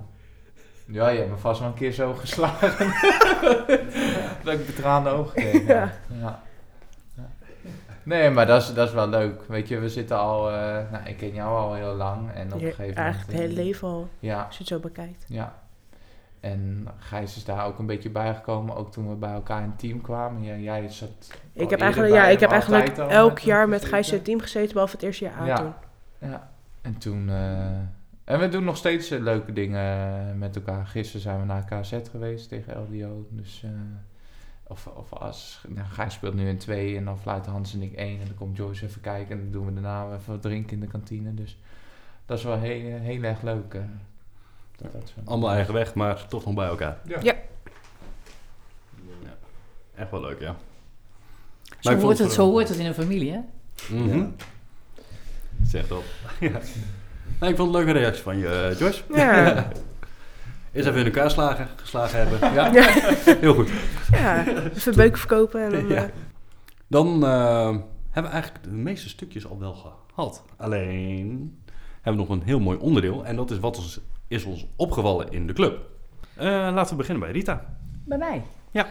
Ja, 0.92 1.08
je 1.10 1.18
hebt 1.18 1.30
me 1.30 1.38
vast 1.38 1.60
wel 1.60 1.70
een 1.70 1.74
keer 1.76 1.92
zo 1.92 2.14
geslagen. 2.14 2.88
dat 4.44 4.54
ik 4.54 4.66
betraande 4.66 5.10
ogen 5.10 5.34
kreeg. 5.34 5.66
Ja. 5.68 6.42
Nee, 8.04 8.30
maar 8.30 8.46
dat 8.46 8.62
is, 8.62 8.74
dat 8.74 8.88
is 8.88 8.94
wel 8.94 9.08
leuk. 9.10 9.42
Weet 9.48 9.68
je, 9.68 9.80
we 9.80 9.90
zitten 9.90 10.18
al. 10.18 10.50
eh, 10.52 10.56
nou, 10.92 11.04
ik 11.06 11.18
ken 11.18 11.34
jou 11.34 11.58
al 11.58 11.74
heel 11.74 11.94
lang. 11.96 12.32
En 12.32 12.46
op 12.48 12.54
een 12.54 12.60
gegeven 12.60 12.78
moment. 12.80 12.98
eigenlijk 12.98 13.32
het 13.32 13.42
hele 13.42 13.54
leven 13.64 13.88
al, 13.88 14.08
Ja, 14.20 14.44
als 14.44 14.54
je 14.54 14.60
het 14.60 14.68
zo 14.68 14.80
bekijkt. 14.80 15.26
ja. 15.28 15.60
En 16.40 16.88
Gijs 16.98 17.36
is 17.36 17.46
daar 17.46 17.66
ook 17.66 17.80
een 17.80 17.86
beetje 17.86 18.10
bijgekomen. 18.10 18.76
Ook 18.76 18.92
toen 18.92 19.10
we 19.10 19.16
bij 19.16 19.32
elkaar 19.34 19.62
in 19.64 19.70
het 19.70 19.80
team 19.80 20.02
kwamen. 20.02 20.44
Ja, 20.44 20.56
jij 20.56 20.90
zat. 20.90 21.10
Ik 21.54 21.70
heb 21.70 21.82
eigenlijk, 21.82 22.14
ja, 22.14 22.28
ik 22.28 22.40
heb 22.40 22.52
eigenlijk 22.52 22.98
elk 22.98 23.34
met 23.34 23.44
jaar 23.44 23.70
met 23.70 23.86
Gijs 23.86 24.08
in 24.10 24.14
het 24.16 24.26
team 24.26 24.40
gezeten, 24.40 24.72
behalve 24.74 24.96
het 24.96 25.04
eerste 25.04 25.24
jaar 25.24 25.34
aan 25.34 25.46
Ja. 25.46 25.56
toen. 25.56 25.74
Ja, 26.30 26.50
en 26.82 26.98
toen... 26.98 27.30
eh, 27.30 27.70
en 28.34 28.40
we 28.40 28.50
doen 28.50 28.64
nog 28.64 28.78
steeds 28.78 29.12
eh, 29.12 29.20
leuke 29.20 29.54
dingen 29.54 30.38
met 30.38 30.56
elkaar. 30.56 30.86
Gisteren 30.88 31.22
zijn 31.22 31.40
we 31.40 31.46
naar 31.46 31.64
KZ 31.66 31.94
geweest 32.12 32.50
tegen 32.50 32.74
LDO. 32.90 33.26
Dus, 33.30 33.62
eh, 33.64 33.70
of, 34.64 34.88
of 34.88 35.14
als... 35.14 35.64
Nou, 35.68 35.88
Gijs 35.88 36.14
speelt 36.14 36.34
nu 36.34 36.48
in 36.48 36.58
twee 36.58 36.98
en 36.98 37.06
dan 37.06 37.20
fluiten 37.20 37.52
Hans 37.52 37.74
en 37.74 37.82
ik 37.82 37.94
één. 37.94 38.20
En 38.20 38.26
dan 38.26 38.36
komt 38.36 38.58
Joyce 38.58 38.86
even 38.86 39.02
kijken 39.02 39.32
en 39.38 39.42
dan 39.44 39.52
doen 39.52 39.66
we 39.66 39.74
daarna 39.82 40.16
even 40.16 40.34
wat 40.34 40.42
drinken 40.42 40.74
in 40.74 40.80
de 40.80 40.88
kantine. 40.88 41.34
Dus 41.34 41.58
dat 42.26 42.38
is 42.38 42.44
wel 42.44 42.60
heel, 42.60 43.00
heel 43.00 43.24
erg 43.24 43.42
leuk. 43.42 43.74
eh, 43.74 43.82
dat 44.78 44.92
dat 44.92 45.12
zo- 45.16 45.22
Allemaal 45.32 45.52
eigen 45.52 45.74
weg, 45.74 45.94
maar 45.94 46.28
toch 46.28 46.46
nog 46.46 46.54
bij 46.54 46.68
elkaar. 46.68 46.98
Ja. 47.06 47.20
Ja. 47.22 47.34
Ja. 49.24 49.36
Echt 49.96 50.12
wel 50.12 50.22
leuk, 50.22 50.40
ja. 50.40 50.56
Zo, 51.80 51.92
Maar 51.92 52.02
hoort 52.02 52.18
het, 52.20 52.32
zo 52.32 52.50
hoort 52.50 52.70
het 52.70 52.78
in 52.78 52.86
een 52.86 52.94
familie, 52.94 53.32
hè? 53.32 53.40
Mhm. 53.96 54.18
Ja. 54.18 54.30
Zeg 55.64 55.88
dat. 55.88 56.04
ja. 56.40 56.60
Nou, 57.42 57.52
ik 57.54 57.60
vond 57.60 57.74
het 57.74 57.78
een 57.80 57.86
leuke 57.86 58.00
reactie 58.00 58.24
van 58.24 58.38
je, 58.38 58.48
eh, 58.48 58.80
Joyce. 58.80 59.02
Ja, 59.14 59.68
Eerst 60.74 60.88
even 60.88 61.00
in 61.00 61.06
elkaar 61.06 61.32
slagen, 61.32 61.68
geslagen 61.76 62.18
hebben. 62.28 62.40
Ja, 62.54 62.74
Ja. 62.74 62.90
heel 63.40 63.54
goed. 63.54 63.70
ja. 64.12 64.48
even 64.76 64.96
beuk 64.96 65.18
verkopen 65.18 65.62
en 65.64 65.72
dan... 65.72 65.88
Ja. 65.88 66.04
eh, 66.04 66.10
Dan 66.88 67.24
eh, 67.26 67.66
hebben 68.10 68.32
we 68.32 68.38
eigenlijk 68.38 68.64
de 68.64 68.70
meeste 68.70 69.10
stukjes 69.10 69.48
al 69.48 69.60
wel 69.60 69.74
gehad. 69.74 70.44
Alleen 70.58 71.60
hebben 72.02 72.22
we 72.24 72.28
nog 72.30 72.40
een 72.40 72.46
heel 72.48 72.60
mooi 72.60 72.78
onderdeel. 72.78 73.26
En 73.26 73.36
dat 73.36 73.52
is 73.52 73.60
wat 73.60 73.78
ons, 73.78 74.00
is 74.28 74.44
ons 74.44 74.66
opgevallen 74.76 75.32
in 75.32 75.48
de 75.48 75.54
club. 75.54 75.80
Eh, 76.36 76.46
laten 76.48 76.90
we 76.92 76.96
beginnen 76.96 77.24
bij 77.24 77.32
Rita. 77.32 77.76
Bij 78.06 78.18
mij? 78.18 78.44
Ja. 78.72 78.88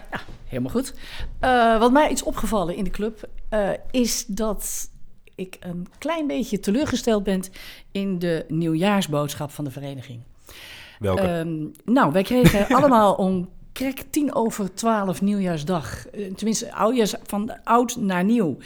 helemaal 0.46 0.72
goed. 0.72 0.94
Eh, 1.38 1.78
wat 1.78 1.92
mij 1.92 2.10
is 2.10 2.22
opgevallen 2.22 2.76
in 2.76 2.84
de 2.84 2.90
club 2.90 3.28
eh, 3.48 3.68
is 3.90 4.26
dat 4.26 4.89
ik 5.40 5.56
een 5.60 5.86
klein 5.98 6.26
beetje 6.26 6.60
teleurgesteld 6.60 7.22
ben 7.22 7.42
in 7.92 8.18
de 8.18 8.44
nieuwjaarsboodschap 8.48 9.50
van 9.50 9.64
de 9.64 9.70
vereniging. 9.70 10.20
Welke? 10.98 11.22
Ehm, 11.22 11.66
nou, 11.84 12.12
wij 12.12 12.22
kregen 12.22 12.68
allemaal 12.76 13.14
om 13.14 13.48
krek 13.72 14.04
tien 14.10 14.34
over 14.34 14.74
twaalf 14.74 15.22
nieuwjaarsdag. 15.22 16.06
eh, 16.06 16.32
tenminste, 16.34 16.72
oudjaars, 16.74 17.14
van 17.22 17.62
oud 17.64 17.96
naar 17.96 18.24
nieuw. 18.24 18.56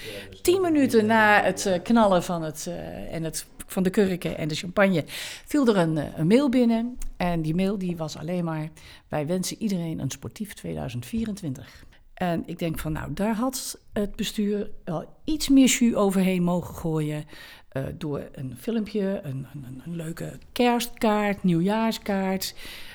Tien 0.42 0.60
minuten 0.60 1.06
na 1.06 1.42
het 1.42 1.66
eh, 1.66 1.82
knallen 1.82 2.22
van, 2.22 2.42
het, 2.42 2.66
eh, 2.66 3.14
en 3.14 3.24
het, 3.24 3.46
van 3.66 3.82
de 3.82 3.90
kurken 3.90 4.38
en 4.38 4.48
de 4.48 4.54
champagne 4.54 5.04
viel 5.46 5.66
er 5.66 5.76
een, 5.76 5.96
een 6.16 6.26
mail 6.26 6.48
binnen. 6.48 6.98
En 7.16 7.42
die 7.42 7.54
mail 7.54 7.78
die 7.78 7.96
was 7.96 8.16
alleen 8.16 8.44
maar... 8.44 8.68
wij 9.08 9.26
wensen 9.26 9.56
iedereen 9.62 9.98
een 9.98 10.10
sportief 10.10 10.52
2024. 10.52 11.84
En 12.14 12.42
ik 12.46 12.58
denk 12.58 12.78
van, 12.78 12.92
nou, 12.92 13.12
daar 13.12 13.34
had 13.34 13.78
het 13.92 14.16
bestuur 14.16 14.70
wel 14.84 15.04
iets 15.24 15.48
meer 15.48 15.66
jus 15.66 15.94
overheen 15.94 16.42
mogen 16.42 16.74
gooien... 16.74 17.24
eh, 17.68 17.82
door 17.98 18.22
een 18.32 18.54
filmpje, 18.58 19.20
een, 19.22 19.46
een, 19.54 19.82
een 19.86 19.96
leuke 19.96 20.38
kerstkaart, 20.52 21.42
nieuwjaarskaart 21.42 22.54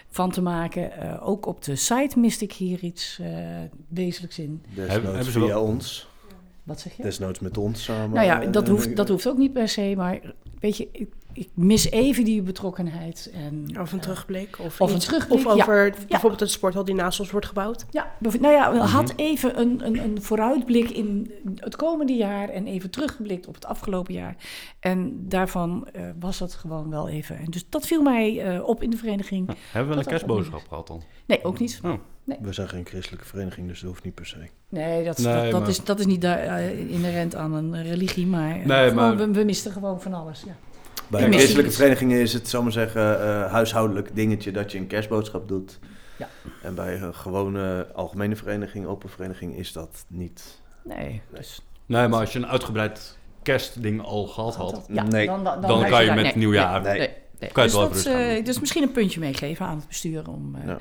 van 0.09 0.31
te 0.31 0.41
maken. 0.41 0.91
Eh, 0.97 1.27
ook 1.27 1.45
op 1.45 1.63
de 1.63 1.75
site 1.75 2.19
miste 2.19 2.43
ik 2.43 2.51
hier 2.53 2.79
iets 2.83 3.19
eh, 3.21 3.29
wezenlijks 3.87 4.39
in. 4.39 4.63
Desnoods 4.75 4.91
hebben 4.93 5.23
ze 5.23 5.31
via 5.31 5.45
wel- 5.45 5.63
ons. 5.63 6.07
Wat 6.63 6.79
zeg 6.79 6.93
je? 6.97 7.03
Desnoods 7.03 7.39
met 7.39 7.57
ons 7.57 7.83
samen. 7.83 8.09
Nou 8.09 8.25
ja, 8.25 8.45
dat 8.51 8.67
hoeft, 8.67 8.95
dat 8.95 9.09
hoeft 9.09 9.27
ook 9.27 9.37
niet 9.37 9.53
per 9.53 9.67
se, 9.69 9.93
maar 9.97 10.19
weet 10.59 10.77
je, 10.77 10.87
ik- 10.91 11.13
ik 11.33 11.49
mis 11.53 11.91
even 11.91 12.23
die 12.25 12.41
betrokkenheid. 12.41 13.31
En, 13.33 13.79
Of 13.81 13.91
een 13.91 13.97
eh, 13.97 14.03
terugblik. 14.03 14.59
Of, 14.59 14.81
Of 14.81 14.89
een 14.89 14.95
iets- 14.95 15.05
terugblik, 15.05 15.45
Of 15.47 15.55
ja. 15.55 15.63
over 15.63 15.93
bijvoorbeeld 16.07 16.39
het 16.41 16.51
sporthal 16.51 16.85
die 16.85 16.95
naast 16.95 17.19
ons 17.19 17.31
wordt 17.31 17.45
gebouwd. 17.45 17.85
Ja, 17.89 18.11
nou 18.19 18.53
ja, 18.53 18.75
had 18.77 19.03
Mhm. 19.07 19.19
even 19.19 19.59
een, 19.59 19.85
een, 19.85 19.97
een 20.03 20.21
vooruitblik 20.21 20.89
in 20.89 21.31
het 21.55 21.75
komende 21.75 22.13
jaar 22.13 22.49
en 22.49 22.67
even 22.67 22.89
teruggeblikt 22.89 23.47
op 23.47 23.53
het 23.55 23.65
afgelopen 23.65 24.13
jaar. 24.13 24.35
En 24.79 25.25
daarvan 25.27 25.87
eh, 25.93 26.01
was 26.19 26.39
het 26.39 26.53
gewoon 26.53 26.89
wel 26.89 27.09
even. 27.09 27.37
En 27.37 27.45
dus 27.45 27.65
dat 27.69 27.85
viel 27.87 28.01
mij 28.01 28.41
eh, 28.55 28.67
op 28.67 28.83
in 28.83 28.89
de 28.89 28.97
vereniging. 28.97 29.47
Nou, 29.47 29.57
hebben 29.71 29.89
we 29.89 29.95
Dat 29.95 30.05
een 30.05 30.11
kerstboodschap 30.11 30.67
gehad 30.67 30.87
dan? 30.87 31.01
Nee, 31.25 31.43
ook 31.43 31.59
niet. 31.59 31.81
We 32.41 32.53
zijn 32.53 32.69
geen 32.69 32.85
christelijke 32.85 33.25
vereniging, 33.25 33.67
dus 33.67 33.79
dat 33.79 33.89
hoeft 33.89 34.03
niet 34.03 34.15
per 34.15 34.25
se. 34.25 34.37
Nee, 34.69 35.03
dat, 35.03 35.17
Nee, 35.17 35.33
dat, 35.41 35.51
dat 35.51 35.59
maar- 35.59 35.69
is, 35.69 35.83
dat 35.83 35.99
is 35.99 36.05
niet 36.05 36.21
daar, 36.21 36.61
inherent 36.71 37.35
aan 37.35 37.53
een 37.53 37.83
religie, 37.83 38.27
maar, 38.27 38.57
Nee, 38.65 38.89
gewoon, 38.89 38.95
maar- 38.95 39.17
We, 39.17 39.31
we 39.31 39.43
misten 39.43 39.71
gewoon 39.71 40.01
van 40.01 40.13
alles. 40.13 40.43
Ja. 40.45 40.55
Bij 41.09 41.19
misschien 41.19 41.39
christelijke 41.39 41.71
verenigingen 41.71 42.19
is 42.19 42.33
het, 42.33 42.47
zal 42.47 42.59
ik 42.59 42.65
maar 42.65 42.73
zeggen, 42.73 43.21
eh, 43.21 43.51
huishoudelijk 43.51 44.15
dingetje 44.15 44.51
dat 44.51 44.71
je 44.71 44.77
een 44.77 44.87
kerstboodschap 44.87 45.47
doet. 45.47 45.79
Ja. 46.17 46.27
En 46.63 46.75
bij 46.75 47.01
een 47.01 47.15
gewone 47.15 47.87
algemene 47.93 48.35
vereniging, 48.35 48.85
open 48.85 49.09
vereniging, 49.09 49.57
is 49.57 49.73
dat 49.73 50.05
niet. 50.07 50.61
Nee, 50.83 51.21
dus 51.33 51.61
Nee, 51.85 52.07
maar 52.07 52.19
als 52.19 52.33
je 52.33 52.39
een 52.39 52.47
uitgebreid 52.47 53.17
kerstding 53.43 54.01
al 54.01 54.27
gehad 54.27 54.55
had, 54.55 54.85
ja, 54.91 55.03
Nee. 55.03 55.25
dan, 55.25 55.43
dan, 55.43 55.61
dan 55.61 55.85
kan 55.89 56.05
je 56.05 56.11
met 56.11 56.23
nee, 56.23 56.35
nieuwjaar... 56.35 56.81
Nee, 56.81 56.91
Nee. 56.91 56.99
nee, 56.99 57.17
nee. 57.39 57.49
Kan 57.51 57.63
je 57.63 57.69
dus, 57.69 57.79
het 57.79 58.03
wel 58.03 58.13
dat, 58.13 58.37
eh, 58.37 58.45
dus 58.45 58.59
misschien 58.59 58.83
een 58.83 58.91
puntje 58.91 59.19
meegeven 59.19 59.65
aan 59.65 59.77
het 59.77 59.87
bestuur 59.87 60.29
om 60.29 60.55
eh, 60.55 60.67
Ja. 60.67 60.79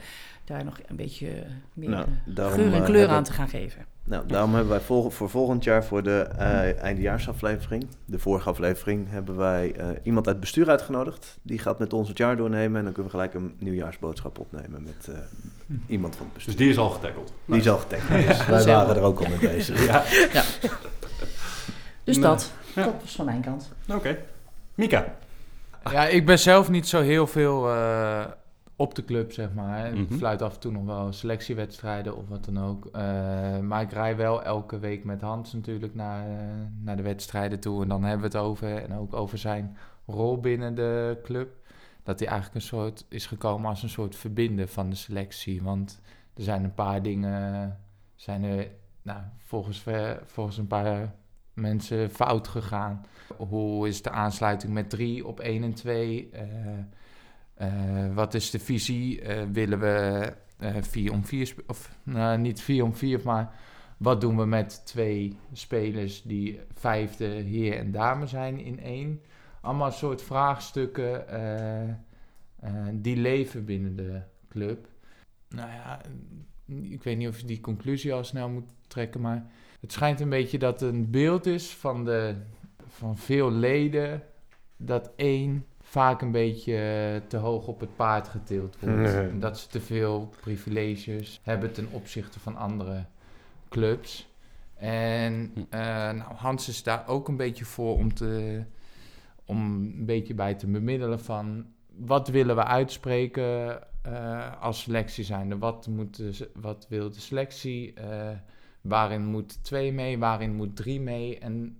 Daar 0.49 0.65
nog 0.65 0.79
een 0.87 0.97
beetje 0.97 1.29
meer 1.75 1.89
Nou, 1.89 2.03
eh, 2.05 2.35
daarom, 2.35 2.55
geur 2.59 2.73
en 2.73 2.79
eh, 2.79 2.85
kleur 2.85 2.99
hebben- 2.99 3.17
aan 3.17 3.25
te 3.25 3.33
gaan 3.33 3.49
geven. 3.49 3.85
Nou, 4.05 4.27
daarom 4.27 4.51
hebben 4.55 4.71
wij 4.71 4.81
vol- 4.81 5.11
voor 5.11 5.31
volgend 5.31 5.65
jaar, 5.65 5.85
voor 5.85 6.03
de 6.03 6.19
eh, 6.21 6.83
eindejaarsaflevering, 6.83 7.87
de 8.05 8.19
vorige 8.19 8.49
aflevering, 8.49 9.07
hebben 9.11 9.37
wij 9.37 9.73
eh, 9.77 9.87
iemand 10.03 10.27
uit 10.27 10.35
het 10.35 10.45
bestuur 10.45 10.69
uitgenodigd. 10.71 11.39
Die 11.43 11.59
gaat 11.59 11.79
met 11.79 11.93
ons 11.93 12.09
het 12.09 12.19
jaar 12.19 12.37
doornemen 12.37 12.79
en 12.79 12.85
dan 12.85 12.93
kunnen 12.93 13.13
we 13.13 13.19
gelijk 13.19 13.35
een 13.35 13.55
nieuwjaarsboodschap 13.59 14.39
opnemen 14.39 14.83
met 14.83 15.09
eh, 15.09 15.19
iemand 15.87 16.17
van 16.17 16.25
het 16.25 16.35
bestuur. 16.35 16.55
Dus 16.55 16.63
die 16.65 16.73
is 16.73 16.79
al 16.79 16.91
getackled. 16.91 17.33
Die 17.45 17.57
is 17.61 17.69
al. 17.69 17.81
Dus 17.89 18.47
wij 18.47 18.65
waren 18.65 18.97
er 18.97 19.03
ook 19.03 19.19
al 19.21 19.29
mee 19.29 19.39
bezig. 19.39 19.87
Ja, 19.87 20.03
Dus 22.05 22.17
Nee. 22.17 22.25
dat, 22.25 22.53
Ja. 22.75 22.85
dat 22.85 22.95
was 23.01 23.15
van 23.15 23.25
mijn 23.25 23.41
kant. 23.41 23.73
oké. 23.95 24.17
Mika. 24.75 25.15
Ja, 25.91 26.07
ik 26.07 26.27
ben 26.27 26.39
zelf 26.39 26.69
niet 26.71 26.89
zo 26.89 27.01
heel 27.01 27.27
veel 27.27 27.69
eh, 27.71 28.25
op 28.81 28.95
de 28.95 29.05
club, 29.05 29.33
zeg 29.33 29.53
maar. 29.55 29.87
Ik 29.93 30.09
Mhm. 30.09 30.15
fluit 30.19 30.43
af 30.43 30.55
en 30.55 30.61
toe 30.61 30.73
nog 30.73 30.85
wel 30.85 31.13
selectiewedstrijden 31.13 32.17
of 32.17 32.29
wat 32.29 32.45
dan 32.45 32.59
ook. 32.65 32.87
Eh, 32.93 33.59
maar 33.59 33.83
ik 33.83 33.93
rij 33.93 34.17
wel 34.17 34.43
elke 34.43 34.79
week 34.79 35.05
met 35.05 35.21
Hans 35.21 35.53
natuurlijk 35.53 35.95
naar, 35.95 36.27
eh, 36.29 36.37
naar 36.83 36.97
de 36.97 37.03
wedstrijden 37.03 37.61
toe. 37.61 37.83
En 37.83 37.89
dan 37.89 38.03
hebben 38.03 38.31
we 38.31 38.37
het 38.39 38.47
over, 38.47 38.77
en 38.83 38.95
ook 38.95 39.15
over 39.15 39.39
zijn 39.39 39.77
rol 40.07 40.41
binnen 40.41 40.75
de 40.75 41.19
club. 41.23 41.49
Dat 42.03 42.19
hij 42.19 42.29
eigenlijk 42.29 42.61
een 42.61 42.69
soort 42.69 43.05
is 43.09 43.27
gekomen 43.27 43.69
als 43.71 43.83
een 43.83 43.89
soort 43.89 44.17
verbinder 44.17 44.69
van 44.69 44.91
de 44.91 44.97
selectie. 44.97 45.63
Want 45.63 46.01
er 46.35 46.43
zijn 46.43 46.65
een 46.65 46.75
paar 46.75 47.03
dingen, 47.03 47.79
zijn 48.15 48.45
er 48.45 48.69
nou, 49.03 49.21
volgens, 49.37 49.81
ver- 49.81 50.23
volgens 50.25 50.59
een 50.59 50.67
paar 50.67 51.15
mensen 51.55 52.11
fout 52.11 52.49
gegaan. 52.49 53.05
Hoe 53.37 53.89
is 53.89 54.03
de 54.03 54.11
aansluiting 54.11 54.73
met 54.73 54.91
3 54.91 55.27
op 55.27 55.41
1 55.41 55.63
en 55.63 55.75
2? 55.75 56.31
Wat 58.15 58.35
is 58.35 58.51
de 58.51 58.59
visie? 58.59 59.21
Eh, 59.21 59.43
willen 59.53 59.81
we 59.81 60.33
4 60.81 61.13
om 61.13 61.25
4 61.25 61.55
of 61.67 61.97
nou, 62.03 62.39
niet 62.39 62.61
4 62.61 62.85
om 62.85 62.95
4, 62.95 63.21
maar 63.25 63.55
wat 63.97 64.21
doen 64.21 64.37
we 64.37 64.45
met 64.45 64.87
twee 64.87 65.37
spelers 65.53 66.23
die 66.23 66.61
vijfde 66.75 67.25
heer 67.25 67.79
en 67.79 67.91
dame 67.91 68.27
zijn 68.27 68.59
in 68.59 68.81
één? 68.81 69.23
Allemaal 69.61 69.91
soort 69.91 70.23
vraagstukken 70.23 71.29
eh, 71.29 71.89
eh, 71.89 71.95
die 72.93 73.17
leven 73.17 73.65
binnen 73.65 73.97
de 73.97 74.21
club. 74.49 74.89
Nou 75.49 75.71
ja, 75.71 76.01
ik 76.83 77.03
weet 77.03 77.17
niet 77.17 77.29
of 77.29 77.41
je 77.41 77.47
die 77.47 77.61
conclusie 77.61 78.13
al 78.13 78.25
snel 78.25 78.49
moet 78.49 78.71
trekken, 78.87 79.21
maar 79.21 79.47
het 79.81 79.93
schijnt 79.93 80.21
een 80.21 80.29
beetje 80.29 80.59
dat 80.59 80.83
een 80.83 81.11
beeld 81.11 81.47
is 81.47 81.75
van, 81.75 82.05
de, 82.05 82.35
van 82.87 83.19
veel 83.19 83.53
leden 83.53 84.23
dat 84.77 85.11
één 85.17 85.67
vaak 85.89 86.23
een 86.23 86.31
beetje 86.31 87.23
te 87.29 87.37
hoog 87.37 87.67
op 87.67 87.81
het 87.81 87.97
paard 87.97 88.29
getild 88.29 88.77
wordt. 88.81 88.97
Nee. 88.97 89.29
En 89.29 89.41
Dat 89.41 89.59
ze 89.59 89.69
te 89.69 89.81
veel 89.81 90.33
privileges 90.41 91.41
hebben 91.43 91.73
ten 91.73 91.89
opzichte 91.91 92.41
van 92.41 92.57
andere 92.57 93.05
clubs. 93.69 94.33
En 94.75 95.53
eh, 95.71 95.81
nou, 96.11 96.35
Hans 96.35 96.69
is 96.69 96.83
daar 96.83 97.09
ook 97.09 97.29
een 97.29 97.37
beetje 97.37 97.65
voor 97.65 97.97
om, 97.97 98.15
te, 98.15 98.63
om 99.45 99.59
een 99.61 100.07
beetje 100.07 100.35
bij 100.35 100.55
te 100.55 100.67
bemiddelen 100.67 101.21
van 101.21 101.67
wat 101.97 102.29
willen 102.29 102.57
we 102.57 102.65
uitspreken 102.65 103.81
eh, 104.03 104.63
als 104.63 104.83
selectie 104.83 105.25
zijnde? 105.25 105.59
Wat, 105.59 105.87
moet 105.87 106.17
de, 106.17 106.51
wat 106.55 106.87
wil 106.89 107.11
de 107.11 107.21
selectie? 107.21 107.95
Eh, 107.95 108.31
waarin 108.81 109.25
moet 109.25 109.65
twee 109.65 109.93
mee? 109.93 110.19
Waarin 110.19 110.55
moet 110.55 110.77
drie 110.77 111.01
mee? 111.01 111.39
En 111.39 111.79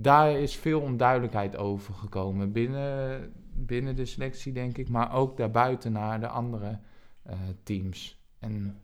daar 0.00 0.32
is 0.40 0.56
veel 0.56 0.80
onduidelijkheid 0.80 1.56
over 1.56 1.94
gekomen 1.94 2.52
binnen, 2.52 3.32
binnen 3.54 3.96
de 3.96 4.04
selectie, 4.04 4.52
denk 4.52 4.78
ik. 4.78 4.88
Maar 4.88 5.12
ook 5.14 5.36
daarbuiten 5.36 5.92
naar 5.92 6.20
de 6.20 6.28
andere 6.28 6.78
eh, 7.22 7.34
teams. 7.62 8.20
En 8.38 8.80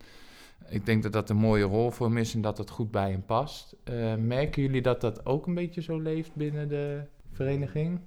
ik 0.69 0.87
denk 0.87 1.03
dat 1.03 1.13
dat 1.13 1.31
een 1.31 1.37
mooie 1.37 1.65
rol 1.65 1.91
voor 1.91 2.07
hem 2.07 2.17
is 2.17 2.35
en 2.35 2.41
dat 2.41 2.59
het 2.59 2.71
goed 2.71 2.91
bij 2.91 3.11
hem 3.11 3.25
past. 3.25 3.77
Eh, 3.85 4.15
merken 4.15 4.63
jullie 4.63 4.83
dat 4.83 5.01
dat 5.01 5.27
ook 5.27 5.47
een 5.47 5.55
beetje 5.55 5.83
zo 5.83 5.99
leeft 6.01 6.35
binnen 6.35 6.69
de 6.69 7.03
vereniging? 7.33 8.01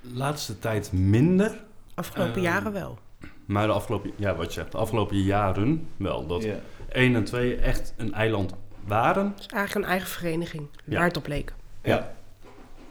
Laatste 0.00 0.58
tijd 0.58 0.92
minder, 0.92 1.64
Afgelopen 1.94 2.34
Ehm, 2.34 2.42
jaren 2.42 2.72
wel. 2.72 2.98
maar 3.44 3.66
de 3.66 3.72
afgelopen, 3.72 4.10
ja, 4.16 4.34
wat 4.34 4.46
je 4.46 4.52
zegt, 4.52 4.72
de 4.72 4.78
afgelopen 4.78 5.16
jaren 5.16 5.88
wel. 5.96 6.26
Dat 6.26 6.42
Ja. 6.42 6.54
1 6.88 7.14
en 7.14 7.24
2 7.24 7.56
echt 7.56 7.94
een 7.96 8.12
eiland 8.14 8.54
waren. 8.86 9.32
Is 9.38 9.46
eigenlijk 9.46 9.86
een 9.86 9.92
eigen 9.92 10.08
vereniging, 10.10 10.68
Ja. 10.84 10.94
waar 10.96 11.06
het 11.06 11.16
op 11.16 11.26
leek. 11.26 11.54
Ja. 11.82 12.14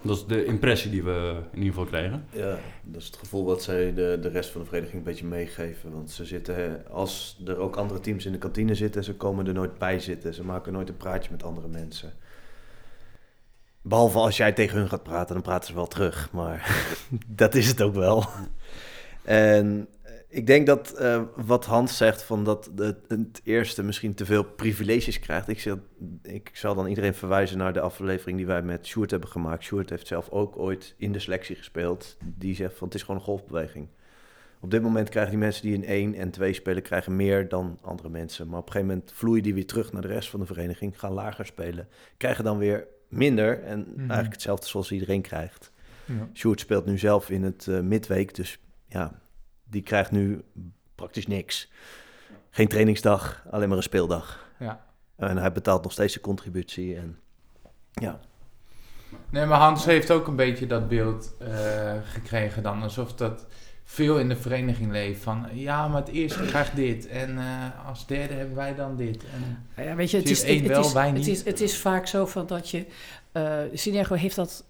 Dat 0.01 0.17
is 0.17 0.25
de 0.25 0.45
impressie 0.45 0.91
die 0.91 1.03
we 1.03 1.41
in 1.51 1.57
ieder 1.57 1.73
geval 1.73 1.85
kregen. 1.85 2.25
Ja, 2.29 2.57
dat 2.83 3.01
is 3.01 3.07
het 3.07 3.15
gevoel 3.15 3.45
wat 3.45 3.63
zij 3.63 3.93
de, 3.93 4.17
de 4.21 4.29
rest 4.29 4.49
van 4.49 4.61
de 4.61 4.67
vereniging 4.67 4.97
een 4.97 5.03
beetje 5.03 5.25
meegeven. 5.25 5.91
Want 5.93 6.11
ze 6.11 6.25
zitten, 6.25 6.85
als 6.89 7.41
er 7.45 7.57
ook 7.57 7.75
andere 7.75 7.99
teams 7.99 8.25
in 8.25 8.31
de 8.31 8.37
kantine 8.37 8.75
zitten, 8.75 9.03
ze 9.03 9.15
komen 9.15 9.47
er 9.47 9.53
nooit 9.53 9.77
bij 9.77 9.99
zitten. 9.99 10.33
Ze 10.33 10.43
maken 10.43 10.73
nooit 10.73 10.89
een 10.89 10.97
praatje 10.97 11.31
met 11.31 11.43
andere 11.43 11.67
mensen. 11.67 12.13
Behalve 13.81 14.17
als 14.17 14.37
jij 14.37 14.51
tegen 14.51 14.77
hun 14.77 14.89
gaat 14.89 15.03
praten, 15.03 15.33
dan 15.33 15.43
praten 15.43 15.67
ze 15.67 15.73
wel 15.73 15.87
terug. 15.87 16.31
Maar 16.31 16.85
dat 17.27 17.55
is 17.55 17.67
het 17.67 17.81
ook 17.81 17.95
wel. 17.95 18.25
En 19.23 19.87
ik 20.31 20.47
denk 20.47 20.65
dat 20.65 20.91
eh, 20.91 21.21
wat 21.35 21.65
Hans 21.65 21.97
zegt, 21.97 22.23
van 22.23 22.43
dat 22.43 22.71
het, 22.75 22.97
het 23.07 23.41
eerste 23.43 23.83
misschien 23.83 24.13
te 24.13 24.25
veel 24.25 24.43
privileges 24.43 25.19
krijgt. 25.19 25.47
Ik 25.47 25.59
zal, 25.59 25.79
ik 26.21 26.49
zal 26.53 26.75
dan 26.75 26.87
iedereen 26.87 27.13
verwijzen 27.13 27.57
naar 27.57 27.73
de 27.73 27.81
aflevering 27.81 28.37
die 28.37 28.45
wij 28.45 28.61
met 28.61 28.87
Sjoerd 28.87 29.11
hebben 29.11 29.29
gemaakt. 29.29 29.63
Sjoerd 29.63 29.89
heeft 29.89 30.07
zelf 30.07 30.29
ook 30.29 30.57
ooit 30.57 30.95
in 30.97 31.11
de 31.11 31.19
selectie 31.19 31.55
gespeeld. 31.55 32.17
Die 32.23 32.55
zegt 32.55 32.77
van 32.77 32.87
het 32.87 32.95
is 32.95 33.01
gewoon 33.01 33.19
een 33.19 33.25
golfbeweging. 33.25 33.87
Op 34.59 34.71
dit 34.71 34.81
moment 34.81 35.09
krijgen 35.09 35.31
die 35.31 35.39
mensen 35.39 35.61
die 35.63 35.73
in 35.73 35.85
1 35.85 36.13
en 36.15 36.31
2 36.31 36.53
spelen, 36.53 36.83
krijgen 36.83 37.15
meer 37.15 37.47
dan 37.47 37.77
andere 37.81 38.09
mensen. 38.09 38.47
Maar 38.47 38.59
op 38.59 38.65
een 38.65 38.71
gegeven 38.71 38.93
moment 38.95 39.11
vloeien 39.15 39.43
die 39.43 39.53
weer 39.53 39.65
terug 39.65 39.91
naar 39.91 40.01
de 40.01 40.07
rest 40.07 40.29
van 40.29 40.39
de 40.39 40.45
vereniging, 40.45 40.99
gaan 40.99 41.13
lager 41.13 41.45
spelen. 41.45 41.87
Krijgen 42.17 42.43
dan 42.43 42.57
weer 42.57 42.87
minder 43.07 43.63
en 43.63 43.93
eigenlijk 43.97 44.31
hetzelfde 44.31 44.67
zoals 44.67 44.91
iedereen 44.91 45.21
krijgt. 45.21 45.71
Ja. 46.05 46.29
Sjoerd 46.33 46.59
speelt 46.59 46.85
nu 46.85 46.97
zelf 46.97 47.29
in 47.29 47.43
het 47.43 47.67
eh, 47.67 47.79
midweek, 47.79 48.35
dus 48.35 48.59
ja, 48.87 49.20
die 49.71 49.81
krijgt 49.81 50.11
nu 50.11 50.43
praktisch 50.95 51.27
niks. 51.27 51.71
Geen 52.49 52.67
trainingsdag, 52.67 53.45
alleen 53.51 53.67
maar 53.67 53.77
een 53.77 53.83
speeldag. 53.83 54.49
Ja. 54.59 54.85
En 55.15 55.37
hij 55.37 55.51
betaalt 55.51 55.83
nog 55.83 55.91
steeds 55.91 56.13
de 56.13 56.19
contributie. 56.19 56.95
En 56.95 57.19
ja, 57.91 58.19
Nee, 59.29 59.45
maar 59.45 59.59
Hans 59.59 59.85
heeft 59.85 60.11
ook 60.11 60.27
een 60.27 60.35
beetje 60.35 60.67
dat 60.67 60.87
beeld 60.87 61.33
eh, 61.39 61.93
gekregen 62.03 62.63
dan. 62.63 62.81
Alsof 62.83 63.13
dat 63.13 63.45
veel 63.83 64.19
in 64.19 64.29
de 64.29 64.35
vereniging 64.35 64.91
leeft. 64.91 65.23
Van 65.23 65.47
ja, 65.53 65.87
maar 65.87 66.01
het 66.01 66.11
eerste 66.11 66.43
krijgt 66.45 66.75
dit. 66.75 67.07
En 67.07 67.37
eh, 67.37 67.87
als 67.87 68.07
derde 68.07 68.33
hebben 68.33 68.55
wij 68.55 68.75
dan 68.75 68.95
dit. 68.95 69.23
En, 69.75 69.83
Ja, 69.85 69.95
weet 69.95 70.11
je, 70.11 70.17
het 70.17 70.29
is, 70.29 70.43
het, 70.43 70.67
wel, 70.67 70.85
is, 70.85 70.93
wij 70.93 71.09
het, 71.09 71.27
is, 71.27 71.45
het 71.45 71.61
is 71.61 71.77
vaak 71.77 72.07
zo 72.07 72.25
van 72.25 72.47
dat 72.47 72.69
je... 72.69 72.85
eh 73.31 73.59
Synergo 73.73 74.15
heeft 74.15 74.35
dat 74.35 74.65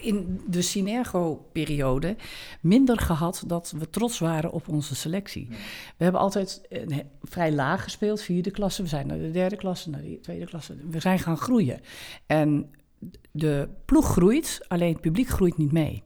in 0.00 0.40
de 0.46 0.62
Synergo-periode 0.62 2.16
minder 2.60 2.98
gehad 2.98 3.44
dat 3.46 3.74
we 3.78 3.90
trots 3.90 4.18
waren 4.18 4.52
op 4.52 4.68
onze 4.68 4.94
selectie. 4.94 5.48
We 5.96 6.04
hebben 6.04 6.20
altijd 6.20 6.66
he- 6.68 7.06
vrij 7.22 7.52
laag 7.52 7.82
gespeeld, 7.82 8.20
vierde 8.20 8.50
klasse. 8.50 8.82
We 8.82 8.88
zijn 8.88 9.06
naar 9.06 9.18
de 9.18 9.30
derde 9.30 9.56
klasse, 9.56 9.90
naar 9.90 10.02
de 10.02 10.20
tweede 10.20 10.46
klasse. 10.46 10.76
We 10.90 11.00
zijn 11.00 11.18
gaan 11.18 11.36
groeien. 11.36 11.80
En 12.26 12.70
de 13.30 13.68
ploeg 13.84 14.06
groeit, 14.06 14.60
alleen 14.68 14.92
het 14.92 15.00
publiek 15.00 15.28
groeit 15.28 15.56
niet 15.56 15.72
mee. 15.72 16.02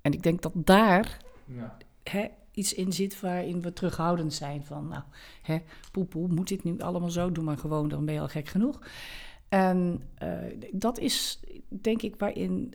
En 0.00 0.12
ik 0.12 0.22
denk 0.22 0.42
dat 0.42 0.52
daar 0.54 1.18
ja. 1.44 1.76
hè, 2.02 2.26
iets 2.52 2.74
in 2.74 2.92
zit 2.92 3.20
waarin 3.20 3.62
we 3.62 3.72
terughoudend 3.72 4.34
zijn 4.34 4.64
van, 4.64 4.88
nou, 4.88 5.02
hè, 5.42 5.58
poe, 5.92 6.04
poe, 6.04 6.28
moet 6.28 6.48
dit 6.48 6.64
nu 6.64 6.78
allemaal 6.78 7.10
zo? 7.10 7.32
Doe 7.32 7.44
maar 7.44 7.58
gewoon, 7.58 7.88
dan 7.88 8.04
ben 8.04 8.14
je 8.14 8.20
al 8.20 8.28
gek 8.28 8.48
genoeg. 8.48 8.80
En 9.48 10.02
eh, 10.14 10.28
dat 10.72 10.98
is, 10.98 11.40
denk 11.68 12.02
ik, 12.02 12.16
waarin 12.16 12.74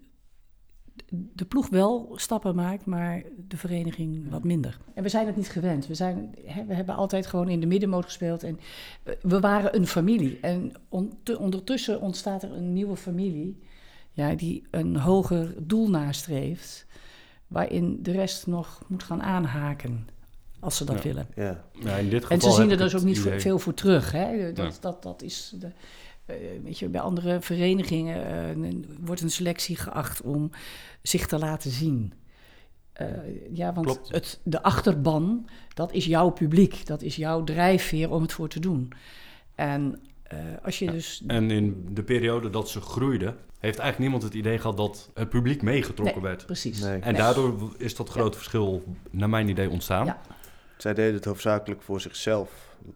de 1.33 1.45
ploeg 1.45 1.69
wel 1.69 2.11
stappen 2.15 2.55
maakt, 2.55 2.85
maar 2.85 3.23
de 3.47 3.57
vereniging 3.57 4.29
wat 4.29 4.43
minder. 4.43 4.77
En 4.93 5.03
we 5.03 5.09
zijn 5.09 5.25
het 5.27 5.35
niet 5.35 5.49
gewend. 5.49 5.87
We, 5.87 5.93
zijn, 5.95 6.35
hè, 6.45 6.65
we 6.65 6.73
hebben 6.73 6.95
altijd 6.95 7.25
gewoon 7.25 7.49
in 7.49 7.59
de 7.59 7.65
middenmoot 7.67 8.03
gespeeld 8.05 8.43
en 8.43 8.59
eh, 9.03 9.13
we 9.21 9.39
waren 9.39 9.75
een 9.75 9.87
familie. 9.87 10.37
En 10.41 10.71
on- 10.89 11.13
te- 11.23 11.39
ondertussen 11.39 12.01
ontstaat 12.01 12.43
er 12.43 12.51
een 12.53 12.73
nieuwe 12.73 12.95
familie 12.95 13.59
ja, 14.11 14.35
die 14.35 14.63
een 14.71 14.95
hoger 14.95 15.53
doel 15.67 15.89
nastreeft, 15.89 16.85
waarin 17.47 17.99
de 18.03 18.11
rest 18.11 18.47
nog 18.47 18.81
moet 18.87 19.03
gaan 19.03 19.21
aanhaken 19.21 20.07
als 20.59 20.77
ze 20.77 20.85
dat 20.85 20.95
Ja. 20.95 21.01
willen. 21.03 21.27
Ja. 21.35 21.63
Ja, 21.79 21.95
in 21.95 22.09
dit 22.09 22.21
geval 22.25 22.37
En 22.37 22.41
ze 22.43 22.51
zien 22.61 22.71
er 22.71 22.77
dus 22.77 22.95
ook 22.95 23.03
niet 23.03 23.17
idee- 23.17 23.39
veel 23.39 23.59
voor 23.59 23.73
terug. 23.73 24.11
Hè? 24.11 24.53
Dat, 24.53 24.73
Ja. 24.73 24.79
dat, 24.81 25.03
dat 25.03 25.21
is 25.21 25.53
de, 25.59 25.71
weet 26.63 26.79
je, 26.79 26.87
bij 26.89 27.01
andere 27.01 27.41
verenigingen 27.41 28.25
eh, 28.63 28.71
wordt 28.99 29.21
een 29.21 29.31
selectie 29.31 29.75
geacht 29.75 30.21
om 30.21 30.49
zich 31.01 31.27
te 31.27 31.37
laten 31.39 31.71
zien. 31.71 32.13
Eh, 32.93 33.07
ja, 33.53 33.73
want 33.73 33.85
Klopt. 33.85 34.11
Het, 34.11 34.39
de 34.43 34.63
achterban, 34.63 35.47
dat 35.73 35.93
is 35.93 36.05
jouw 36.05 36.29
publiek. 36.29 36.85
Dat 36.85 37.01
is 37.01 37.15
jouw 37.15 37.43
drijfveer 37.43 38.11
om 38.11 38.21
het 38.21 38.33
voor 38.33 38.47
te 38.49 38.59
doen. 38.59 38.91
En 39.55 39.99
eh, 40.23 40.37
als 40.63 40.79
je 40.79 40.85
Ja. 40.85 40.91
dus... 40.91 41.23
En 41.27 41.51
in 41.51 41.87
de 41.91 42.03
periode 42.03 42.49
dat 42.49 42.69
ze 42.69 42.81
groeiden, 42.81 43.27
heeft 43.59 43.77
eigenlijk 43.79 43.99
niemand 43.99 44.23
het 44.23 44.33
idee 44.33 44.57
gehad 44.57 44.77
dat 44.77 45.09
het 45.13 45.29
publiek 45.29 45.61
meegetrokken 45.61 46.15
Nee, 46.21 46.23
werd. 46.31 46.45
precies. 46.45 46.79
Nee. 46.79 46.99
En 46.99 47.11
Nee. 47.11 47.21
daardoor 47.21 47.73
is 47.77 47.95
dat 47.95 48.09
grote 48.09 48.37
verschil, 48.37 48.83
naar 49.11 49.29
mijn 49.29 49.47
idee, 49.49 49.69
ontstaan. 49.69 50.05
Ja. 50.05 50.21
Zij 50.81 50.93
deden 50.93 51.13
het 51.13 51.25
hoofdzakelijk 51.25 51.81
voor 51.81 52.01
zichzelf, 52.01 52.49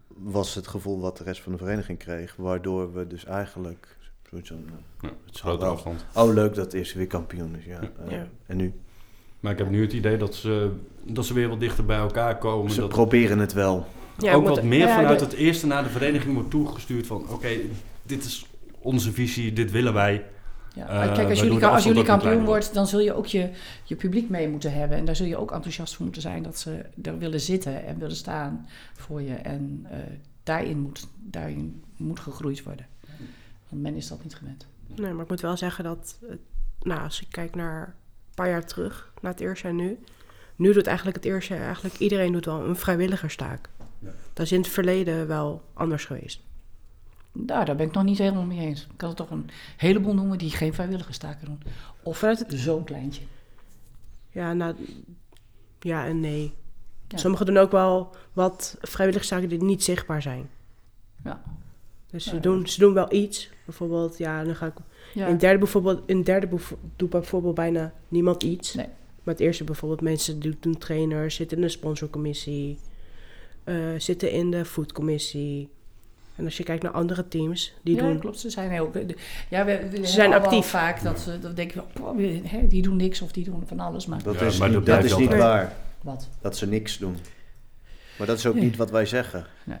was 0.08 0.54
het 0.54 0.66
gevoel 0.66 1.00
wat 1.00 1.16
de 1.16 1.24
rest 1.24 1.40
van 1.42 1.52
de 1.52 1.58
vereniging 1.58 1.98
kreeg. 1.98 2.34
Waardoor 2.36 2.94
we 2.94 3.06
dus 3.06 3.24
eigenlijk 3.24 3.96
zoiets 4.30 4.48
van, 4.48 4.58
Ja, 5.00 5.08
het 5.26 5.42
wel. 5.42 5.64
afstand. 5.64 6.04
Oh, 6.14 6.32
leuk 6.32 6.54
dat 6.54 6.74
is 6.74 6.92
weer 6.94 7.06
kampioen 7.06 7.56
is, 7.56 7.64
ja. 7.64 7.80
Eh, 7.80 8.10
Ja. 8.10 8.26
En 8.46 8.56
nu? 8.56 8.72
Maar 9.40 9.52
ik 9.52 9.58
heb 9.58 9.70
nu 9.70 9.80
het 9.82 9.92
idee 9.92 10.16
dat 10.16 10.34
ze, 10.34 10.70
dat 11.02 11.26
ze 11.26 11.34
weer 11.34 11.48
wat 11.48 11.60
dichter 11.60 11.84
bij 11.84 11.98
elkaar 11.98 12.38
komen. 12.38 12.70
Ze 12.72 12.80
dat 12.80 12.88
proberen 12.88 13.38
het 13.38 13.52
wel. 13.52 13.86
Ja, 14.18 14.34
ook 14.34 14.48
wat 14.48 14.62
meer 14.62 14.78
ja, 14.86 14.94
vanuit 14.94 15.18
de- 15.18 15.24
het 15.24 15.34
eerste 15.34 15.66
naar 15.66 15.82
de 15.82 15.88
vereniging 15.90 16.34
wordt 16.34 16.50
toegestuurd 16.50 17.06
van... 17.06 17.28
oké, 17.28 17.48
dit 18.02 18.24
is 18.24 18.46
onze 18.80 19.12
visie, 19.12 19.52
dit 19.52 19.70
willen 19.70 19.94
wij. 19.94 20.24
Ja, 20.74 20.86
Eh, 20.88 21.14
kijk, 21.14 21.28
als 21.28 21.40
jullie, 21.40 21.66
als 21.66 22.04
kampioen 22.04 22.44
wordt, 22.44 22.74
dan 22.74 22.86
zul 22.86 23.00
je 23.00 23.12
ook 23.12 23.26
je, 23.26 23.50
je 23.84 23.96
publiek 23.96 24.28
mee 24.28 24.48
moeten 24.48 24.72
hebben. 24.72 24.98
En 24.98 25.04
daar 25.04 25.16
zul 25.16 25.26
je 25.26 25.36
ook 25.36 25.52
enthousiast 25.52 25.94
voor 25.94 26.04
moeten 26.04 26.22
zijn 26.22 26.42
dat 26.42 26.58
ze 26.58 26.84
er 27.02 27.18
willen 27.18 27.40
zitten 27.40 27.84
en 27.86 27.98
willen 27.98 28.16
staan 28.16 28.68
voor 28.94 29.22
je. 29.22 29.34
En 29.34 29.86
eh, 29.90 29.98
daarin, 30.42 30.78
moet, 30.78 31.08
daarin 31.16 31.82
moet 31.96 32.20
gegroeid 32.20 32.62
worden. 32.62 32.86
Want 33.68 33.82
men 33.82 33.94
is 33.94 34.08
dat 34.08 34.22
niet 34.22 34.34
gewend. 34.34 34.66
Nee, 34.86 35.12
maar 35.12 35.22
ik 35.22 35.30
moet 35.30 35.40
wel 35.40 35.56
zeggen 35.56 35.84
dat, 35.84 36.18
nou, 36.82 37.00
als 37.00 37.20
ik 37.20 37.26
kijk 37.30 37.54
naar 37.54 37.86
een 37.86 38.34
paar 38.34 38.48
jaar 38.48 38.66
terug, 38.66 39.12
naar 39.20 39.32
het 39.32 39.40
eerste 39.40 39.68
en 39.68 39.76
nu. 39.76 39.98
Nu 40.56 40.72
doet 40.72 40.86
eigenlijk 40.86 41.16
het 41.16 41.26
eerste, 41.26 41.54
eigenlijk 41.54 41.98
iedereen 41.98 42.32
doet 42.32 42.44
wel 42.44 42.60
een 42.60 42.76
vrijwilligerstaak. 42.76 43.68
Ja. 43.98 44.10
Dat 44.32 44.46
is 44.46 44.52
in 44.52 44.60
het 44.60 44.68
verleden 44.68 45.26
wel 45.26 45.62
anders 45.74 46.04
geweest. 46.04 46.40
Nou, 47.36 47.64
daar 47.64 47.76
ben 47.76 47.86
ik 47.86 47.92
nog 47.92 48.04
niet 48.04 48.18
helemaal 48.18 48.44
mee 48.44 48.58
eens. 48.58 48.82
Ik 48.82 48.96
kan 48.96 49.10
er 49.10 49.16
toch 49.16 49.30
een 49.30 49.50
heleboel 49.76 50.14
noemen 50.14 50.38
die 50.38 50.50
geen 50.50 50.74
vrijwilligerstaken 50.74 51.46
doen. 51.46 51.62
Of 52.02 52.18
Vanuit 52.18 52.38
het, 52.38 52.52
zo'n 52.52 52.84
kleintje. 52.84 53.22
ja, 54.30 54.52
nou, 54.52 54.74
ja 55.80 56.06
en 56.06 56.20
nee. 56.20 56.52
Ja. 57.08 57.18
Sommigen 57.18 57.46
doen 57.46 57.56
ook 57.56 57.70
wel 57.70 58.16
wat 58.32 58.76
vrijwilligerstaken 58.80 59.48
die 59.48 59.62
niet 59.62 59.84
zichtbaar 59.84 60.22
zijn. 60.22 60.50
Ja. 61.24 61.42
Dus 62.10 62.24
ze, 62.24 62.40
doen, 62.40 62.68
ze 62.68 62.78
doen 62.78 62.94
wel 62.94 63.12
iets. 63.12 63.50
Bijvoorbeeld, 63.64 64.18
ja, 64.18 64.44
dan 64.44 64.56
ga 64.56 64.66
ik 64.66 64.74
Ja. 65.14 65.26
In 65.26 65.36
derde 65.36 65.58
bijvoorbeeld, 65.58 66.02
in 66.06 66.22
derde 66.22 66.48
doet 66.96 67.10
bijvoorbeeld 67.10 67.54
bijna 67.54 67.92
niemand 68.08 68.42
iets. 68.42 68.74
Nee. 68.74 68.86
Maar 69.22 69.34
het 69.34 69.42
eerste 69.42 69.64
bijvoorbeeld 69.64 70.00
mensen 70.00 70.40
die 70.40 70.56
doen 70.60 70.78
trainers, 70.78 71.34
zitten 71.34 71.56
in 71.56 71.62
de 71.62 71.68
sponsorcommissie, 71.68 72.78
eh, 73.64 73.76
zitten 73.98 74.30
in 74.30 74.50
de 74.50 74.64
foodcommissie. 74.64 75.68
En 76.36 76.44
als 76.44 76.56
je 76.56 76.62
kijkt 76.62 76.82
naar 76.82 76.92
andere 76.92 77.28
teams, 77.28 77.74
die 77.82 77.96
ja, 77.96 78.02
doen... 78.02 78.18
klopt. 78.18 78.38
Ze 78.38 78.50
zijn 78.50 78.70
heel... 78.70 78.90
de- 78.90 79.16
Ja, 79.50 79.64
we, 79.64 79.88
we 79.90 80.06
zijn 80.06 80.32
actief. 80.32 80.66
vaak 80.66 81.02
dat 81.02 81.20
ze 81.20 81.38
dat 81.38 81.56
denken 81.56 81.84
oh, 82.00 82.18
hè, 82.44 82.66
die 82.66 82.82
doen 82.82 82.96
niks 82.96 83.20
of 83.22 83.32
die 83.32 83.44
doen 83.44 83.62
van 83.66 83.80
alles. 83.80 84.06
Maar 84.06 84.22
Dat 84.22 84.38
Ja, 84.38 84.46
is 84.46 84.58
maar 84.58 84.70
niet, 84.70 84.86
dat 84.86 85.04
is 85.04 85.16
niet 85.16 85.20
altijd. 85.20 85.40
waar, 85.42 85.72
wat? 86.02 86.28
dat 86.40 86.56
ze 86.56 86.66
niks 86.66 86.98
doen. 86.98 87.16
Maar 88.18 88.26
dat 88.26 88.38
is 88.38 88.46
ook 88.46 88.54
Nee. 88.54 88.62
niet 88.64 88.76
wat 88.76 88.90
wij 88.90 89.06
zeggen. 89.06 89.46
Nee. 89.64 89.78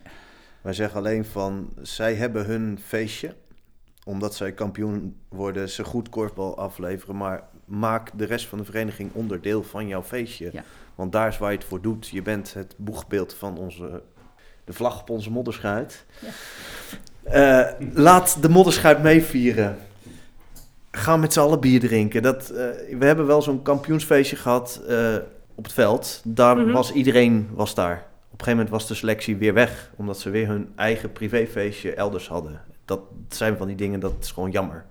Wij 0.60 0.72
zeggen 0.72 0.98
alleen 0.98 1.24
van, 1.24 1.68
zij 1.82 2.14
hebben 2.14 2.44
hun 2.46 2.78
feestje. 2.84 3.34
Omdat 4.04 4.34
zij 4.34 4.52
kampioen 4.52 5.16
worden, 5.28 5.68
ze 5.70 5.84
goed 5.84 6.08
korfbal 6.08 6.56
afleveren. 6.58 7.16
Maar 7.16 7.42
maak 7.64 8.10
de 8.14 8.24
rest 8.24 8.46
van 8.46 8.58
de 8.58 8.64
vereniging 8.64 9.10
onderdeel 9.12 9.62
van 9.62 9.86
jouw 9.88 10.02
feestje. 10.02 10.48
Ja. 10.52 10.64
Want 10.94 11.12
daar 11.12 11.28
is 11.28 11.38
waar 11.38 11.50
je 11.52 11.56
het 11.58 11.66
voor 11.66 11.80
doet. 11.82 12.08
Je 12.08 12.22
bent 12.22 12.54
het 12.54 12.74
boegbeeld 12.76 13.34
van 13.34 13.58
onze, 13.58 14.02
de 14.64 14.72
vlag 14.72 15.00
op 15.00 15.10
onze 15.10 15.30
modderschuit. 15.30 16.04
Eh, 17.22 17.60
laat 17.92 18.42
de 18.42 18.48
modderschuit 18.48 19.02
meevieren. 19.02 19.76
Ga 20.90 21.16
met 21.16 21.32
z'n 21.32 21.40
allen 21.40 21.60
bier 21.60 21.80
drinken. 21.80 22.22
Dat, 22.22 22.50
eh, 22.50 22.56
we 22.98 23.04
hebben 23.04 23.26
wel 23.26 23.42
zo'n 23.42 23.62
kampioensfeestje 23.62 24.36
gehad 24.36 24.80
eh, 24.88 25.14
op 25.54 25.64
het 25.64 25.72
veld. 25.72 26.20
Daar 26.24 26.56
Mhm. 26.56 26.72
was 26.72 26.92
iedereen 26.92 27.48
was 27.54 27.74
daar. 27.74 27.96
Op 27.96 28.40
een 28.40 28.44
gegeven 28.46 28.52
moment 28.52 28.70
was 28.70 28.86
de 28.88 28.94
selectie 28.94 29.36
weer 29.36 29.54
weg. 29.54 29.90
Omdat 29.96 30.18
ze 30.18 30.30
weer 30.30 30.46
hun 30.48 30.72
eigen 30.76 31.12
privéfeestje 31.12 31.94
elders 31.94 32.28
hadden. 32.28 32.60
Dat 32.84 33.00
zijn 33.28 33.56
van 33.56 33.66
die 33.66 33.76
dingen, 33.76 34.00
dat 34.00 34.12
is 34.20 34.30
gewoon 34.30 34.50
jammer. 34.50 34.84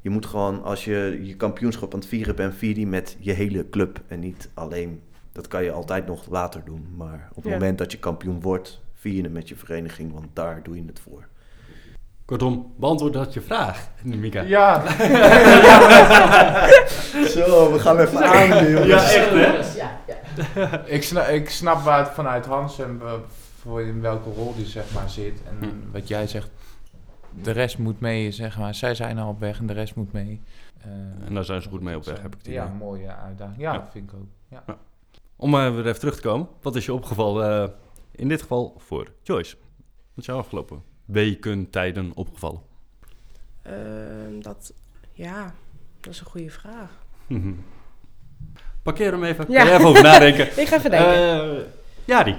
Je 0.00 0.10
moet 0.10 0.26
gewoon, 0.26 0.62
als 0.62 0.84
je 0.84 1.20
je 1.22 1.36
kampioenschap 1.36 1.92
aan 1.94 1.98
het 1.98 2.08
vieren 2.08 2.36
bent, 2.36 2.54
vier 2.56 2.74
die 2.74 2.86
met 2.86 3.16
je 3.18 3.32
hele 3.32 3.68
club. 3.70 4.00
En 4.08 4.20
niet 4.20 4.48
alleen, 4.54 5.00
dat 5.32 5.48
kan 5.48 5.64
je 5.64 5.72
altijd 5.72 6.06
nog 6.06 6.26
later 6.30 6.62
doen. 6.64 6.86
Maar 6.96 7.28
op 7.30 7.36
het 7.42 7.52
Ja. 7.52 7.58
moment 7.58 7.78
dat 7.78 7.92
je 7.92 7.98
kampioen 7.98 8.40
wordt, 8.40 8.80
vier 9.04 9.14
je 9.16 9.22
het 9.22 9.32
met 9.32 9.48
je 9.48 9.56
vereniging. 9.56 10.12
Want 10.12 10.26
daar 10.32 10.62
doe 10.62 10.76
je 10.76 10.82
het 10.86 11.00
voor. 11.00 11.26
Kortom, 12.24 12.72
beantwoord 12.76 13.12
dat 13.12 13.34
je 13.34 13.40
vraag, 13.40 13.88
Mika. 14.02 14.40
Ja, 14.42 14.82
Zo, 17.34 17.72
we 17.72 17.78
gaan 17.78 17.98
even 17.98 18.24
aan, 18.26 18.70
jongens. 18.70 18.86
Ja, 18.86 19.12
echt 19.12 19.30
hè? 19.30 19.78
Ja, 19.82 19.98
ja. 20.54 20.84
ik 20.84 21.02
snap, 21.02 21.26
ik 21.26 21.50
snap 21.50 21.80
waar 21.82 21.98
het 21.98 22.08
vanuit 22.14 22.46
Hans 22.46 22.78
en 22.78 23.00
voor 23.60 23.82
in 23.82 24.00
welke 24.00 24.30
rol 24.30 24.54
die 24.56 24.66
zeg 24.66 24.84
maar 24.94 25.10
zit. 25.10 25.40
En 25.48 25.68
Hm. 25.68 25.74
wat 25.92 26.08
jij 26.08 26.26
zegt, 26.26 26.50
de 27.42 27.50
rest 27.50 27.78
moet 27.78 28.00
mee, 28.00 28.30
zeg 28.32 28.58
maar. 28.58 28.74
Zij 28.74 28.94
zijn 28.94 29.18
al 29.18 29.28
op 29.28 29.40
weg 29.40 29.58
en 29.58 29.66
de 29.66 29.72
rest 29.72 29.94
moet 29.94 30.12
mee. 30.12 30.40
Eh, 30.80 30.90
En 31.26 31.34
daar 31.34 31.44
zijn 31.44 31.62
ze 31.62 31.68
goed 31.68 31.80
mee 31.80 31.96
op 31.96 32.04
weg, 32.04 32.16
heb 32.22 32.26
ik 32.32 32.38
het 32.38 32.46
idee. 32.46 32.58
Ja, 32.58 32.72
mooie 32.78 33.14
uitdaging. 33.14 33.60
Ja, 33.60 33.72
Ja. 33.72 33.88
vind 33.92 34.10
ik 34.10 34.16
ook. 34.18 34.26
Ja. 34.48 34.76
Om 35.36 35.54
eh, 35.54 35.70
weer 35.74 35.86
even 35.86 35.98
terug 36.00 36.14
te 36.14 36.20
komen, 36.22 36.48
wat 36.62 36.76
is 36.76 36.84
je 36.84 36.92
opgevallen, 36.94 37.62
eh, 37.62 37.68
in 38.14 38.28
dit 38.28 38.40
geval 38.40 38.74
voor 38.78 39.06
Joyce? 39.22 39.56
Wat 39.86 40.18
is 40.18 40.26
jou 40.26 40.38
afgelopen 40.38 40.82
weken, 41.04 41.70
tijden 41.70 42.10
opgevallen? 42.14 42.60
Ehm, 43.62 44.40
dat, 44.40 44.72
ja, 45.12 45.54
dat 46.00 46.12
is 46.12 46.20
een 46.20 46.26
goede 46.26 46.50
vraag. 46.50 46.90
Parkeer 48.82 49.12
hem 49.12 49.24
even, 49.24 49.44
Ja. 49.48 49.64
even 49.74 49.84
over 49.86 50.02
nadenken. 50.02 50.46
Ik 50.60 50.68
ga 50.68 50.76
even 50.76 50.90
denken. 50.90 51.58
Eh 51.58 51.64
Jari. 52.04 52.36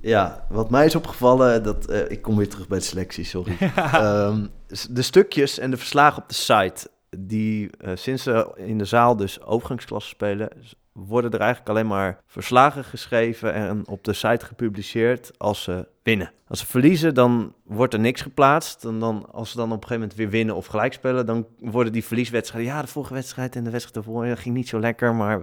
Ja, 0.00 0.46
wat 0.48 0.70
mij 0.70 0.84
is 0.84 0.94
opgevallen, 0.94 1.62
dat, 1.62 1.86
eh, 1.86 2.10
ik 2.10 2.22
kom 2.22 2.36
weer 2.36 2.48
terug 2.48 2.68
bij 2.68 2.78
de 2.78 2.84
selectie, 2.84 3.24
sorry. 3.24 3.56
Ehm, 3.76 4.46
de 4.90 5.02
stukjes 5.02 5.58
en 5.58 5.70
de 5.70 5.76
verslagen 5.76 6.22
op 6.22 6.28
de 6.28 6.34
site, 6.34 6.90
die 7.18 7.70
eh, 7.76 7.90
sinds 7.94 8.22
ze 8.22 8.52
in 8.56 8.78
de 8.78 8.84
zaal 8.84 9.16
dus 9.16 9.42
overgangsklasse 9.42 10.08
spelen, 10.08 10.48
worden 10.94 11.30
er 11.30 11.40
eigenlijk 11.40 11.70
alleen 11.70 11.86
maar 11.86 12.20
verslagen 12.26 12.84
geschreven 12.84 13.52
en 13.52 13.88
op 13.88 14.04
de 14.04 14.12
site 14.12 14.46
gepubliceerd 14.46 15.32
als 15.38 15.62
ze 15.62 15.88
winnen. 16.02 16.32
Als 16.48 16.58
ze 16.58 16.66
verliezen, 16.66 17.14
dan 17.14 17.54
wordt 17.64 17.94
er 17.94 18.00
niks 18.00 18.20
geplaatst. 18.20 18.84
En 18.84 18.98
dan, 18.98 19.26
als 19.32 19.50
ze 19.50 19.56
dan 19.56 19.66
op 19.66 19.72
een 19.72 19.82
gegeven 19.82 20.00
moment 20.00 20.18
weer 20.18 20.30
winnen 20.30 20.54
of 20.54 20.66
gelijk 20.66 20.92
spelen, 20.92 21.26
dan 21.26 21.46
worden 21.58 21.92
die 21.92 22.04
verlieswedstrijden, 22.04 22.72
ja, 22.72 22.80
de 22.80 22.88
vorige 22.88 23.14
wedstrijd 23.14 23.56
en 23.56 23.64
de 23.64 23.70
wedstrijd 23.70 24.06
ervoor 24.06 24.36
ging 24.36 24.54
niet 24.54 24.68
zo 24.68 24.80
lekker, 24.80 25.14
maar... 25.14 25.40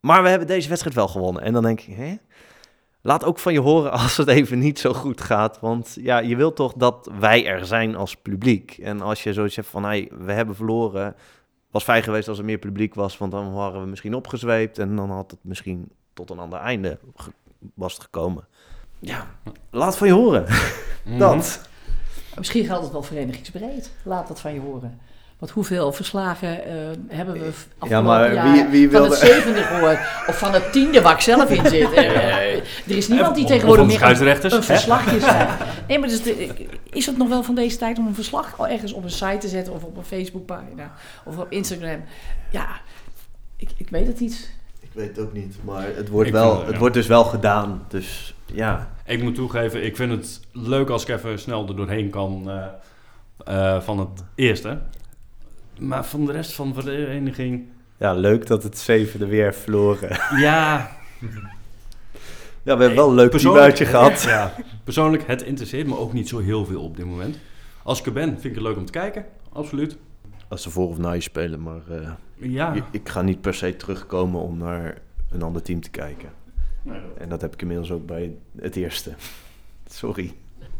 Maar 0.00 0.22
we 0.22 0.28
hebben 0.28 0.48
deze 0.48 0.68
wedstrijd 0.68 0.96
wel 0.96 1.08
gewonnen. 1.08 1.42
En 1.42 1.52
dan 1.52 1.62
denk 1.62 1.80
ik, 1.80 1.96
hè? 1.96 2.16
Laat 3.02 3.24
ook 3.24 3.38
van 3.38 3.52
je 3.52 3.60
horen 3.60 3.92
als 4.02 4.16
het 4.16 4.28
even 4.28 4.58
niet 4.58 4.78
zo 4.78 4.92
goed 4.92 5.20
gaat. 5.20 5.60
Want 5.60 5.96
ja, 6.00 6.18
je 6.18 6.36
wilt 6.36 6.56
toch 6.56 6.72
dat 6.72 7.10
wij 7.18 7.46
er 7.46 7.66
zijn 7.66 7.96
als 7.96 8.16
publiek. 8.16 8.78
En 8.78 9.00
als 9.00 9.22
je 9.22 9.32
zoiets 9.32 9.56
hebt 9.56 9.68
van, 9.68 9.84
hey, 9.84 10.10
we 10.18 10.32
hebben 10.32 10.54
verloren. 10.54 11.14
Was 11.72 11.84
fijn 11.84 12.02
geweest 12.02 12.28
als 12.28 12.38
er 12.38 12.44
meer 12.44 12.58
publiek 12.58 12.94
was, 12.94 13.18
want 13.18 13.32
dan 13.32 13.52
waren 13.52 13.80
we 13.80 13.86
misschien 13.86 14.14
opgezweept. 14.14 14.78
En 14.78 14.96
dan 14.96 15.10
had 15.10 15.30
het 15.30 15.40
misschien 15.42 15.88
tot 16.12 16.30
een 16.30 16.38
ander 16.38 16.58
einde 16.58 16.98
was 17.74 17.92
het 17.92 18.02
gekomen. 18.02 18.46
Ja, 18.98 19.26
laat 19.70 19.96
van 19.96 20.06
je 20.06 20.12
horen. 20.12 20.44
Mhm. 21.04 21.18
Dat. 21.18 21.68
Misschien 22.36 22.64
geldt 22.64 22.82
het 22.82 22.92
wel 22.92 23.02
verenigingsbreed. 23.02 23.92
Laat 24.04 24.28
dat 24.28 24.40
van 24.40 24.54
je 24.54 24.60
horen. 24.60 25.00
Want 25.42 25.54
hoeveel 25.54 25.92
verslagen 25.92 26.64
eh, 26.64 26.72
hebben 27.08 27.34
we 27.34 27.52
v- 27.52 27.88
Ja, 27.88 28.00
maar 28.00 28.34
jaar 28.34 28.52
wie- 28.52 28.66
wie 28.66 28.90
van 28.90 29.00
wilde- 29.00 29.16
het 29.16 29.26
zevende 29.26 29.62
gehoord? 29.62 29.98
Of 30.26 30.38
van 30.38 30.52
het 30.52 30.72
tiende 30.72 31.00
waar 31.02 31.14
ik 31.14 31.20
zelf 31.20 31.50
in 31.50 31.66
zit? 31.68 31.92
Eh, 32.02 32.56
er 32.90 32.96
is 32.96 33.08
niemand 33.08 33.34
die 33.34 33.44
tegenwoordig 33.46 33.86
meer 33.86 33.98
van 33.98 34.26
een, 34.52 34.62
verslagje 34.62 35.20
schrijft. 35.20 35.52
Nee, 35.88 35.98
maar 35.98 36.08
dus 36.08 36.22
de, 36.22 36.48
is 36.90 37.06
het 37.06 37.16
nog 37.16 37.28
wel 37.28 37.42
van 37.42 37.54
deze 37.54 37.76
tijd 37.76 37.98
om 37.98 38.06
een 38.06 38.14
verslag 38.14 38.54
al 38.58 38.68
ergens 38.68 38.92
op 38.92 39.04
een 39.04 39.10
site 39.10 39.36
te 39.38 39.48
zetten... 39.48 39.72
of 39.72 39.82
op 39.84 39.96
een 39.96 40.04
Facebookpagina 40.04 40.92
of 41.24 41.38
op 41.38 41.46
Instagram? 41.52 42.04
Ja, 42.50 42.66
ik, 43.56 43.68
ik 43.76 43.88
weet 43.88 44.06
het 44.06 44.20
niet. 44.20 44.50
Ik 44.80 44.90
weet 44.92 45.08
het 45.08 45.18
ook 45.18 45.32
niet, 45.32 45.56
maar 45.64 45.86
het 45.96 46.08
wordt, 46.08 46.28
Ik 46.28 46.34
wel, 46.34 46.48
vind, 46.48 46.58
eh, 46.60 46.64
het 46.64 46.74
ja. 46.74 46.78
wordt 46.80 46.94
dus 46.94 47.06
wel 47.06 47.24
gedaan. 47.24 47.84
Dus 47.88 48.34
ja, 48.46 48.90
Ik 49.04 49.22
moet 49.22 49.34
toegeven, 49.34 49.84
ik 49.84 49.96
vind 49.96 50.10
het 50.12 50.40
leuk 50.52 50.88
als 50.88 51.02
ik 51.02 51.08
even 51.08 51.38
snel 51.38 51.68
er 51.68 51.76
doorheen 51.76 52.10
kan 52.10 52.50
eh, 52.50 53.74
eh, 53.74 53.80
van 53.82 53.98
het 53.98 54.24
eerste. 54.34 54.78
Maar 55.78 56.04
van 56.04 56.26
de 56.26 56.32
rest 56.32 56.52
van 56.52 56.72
de 56.72 56.82
vereniging, 56.82 57.68
ja 57.96 58.12
leuk 58.14 58.46
dat 58.46 58.62
het 58.62 58.78
zevende 58.78 59.26
weer 59.26 59.54
verloren. 59.54 60.20
ja... 60.36 60.90
Ja, 62.64 62.76
we 62.76 62.82
hebben 62.82 62.94
wel 62.98 63.08
een 63.08 63.14
leuk 63.14 63.32
teamuitje 63.32 63.84
gehad. 63.94 64.22
Ja, 64.22 64.54
persoonlijk, 64.84 65.26
het 65.26 65.42
interesseert 65.42 65.86
me 65.86 65.98
ook 65.98 66.12
niet 66.12 66.28
zo 66.28 66.38
heel 66.38 66.64
veel 66.64 66.82
op 66.82 66.96
dit 66.96 67.06
moment. 67.06 67.38
Als 67.82 68.00
ik 68.00 68.06
er 68.06 68.12
ben, 68.12 68.28
vind 68.28 68.44
ik 68.44 68.54
het 68.54 68.62
leuk 68.62 68.76
om 68.76 68.84
te 68.84 68.92
kijken, 68.92 69.26
absoluut. 69.52 69.96
Als 70.48 70.62
ze 70.62 70.70
voor 70.70 70.88
of 70.88 70.98
na 70.98 71.12
je 71.12 71.20
spelen, 71.20 71.62
maar 71.62 71.80
eh, 71.88 72.10
Ja, 72.34 72.72
ik, 72.72 72.84
ik 72.90 73.08
ga 73.08 73.22
niet 73.22 73.40
per 73.40 73.54
se 73.54 73.76
terugkomen 73.76 74.40
om 74.40 74.58
naar 74.58 74.98
een 75.30 75.42
ander 75.42 75.62
team 75.62 75.80
te 75.80 75.90
kijken. 75.90 76.28
En 77.18 77.28
dat 77.28 77.40
heb 77.40 77.52
ik 77.52 77.60
inmiddels 77.60 77.90
ook 77.90 78.06
bij 78.06 78.34
het 78.60 78.76
eerste. 78.76 79.12
Sorry. 79.86 80.34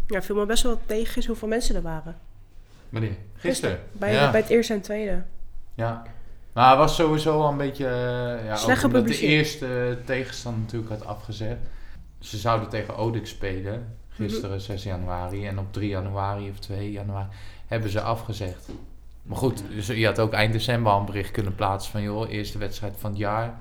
Ja, 0.06 0.22
viel 0.22 0.36
me 0.36 0.46
best 0.46 0.62
wel 0.62 0.80
tegen 0.86 1.16
is 1.16 1.26
hoeveel 1.26 1.48
mensen 1.48 1.74
er 1.74 1.82
waren. 1.82 2.16
Wanneer? 2.92 3.16
Gisteren? 3.34 3.78
Bij, 3.92 4.12
ja. 4.12 4.30
bij 4.30 4.40
het 4.40 4.50
eerste 4.50 4.72
en 4.72 4.80
tweede. 4.80 5.22
Ja. 5.74 6.02
Maar 6.52 6.68
hij 6.68 6.76
was 6.76 6.94
sowieso 6.94 7.40
al 7.40 7.50
een 7.50 7.56
beetje... 7.56 7.86
eh, 7.86 8.46
ja, 8.46 8.56
Slecht 8.56 8.84
omdat 8.84 9.06
de 9.06 9.18
eerste 9.18 9.98
tegenstander 10.04 10.60
natuurlijk 10.60 10.90
had 10.90 11.06
afgezet. 11.06 11.58
Ze 12.18 12.36
zouden 12.36 12.68
tegen 12.68 12.96
Odix 12.96 13.30
spelen. 13.30 13.96
Gisteren 14.08 14.60
6 14.60 14.82
januari. 14.82 15.46
En 15.46 15.58
op 15.58 15.72
3 15.72 15.88
januari 15.88 16.50
of 16.50 16.58
2 16.58 16.92
januari 16.92 17.26
hebben 17.66 17.90
ze 17.90 18.00
afgezegd. 18.00 18.68
Maar 19.22 19.36
goed, 19.36 19.62
dus 19.74 19.86
je 19.86 20.06
had 20.06 20.18
ook 20.18 20.32
eind 20.32 20.52
december 20.52 20.92
al 20.92 21.00
een 21.00 21.06
bericht 21.06 21.30
kunnen 21.30 21.54
plaatsen 21.54 21.92
van... 21.92 22.02
joh, 22.02 22.30
eerste 22.30 22.58
wedstrijd 22.58 22.94
van 22.96 23.10
het 23.10 23.18
jaar. 23.18 23.60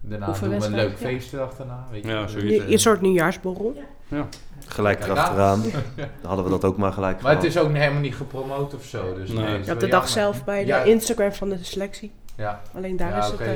Daarna 0.00 0.26
Hoeveel 0.26 0.48
doen 0.50 0.58
we 0.58 0.64
een 0.66 0.70
leuk 0.74 0.88
wedstrijden? 0.88 1.20
feest 1.20 1.32
erachterna. 1.34 1.86
Weet 1.90 2.04
je. 2.04 2.10
Ja, 2.10 2.26
zoiets. 2.26 2.54
Je, 2.64 2.70
je 2.70 2.78
soort 2.78 3.00
nieuwjaarsborrel. 3.00 3.82
Gelijk 4.66 5.04
erachteraan. 5.04 5.62
Dan 5.96 6.08
hadden 6.22 6.44
we 6.44 6.50
dat 6.50 6.64
ook 6.64 6.76
maar 6.76 6.92
gelijk 6.92 7.22
Maar 7.22 7.34
het 7.34 7.44
is 7.44 7.58
ook 7.58 7.72
helemaal 7.72 8.00
niet 8.00 8.14
gepromoot 8.14 8.74
of 8.74 8.84
zo. 8.84 9.14
Dus 9.14 9.30
Nee. 9.30 9.60
de 9.60 9.74
dag 9.74 9.88
jammer. 9.88 10.08
zelf 10.08 10.44
bij 10.44 10.60
de 10.60 10.66
Ja. 10.66 10.82
Instagram 10.82 11.32
van 11.32 11.48
de 11.48 11.64
selectie. 11.64 12.12
Ja, 12.36 12.62
Alleen 12.74 12.96
daar 12.96 13.10
ja 13.10 13.18
is 13.24 13.30
het 13.30 13.40
eh, 13.40 13.48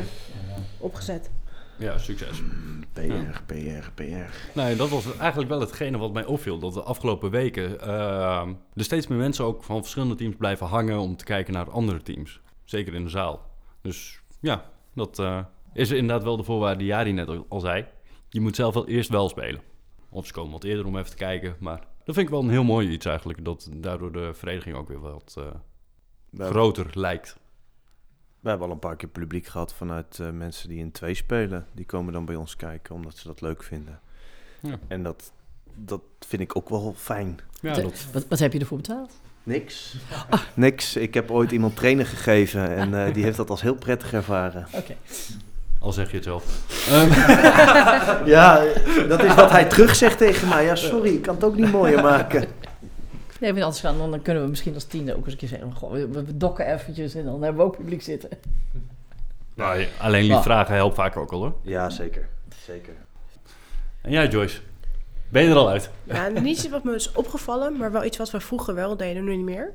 opgezet. 0.79 1.31
ja, 1.77 1.99
succes. 1.99 2.43
PR, 2.93 3.43
PR, 3.47 3.91
PR. 3.95 4.03
Nee, 4.55 4.77
dat 4.77 4.89
was 4.89 5.17
eigenlijk 5.17 5.51
wel 5.51 5.61
hetgene 5.61 5.99
wat 5.99 6.13
mij 6.13 6.25
opviel. 6.25 6.59
Dat 6.59 6.75
de 6.75 6.83
afgelopen 6.83 7.31
weken 7.31 7.81
eh, 7.81 8.47
er 8.75 8.85
steeds 8.85 9.07
meer 9.07 9.19
mensen 9.19 9.45
ook 9.45 9.63
van 9.65 9.81
verschillende 9.81 10.15
teams 10.15 10.35
blijven 10.37 10.67
hangen 10.67 10.99
om 10.99 11.17
te 11.17 11.25
kijken 11.25 11.53
naar 11.53 11.71
andere 11.71 12.03
teams. 12.03 12.41
Zeker 12.65 12.95
in 12.95 13.05
de 13.05 13.11
zaal. 13.11 13.41
Dus 13.83 14.21
ja, 14.41 14.65
dat 14.95 15.19
eh, 15.19 15.39
is 15.73 15.91
inderdaad 15.91 16.25
wel 16.25 16.37
de 16.37 16.43
voorwaarde 16.45 16.79
die 16.79 16.87
Jari 16.87 17.13
net 17.13 17.29
al- 17.29 17.47
al 17.49 17.61
zei. 17.61 17.87
Je 18.29 18.41
moet 18.41 18.57
zelf 18.57 18.75
wel 18.75 18.89
eerst 18.89 19.11
wel 19.11 19.29
spelen. 19.29 19.61
Of 20.11 20.27
ze 20.27 20.33
komen 20.33 20.53
wat 20.53 20.65
eerder 20.65 20.87
om 20.87 20.97
even 20.99 21.11
te 21.11 21.17
kijken. 21.17 21.57
Maar 21.59 21.79
dat 21.79 22.15
vind 22.15 22.27
ik 22.27 22.29
wel 22.29 22.41
een 22.43 22.51
heel 22.51 22.65
mooi 22.65 22.89
iets 22.89 23.07
eigenlijk. 23.07 23.45
Dat 23.45 23.69
daardoor 23.73 24.13
de 24.13 24.35
vereniging 24.35 24.77
ook 24.77 24.89
weer 24.89 25.01
wat 25.01 25.35
eh, 25.39 26.47
groter 26.51 26.87
lijkt. 26.93 27.37
we 28.41 28.49
hebben 28.49 28.67
al 28.67 28.73
een 28.73 28.79
paar 28.79 28.97
keer 28.97 29.09
publiek 29.09 29.47
gehad 29.47 29.75
vanuit 29.75 30.19
eh, 30.21 30.31
mensen 30.31 30.69
die 30.69 30.79
in 30.79 30.91
twee 30.93 31.15
spelen. 31.15 31.67
Die 31.75 31.85
komen 31.87 32.13
dan 32.13 32.25
bij 32.25 32.37
ons 32.37 32.57
kijken 32.57 32.95
omdat 32.95 33.17
ze 33.17 33.27
dat 33.27 33.41
leuk 33.41 33.63
vinden. 33.63 34.01
Ja. 34.63 34.79
En 34.89 35.03
dat, 35.03 35.33
dat 35.75 36.03
vind 36.21 36.43
ik 36.43 36.57
ook 36.57 36.69
wel 36.69 36.95
fijn. 36.97 37.39
Ja, 37.61 37.75
Wat- 37.75 37.83
dat, 37.83 38.07
Wat, 38.13 38.27
wat 38.29 38.39
heb 38.39 38.53
je 38.53 38.59
ervoor 38.59 38.77
betaald? 38.77 39.13
Niks. 39.43 39.97
Niks. 40.55 40.97
Ik 40.97 41.15
heb 41.15 41.31
ooit 41.31 41.51
iemand 41.51 41.77
trainen 41.77 42.07
gegeven 42.07 42.77
en 42.77 43.07
eh, 43.07 43.15
die 43.15 43.23
heeft 43.27 43.37
dat 43.37 43.51
als 43.51 43.63
heel 43.63 43.75
prettig 43.75 44.13
ervaren. 44.13 44.67
Oké. 44.73 44.97
Al 45.81 45.93
zeg 45.93 46.11
je 46.11 46.15
het 46.17 46.25
zelf. 46.25 46.45
Ja, 48.27 48.65
dat 49.09 49.23
is 49.25 49.35
wat 49.35 49.51
hij 49.51 49.65
terug 49.65 49.95
zegt 49.95 50.19
tegen 50.19 50.49
mij. 50.49 50.65
Ja, 50.65 50.75
sorry, 50.75 51.15
ik 51.15 51.23
kan 51.23 51.35
het 51.35 51.45
ook 51.45 51.57
niet 51.57 51.73
mooier 51.73 52.03
maken. 52.03 52.45
Nee, 53.41 53.53
maar 53.53 53.63
anders 53.63 53.81
gaan, 53.81 53.99
dan 53.99 54.23
kunnen 54.23 54.43
we 54.43 54.49
misschien 54.49 54.75
als 54.75 54.85
tiende 54.85 55.17
ook 55.17 55.25
eens 55.25 55.33
een 55.33 55.39
keer 55.39 55.49
zeggen... 55.49 55.75
Goh, 55.75 55.93
we, 55.93 56.37
dokken 56.37 56.73
eventjes 56.73 57.15
en 57.15 57.25
dan 57.25 57.43
hebben 57.43 57.61
we 57.63 57.69
ook 57.71 57.77
publiek 57.77 58.03
zitten. 58.03 58.29
Nou, 59.55 59.87
alleen 60.01 60.25
lief 60.25 60.37
Ah. 60.37 60.43
vragen 60.43 60.75
helpt 60.75 60.95
vaak 60.95 61.17
ook 61.17 61.33
al 61.33 61.39
hoor. 61.41 61.55
Ja, 61.63 61.91
zeker. 61.91 62.29
Zeker. 62.65 62.93
En 64.03 64.11
jij 64.11 64.29
Joyce, 64.29 64.61
ben 65.29 65.43
je 65.43 65.51
er 65.51 65.57
al 65.57 65.69
uit? 65.69 65.91
Ja, 66.05 66.29
niet 66.29 66.47
iets 66.59 66.69
wat 66.69 66.85
me 66.85 66.95
is 66.95 67.13
opgevallen, 67.13 67.77
maar 67.77 67.93
wel 67.93 68.05
iets 68.05 68.17
wat 68.17 68.31
we 68.31 68.41
vroeger 68.41 68.75
wel 68.75 68.97
deden, 68.97 69.25
nu 69.25 69.37
niet 69.37 69.45
meer. 69.45 69.73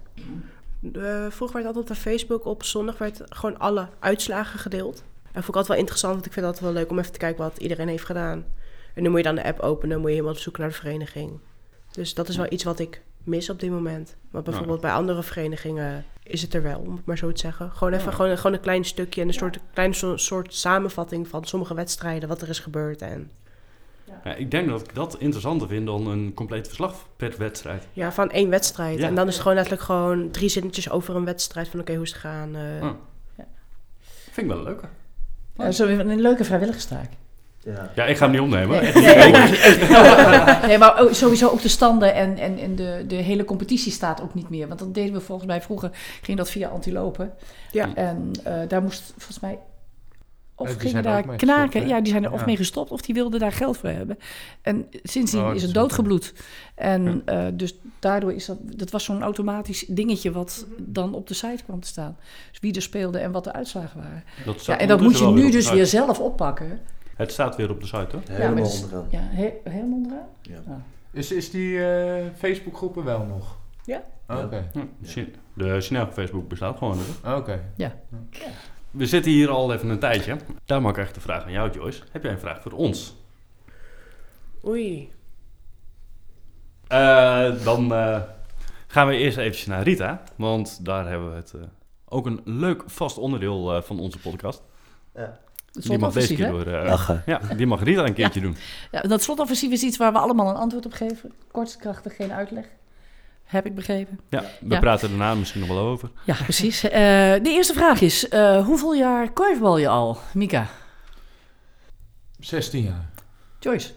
Eh, 0.93 1.25
vroeger 1.29 1.55
werd 1.55 1.65
altijd 1.75 1.89
op 1.89 1.95
Facebook 1.95 2.45
op 2.45 2.63
zondag 2.63 2.97
werd 2.97 3.21
gewoon 3.29 3.59
alle 3.59 3.87
uitslagen 3.99 4.59
gedeeld. 4.59 5.03
Vond 5.33 5.47
ik 5.47 5.55
altijd 5.55 5.67
wel 5.67 5.77
interessant, 5.77 6.13
want 6.13 6.25
ik 6.25 6.33
vind 6.33 6.45
het 6.45 6.55
altijd 6.55 6.73
wel 6.73 6.81
leuk 6.83 6.91
om 6.91 6.99
even 6.99 7.11
te 7.11 7.17
kijken 7.19 7.43
wat 7.43 7.57
iedereen 7.57 7.87
heeft 7.87 8.05
gedaan. 8.05 8.45
En 8.93 9.03
nu 9.03 9.09
moet 9.09 9.17
je 9.17 9.23
dan 9.23 9.35
de 9.35 9.43
app 9.43 9.59
openen, 9.59 9.97
moet 9.97 10.07
je 10.07 10.13
helemaal 10.13 10.33
op 10.33 10.39
zoek 10.39 10.57
naar 10.57 10.67
de 10.67 10.73
vereniging. 10.73 11.39
Dus 11.91 12.13
dat 12.13 12.27
is 12.27 12.37
wel 12.37 12.45
iets 12.49 12.63
wat 12.63 12.79
ik 12.79 13.01
mis 13.23 13.49
op 13.49 13.59
dit 13.59 13.69
moment. 13.69 14.15
Maar 14.31 14.41
bijvoorbeeld 14.41 14.81
bij 14.81 14.91
andere 14.91 15.23
verenigingen 15.23 16.05
is 16.23 16.41
het 16.41 16.53
er 16.53 16.63
wel, 16.63 16.79
om 16.79 16.95
het 16.95 17.05
maar 17.05 17.17
zo 17.17 17.31
te 17.31 17.39
zeggen. 17.39 17.71
Gewoon 17.71 17.93
even 17.93 18.05
Ja. 18.09 18.15
gewoon, 18.15 18.37
gewoon 18.37 18.53
een 18.53 18.59
klein 18.61 18.85
stukje 18.85 19.21
en 19.21 19.27
een 19.27 19.33
soort, 19.33 19.59
kleine 19.73 19.93
so- 19.95 20.17
soort 20.17 20.53
samenvatting 20.53 21.27
van 21.27 21.45
sommige 21.45 21.73
wedstrijden, 21.73 22.29
wat 22.29 22.41
er 22.41 22.49
is 22.49 22.59
gebeurd. 22.59 23.01
En 23.01 23.31
Ja, 24.23 24.35
ik 24.35 24.51
denk 24.51 24.69
dat 24.69 24.81
ik 24.81 24.95
dat 24.95 25.15
interessanter 25.19 25.67
vind 25.67 25.85
dan 25.85 26.07
een 26.07 26.33
compleet 26.33 26.65
verslag 26.67 27.07
per 27.15 27.33
wedstrijd. 27.37 27.87
Ja, 27.93 28.11
van 28.11 28.31
één 28.31 28.49
wedstrijd. 28.49 28.99
En 28.99 29.15
dan 29.15 29.27
is 29.27 29.33
het 29.33 29.41
gewoon 29.41 29.57
letterlijk 29.57 29.85
gewoon 29.85 30.31
drie 30.31 30.49
zinnetjes 30.49 30.89
over 30.89 31.15
een 31.15 31.25
wedstrijd. 31.25 31.67
Van 31.67 31.79
oké, 31.79 31.93
hoe 31.93 32.03
is 32.03 32.09
het 32.11 32.19
gegaan? 32.21 32.55
eh. 32.55 32.83
Oh. 32.83 32.89
Vind 34.31 34.37
ik 34.37 34.55
wel 34.55 34.67
een 34.67 34.77
zo 35.71 35.87
een 35.87 36.21
leuke 36.21 36.43
vrijwilligerstaak. 36.43 37.09
Ja. 37.63 37.91
Ja, 37.95 38.05
ik 38.05 38.17
ga 38.17 38.23
hem 38.23 38.31
niet 38.31 38.41
opnemen. 38.41 38.83
Nee, 38.83 39.31
nee, 39.31 40.57
nee, 40.67 40.77
maar 40.77 41.07
sowieso 41.11 41.49
ook 41.49 41.61
de 41.61 41.67
standen 41.67 42.13
en, 42.13 42.37
en, 42.37 42.59
en 42.59 42.75
de, 42.75 43.03
de 43.07 43.15
hele 43.15 43.45
competitie 43.45 43.91
staat 43.91 44.21
ook 44.21 44.33
niet 44.33 44.49
meer. 44.49 44.67
Want 44.67 44.79
dat 44.79 44.93
deden 44.93 45.13
we 45.13 45.19
volgens 45.19 45.47
mij 45.47 45.61
vroeger, 45.61 45.89
ging 46.21 46.37
dat 46.37 46.49
via 46.49 46.69
antilopen. 46.69 47.33
Ja. 47.71 47.89
En 47.95 48.31
eh, 48.43 48.53
daar 48.67 48.81
moest 48.81 49.13
volgens 49.17 49.39
mij... 49.39 49.59
Of 50.55 50.67
Ja, 50.67 50.73
die 50.73 50.87
gingen 50.87 51.03
daar 51.03 51.21
knaken, 51.37 51.71
gestopt, 51.71 51.89
ja, 51.89 52.01
die 52.01 52.11
zijn 52.11 52.23
er 52.23 52.31
of 52.31 52.39
Ja. 52.39 52.45
mee 52.45 52.55
gestopt 52.57 52.91
of 52.91 53.01
die 53.01 53.15
wilden 53.15 53.39
daar 53.39 53.51
geld 53.51 53.77
voor 53.77 53.89
hebben. 53.89 54.17
En 54.61 54.87
sindsdien 55.03 55.41
Oh, 55.45 55.55
is 55.55 55.61
het 55.61 55.73
doodgebloed. 55.73 56.33
En 56.75 57.21
eh, 57.25 57.45
dus 57.53 57.75
daardoor 57.99 58.33
is 58.33 58.45
dat, 58.45 58.57
dat 58.61 58.89
was 58.91 59.03
zo'n 59.03 59.21
automatisch 59.21 59.85
dingetje 59.87 60.31
wat 60.31 60.65
dan 60.77 61.13
op 61.13 61.27
de 61.27 61.33
site 61.33 61.63
kwam 61.63 61.79
te 61.79 61.87
staan. 61.87 62.17
Dus 62.51 62.59
wie 62.59 62.73
er 62.75 62.81
speelde 62.81 63.17
en 63.19 63.31
wat 63.31 63.43
de 63.43 63.53
uitslagen 63.53 63.99
waren. 64.01 64.23
Dat 64.45 64.65
Ja, 64.65 64.77
en 64.77 64.87
dat 64.87 65.01
moet 65.01 65.17
je 65.19 65.25
nu 65.27 65.51
dus 65.51 65.71
weer 65.71 65.85
zelf 65.85 66.19
oppakken. 66.19 66.79
Het 67.15 67.31
staat 67.31 67.55
weer 67.55 67.69
op 67.69 67.79
de 67.79 67.85
site, 67.85 68.07
hoor. 68.11 68.21
Helemaal 68.29 68.63
is- 68.65 68.83
onderaan. 68.83 69.07
Ja, 69.11 69.19
he- 69.21 69.53
helemaal 69.63 69.97
onderaan. 69.97 70.83
Is, 71.11 71.31
is 71.31 71.51
die 71.51 71.85
eh 71.85 72.25
Facebookgroepen 72.37 73.03
wel 73.03 73.23
nog? 73.25 73.57
Ja. 73.85 74.03
Oké. 74.29 74.69
Ja, 74.73 74.83
Chi- 75.03 75.31
De 75.53 75.81
Chanel 75.81 76.07
Facebook 76.11 76.47
bestaat 76.47 76.77
gewoon. 76.77 76.97
Hoor. 77.23 77.35
Oké. 77.37 77.61
We 78.93 79.05
zitten 79.05 79.31
hier 79.31 79.49
al 79.49 79.73
even 79.73 79.89
een 79.89 79.99
tijdje. 79.99 80.37
Daarom 80.65 80.87
ook 80.87 80.97
echt 80.97 81.13
de 81.15 81.21
vraag 81.21 81.43
aan 81.43 81.51
jou, 81.51 81.71
Joyce. 81.71 82.01
Heb 82.11 82.23
jij 82.23 82.31
een 82.31 82.39
vraag 82.39 82.61
voor 82.61 82.71
ons? 82.71 83.15
Oei. 84.65 85.11
Eh, 86.87 87.63
dan 87.63 87.93
eh, 87.93 88.21
gaan 88.87 89.07
we 89.07 89.15
eerst 89.17 89.37
eventjes 89.37 89.65
naar 89.65 89.83
Rita. 89.83 90.23
Want 90.35 90.85
daar 90.85 91.07
hebben 91.09 91.29
we 91.29 91.35
het 91.35 91.53
eh, 91.53 91.61
ook 92.05 92.25
een 92.25 92.41
leuk 92.45 92.83
vast 92.85 93.17
onderdeel 93.17 93.75
eh, 93.75 93.81
van 93.81 93.99
onze 93.99 94.17
podcast. 94.19 94.61
Het 95.13 95.83
Die 95.83 95.97
mag 95.97 96.13
deze 96.13 96.35
keer 96.35 96.49
door... 96.49 96.65
eh, 96.67 96.89
Lachen. 96.89 97.23
ja, 97.25 97.39
die 97.57 97.67
mag 97.67 97.83
Rita 97.83 98.05
een 98.05 98.13
keertje 98.13 98.41
doen. 98.41 98.55
Ja, 98.91 99.01
dat 99.01 99.21
slotoffensief 99.23 99.71
is 99.71 99.83
iets 99.83 99.97
waar 99.97 100.11
we 100.11 100.19
allemaal 100.19 100.49
een 100.49 100.55
antwoord 100.55 100.85
op 100.85 100.93
geven. 100.93 101.31
Kort, 101.51 101.75
krachtig, 101.77 102.15
geen 102.15 102.31
uitleg. 102.33 102.65
Heb 103.53 103.65
ik 103.65 103.75
begrepen. 103.75 104.19
Ja, 104.29 104.41
we 104.61 104.73
Ja. 104.73 104.79
praten 104.79 105.09
daarna 105.09 105.35
misschien 105.35 105.59
nog 105.59 105.69
wel 105.69 105.77
over. 105.79 106.09
Ja, 106.25 106.35
precies. 106.43 106.83
Eh, 106.83 106.91
de 107.33 107.49
eerste 107.49 107.73
vraag 107.73 108.01
is, 108.01 108.27
eh, 108.27 108.65
hoeveel 108.65 108.93
jaar 108.93 109.31
korfbal 109.31 109.77
je 109.77 109.87
al, 109.87 110.17
Mika? 110.33 110.67
16 112.39 112.83
jaar. 112.83 113.09
Joyce? 113.59 113.91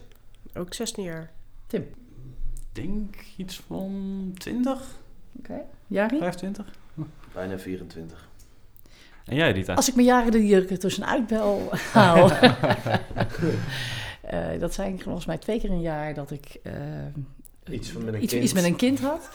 Ook 0.53 0.73
16 0.73 1.03
jaar. 1.03 1.31
Ik 1.69 1.83
denk 2.71 3.15
iets 3.37 3.61
van 3.67 4.31
20, 4.37 4.81
Oké. 5.39 5.59
Jari? 5.87 6.17
25. 6.17 6.65
Bijna 7.33 7.59
24. 7.59 8.27
En 9.25 9.35
jij, 9.35 9.51
Rita? 9.51 9.73
Als 9.73 9.87
ik 9.89 9.95
mijn 9.95 10.07
jaren 10.07 10.33
er 10.33 10.39
hier 10.39 10.79
tussenuit 10.79 11.27
bel 11.27 11.69
haal. 11.93 12.29
Eh, 14.21 14.59
dat 14.59 14.73
zijn 14.73 15.01
volgens 15.01 15.25
mij 15.25 15.37
twee 15.37 15.59
keer 15.59 15.71
een 15.71 15.81
jaar 15.81 16.13
dat 16.13 16.31
ik 16.31 16.57
eh, 16.63 16.73
Iets 17.69 17.89
van 17.89 18.03
met 18.05 18.13
een 18.13 18.23
iets, 18.23 18.31
kind. 18.31 18.43
iets 18.43 18.53
met 18.53 18.63
een 18.63 18.75
kind 18.75 18.99
had. 18.99 19.29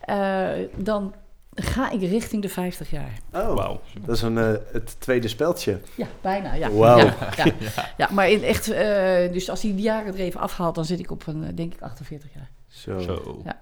Eh, 0.00 0.48
dan 0.76 1.14
ga 1.54 1.90
ik 1.90 2.00
richting 2.00 2.42
de 2.42 2.48
50 2.48 2.90
jaar. 2.90 3.12
Oh, 3.32 3.54
Wauw. 3.54 3.80
dat 4.00 4.16
is 4.16 4.22
een, 4.22 4.38
eh, 4.38 4.52
het 4.72 4.96
tweede 5.00 5.28
speldje. 5.28 5.80
Ja, 5.94 6.06
bijna. 6.20 6.54
Ja. 6.54 6.70
Wauw. 6.70 6.98
Ja, 6.98 7.14
ja. 7.58 7.92
ja, 7.96 8.08
maar 8.12 8.30
in 8.30 8.42
echt, 8.42 8.70
eh, 8.70 9.32
dus 9.32 9.50
als 9.50 9.62
hij 9.62 9.70
die 9.72 9.82
jaren 9.82 10.14
er 10.14 10.20
even 10.20 10.40
afhaalt, 10.40 10.74
dan 10.74 10.84
zit 10.84 10.98
ik 10.98 11.10
op 11.10 11.26
een, 11.26 11.54
denk 11.54 11.74
ik, 11.74 11.80
48 11.80 12.30
jaar. 12.34 12.50
Zo. 12.68 12.98
Zo. 12.98 13.40
Ja. 13.44 13.60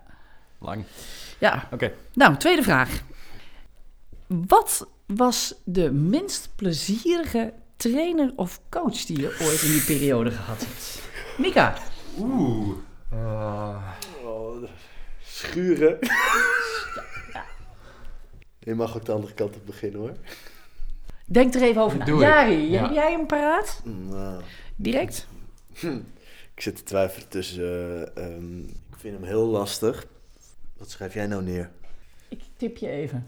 Lang. 0.58 0.84
Ja. 1.38 1.68
Oké. 1.72 1.92
Nou, 2.12 2.36
tweede 2.36 2.62
vraag. 2.62 3.02
Wat 4.26 4.86
was 5.06 5.54
de 5.64 5.92
minst 5.92 6.48
plezierige 6.56 7.52
trainer 7.76 8.32
of 8.36 8.60
coach 8.70 9.04
die 9.04 9.20
je 9.20 9.36
ooit 9.42 9.62
in 9.62 9.70
die 9.70 9.82
periode 9.84 10.30
gehad 10.30 10.58
hebt? 10.60 11.00
Mika. 11.38 11.74
Oeh. 12.18 12.68
Eh, 13.10 13.18
Oh, 13.18 13.76
schuren. 15.44 15.98
Je 18.58 18.74
mag 18.74 18.96
ook 18.96 19.04
de 19.04 19.12
andere 19.12 19.34
kant 19.34 19.54
op 19.56 19.66
beginnen 19.66 20.00
hoor. 20.00 20.12
Denk 21.26 21.54
er 21.54 21.62
even 21.62 21.82
over 21.82 21.98
na. 21.98 22.04
Jari, 22.06 22.70
Ja. 22.70 22.82
heb 22.82 22.92
jij 22.94 23.10
hem 23.12 23.26
paraat? 23.26 23.80
Nou, 23.84 24.42
Direct? 24.76 25.26
ik 26.54 26.60
zit 26.62 26.76
te 26.76 26.82
twijfelen 26.82 27.28
tussen. 27.28 27.62
eh, 28.16 28.24
ehm, 28.24 28.58
ik 28.58 28.96
vind 28.98 29.14
hem 29.14 29.24
heel 29.24 29.46
lastig. 29.46 30.06
Wat 30.76 30.90
schrijf 30.90 31.14
jij 31.14 31.26
nou 31.26 31.42
neer? 31.42 31.70
Ik 32.28 32.40
tip 32.56 32.76
je 32.76 32.88
even. 32.88 33.26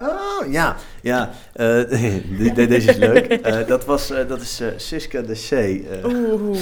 Oh, 0.00 0.50
ja. 0.52 0.76
Ja, 1.02 1.32
eh, 1.52 1.66
de- 2.38 2.52
de- 2.54 2.66
deze 2.66 2.90
is 2.90 2.96
leuk. 2.96 3.26
Eh, 3.48 3.66
dat, 3.66 3.84
was, 3.84 4.10
eh, 4.10 4.28
dat 4.28 4.40
is 4.40 4.60
eh, 4.60 4.68
Siska 4.76 5.20
de 5.20 5.34
C. 5.48 5.50
eh. 5.86 6.04
Oeh. 6.04 6.58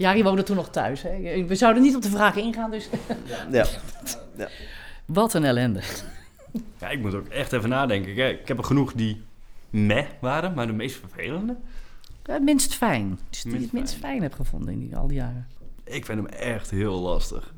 Jari 0.00 0.22
woonde 0.22 0.42
toen 0.42 0.56
nog 0.56 0.70
thuis. 0.70 1.02
Hè? 1.02 1.44
We 1.44 1.54
zouden 1.54 1.82
niet 1.82 1.96
op 1.96 2.02
de 2.02 2.10
vraag 2.10 2.36
ingaan, 2.36 2.70
dus... 2.70 2.88
ja. 3.50 3.66
Wat 5.04 5.34
een 5.34 5.44
ellende. 5.44 5.80
Ja, 6.78 6.88
ik 6.90 7.00
moet 7.00 7.14
ook 7.14 7.26
echt 7.28 7.52
even 7.52 7.68
nadenken. 7.68 8.14
Kijk, 8.14 8.40
ik 8.40 8.48
heb 8.48 8.58
er 8.58 8.64
genoeg 8.64 8.92
die 8.92 9.22
meh 9.70 10.06
waren, 10.20 10.54
maar 10.54 10.66
de 10.66 10.72
meest 10.72 10.96
vervelende. 10.96 11.56
Het 12.22 12.42
minst 12.42 12.74
fijn. 12.74 13.18
Dus 13.30 13.42
die 13.42 13.50
Minst 13.52 13.66
het 13.66 13.74
minst 13.74 13.92
fijn. 13.94 14.02
fijn 14.04 14.22
heb 14.22 14.34
gevonden 14.34 14.72
in 14.72 14.78
die, 14.78 14.96
al 14.96 15.06
die 15.06 15.16
jaren. 15.16 15.46
Ik 15.84 16.04
vind 16.04 16.18
hem 16.18 16.26
echt 16.26 16.70
heel 16.70 17.00
lastig. 17.00 17.54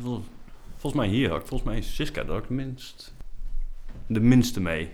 Vol- 0.00 0.24
Volgens 0.76 1.02
mij 1.02 1.10
hier 1.10 1.30
ook. 1.32 1.46
Volgens 1.46 1.62
mij 1.70 1.78
is 1.78 1.94
Siska 1.94 2.20
er 2.22 2.30
ook 2.30 2.40
het 2.40 2.48
minst... 2.50 3.14
De 4.06 4.20
minste 4.20 4.60
mee. 4.60 4.90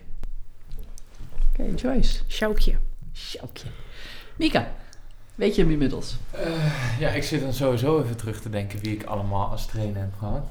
Oké, 1.52 1.62
Joyce. 1.76 2.20
Sjoukje. 2.28 2.74
Sjoukje. 3.12 3.66
Mika, 4.36 4.74
weet 5.34 5.54
je 5.56 5.62
hem 5.62 5.70
inmiddels? 5.70 6.16
eh, 6.30 6.50
ja, 6.98 7.08
ik 7.08 7.22
zit 7.22 7.40
dan 7.40 7.52
sowieso 7.52 8.02
even 8.02 8.16
terug 8.16 8.40
te 8.40 8.50
denken 8.50 8.78
wie 8.82 8.92
ik 8.94 9.04
allemaal 9.04 9.46
als 9.50 9.66
trainer 9.66 10.00
heb 10.00 10.12
gehad. 10.18 10.46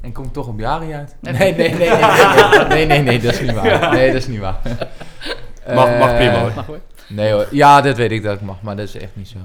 En 0.00 0.12
kom 0.12 0.24
ik 0.24 0.32
toch 0.32 0.46
op 0.46 0.58
jaren 0.58 0.92
uit? 0.94 1.16
Nee. 1.20 1.32
Nee, 1.32 1.54
nee, 1.54 1.68
nee, 1.74 1.88
nee, 1.88 1.88
nee, 1.88 2.68
nee, 2.68 2.86
nee, 2.86 3.02
nee, 3.02 3.20
dat 3.20 3.32
is 3.32 3.40
niet 3.40 3.52
waar. 3.52 3.92
Nee, 3.92 4.06
dat 4.06 4.16
is 4.20 4.26
niet 4.26 4.38
waar. 4.38 4.60
Mag- 5.74 5.98
mag 5.98 6.14
prima, 6.16 6.32
Eh, 6.32 6.40
hoor. 6.40 6.52
Mag 6.54 6.66
hoor. 6.66 6.80
Nee 7.08 7.32
hoor, 7.32 7.46
ja, 7.50 7.80
dat 7.80 7.96
weet 7.96 8.10
ik 8.10 8.22
dat 8.22 8.34
ik 8.34 8.40
mag, 8.40 8.62
maar 8.62 8.76
dat 8.76 8.88
is 8.88 8.94
echt 8.96 9.16
niet 9.16 9.28
zo. 9.28 9.38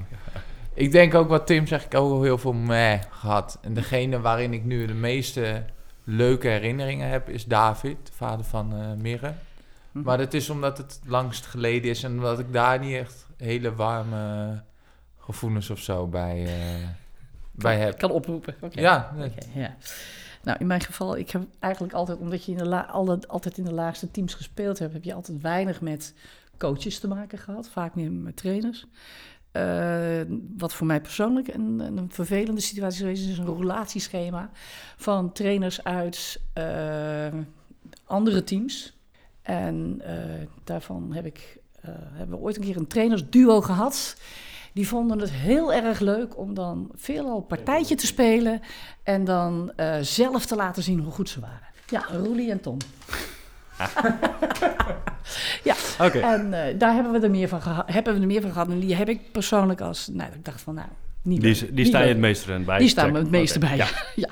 Ik 0.74 0.92
denk 0.92 1.14
ook 1.14 1.28
wat 1.28 1.46
Tim 1.46 1.66
zegt, 1.66 1.84
ik 1.84 1.92
heb 1.92 2.00
ook 2.00 2.12
al 2.12 2.22
heel 2.22 2.38
veel 2.38 2.52
meh 2.52 2.98
gehad. 3.10 3.58
En 3.62 3.74
degene 3.74 4.20
waarin 4.20 4.52
ik 4.52 4.64
nu 4.64 4.86
de 4.86 4.94
meeste 4.94 5.62
leuke 6.04 6.48
herinneringen 6.48 7.08
heb, 7.08 7.28
is 7.28 7.44
David, 7.44 7.96
de 8.02 8.12
vader 8.16 8.44
van 8.44 8.72
eh 8.76 9.02
Mirre. 9.02 9.32
Hm. 9.92 10.00
Maar 10.02 10.18
dat 10.18 10.34
is 10.34 10.50
omdat 10.50 10.78
het 10.78 11.00
langst 11.06 11.46
geleden 11.46 11.90
is 11.90 12.02
en 12.02 12.12
omdat 12.12 12.38
ik 12.38 12.52
daar 12.52 12.78
niet 12.78 12.94
echt 12.96 13.25
hele 13.36 13.74
warme 13.74 14.62
gevoelens 15.18 15.70
of 15.70 15.78
zo 15.78 16.06
bij, 16.06 16.44
eh, 16.44 16.88
bij 17.52 17.78
heb. 17.78 17.98
kan 17.98 18.10
oproepen. 18.10 18.54
Ja. 18.70 19.12
Oké, 19.16 19.30
ja. 19.60 19.76
Nou, 20.42 20.58
in 20.58 20.66
mijn 20.66 20.80
geval, 20.80 21.16
ik 21.16 21.30
heb 21.30 21.42
eigenlijk 21.58 21.94
altijd, 21.94 22.18
omdat 22.18 22.44
je 22.44 22.52
in 22.52 22.58
de 22.58 22.66
la- 22.66 22.86
alle- 22.90 23.18
altijd 23.26 23.58
in 23.58 23.64
de 23.64 23.72
laagste 23.72 24.10
teams 24.10 24.34
gespeeld 24.34 24.78
hebt, 24.78 24.92
heb 24.92 25.04
je 25.04 25.14
altijd 25.14 25.40
weinig 25.40 25.80
met 25.80 26.14
coaches 26.58 26.98
te 26.98 27.08
maken 27.08 27.38
gehad, 27.38 27.68
vaak 27.68 27.94
meer 27.94 28.12
met 28.12 28.36
trainers. 28.36 28.86
Eh, 29.50 30.20
wat 30.56 30.72
voor 30.74 30.86
mij 30.86 31.00
persoonlijk 31.00 31.48
een, 31.48 31.80
een 31.80 32.10
vervelende 32.12 32.60
situatie 32.60 32.96
is 32.96 33.02
geweest, 33.02 33.28
is 33.28 33.38
een 33.38 33.56
relatieschema 33.58 34.50
van 34.96 35.32
trainers 35.32 35.84
uit 35.84 36.40
eh, 36.52 37.26
andere 38.04 38.44
teams. 38.44 38.96
En 39.42 40.02
daarvan 40.64 41.12
heb 41.12 41.26
ik, 41.26 41.58
hebben 42.12 42.38
we 42.38 42.44
ooit 42.44 42.56
een 42.56 42.62
keer 42.62 42.76
een 42.76 42.86
trainersduo 42.86 43.60
gehad. 43.60 44.16
Die 44.72 44.88
vonden 44.88 45.18
het 45.18 45.30
heel 45.30 45.72
erg 45.72 46.00
leuk 46.00 46.38
om 46.38 46.54
dan 46.54 46.90
veelal 46.94 47.40
partijtje 47.40 47.94
te 47.94 48.06
spelen 48.06 48.60
en 49.02 49.24
dan 49.24 49.72
eh, 49.76 49.94
zelf 50.00 50.46
te 50.46 50.56
laten 50.56 50.82
zien 50.82 51.00
hoe 51.00 51.12
goed 51.12 51.28
ze 51.28 51.40
waren. 51.40 51.66
Ja, 51.88 52.04
Roelie 52.22 52.50
en 52.50 52.60
Tom. 52.60 52.76
Oké. 56.00 56.18
En 56.18 56.66
eh, 56.66 56.78
daar 56.78 56.94
hebben 56.94 57.12
we, 57.12 57.18
er 57.18 57.30
meer 57.30 57.48
van 57.48 57.60
hebben 57.86 58.14
we 58.14 58.20
er 58.20 58.26
meer 58.26 58.40
van 58.40 58.52
gehad. 58.52 58.68
En 58.68 58.78
die 58.78 58.94
heb 58.94 59.08
ik 59.08 59.32
persoonlijk 59.32 59.80
als, 59.80 60.08
nou, 60.12 60.30
ik 60.32 60.44
dacht 60.44 60.60
van, 60.60 60.74
nou, 60.74 60.88
niet 61.22 61.40
Die, 61.40 61.54
die 61.54 61.72
niet 61.72 61.86
sta 61.86 62.00
je 62.00 62.08
het 62.08 62.18
meeste 62.18 62.58
bij. 62.58 62.78
Die 62.78 62.88
staan 62.88 63.12
me 63.12 63.18
het 63.18 63.30
meeste 63.30 63.58
bij, 63.58 63.76
Ja. 63.84 63.86
ja. 64.14 64.28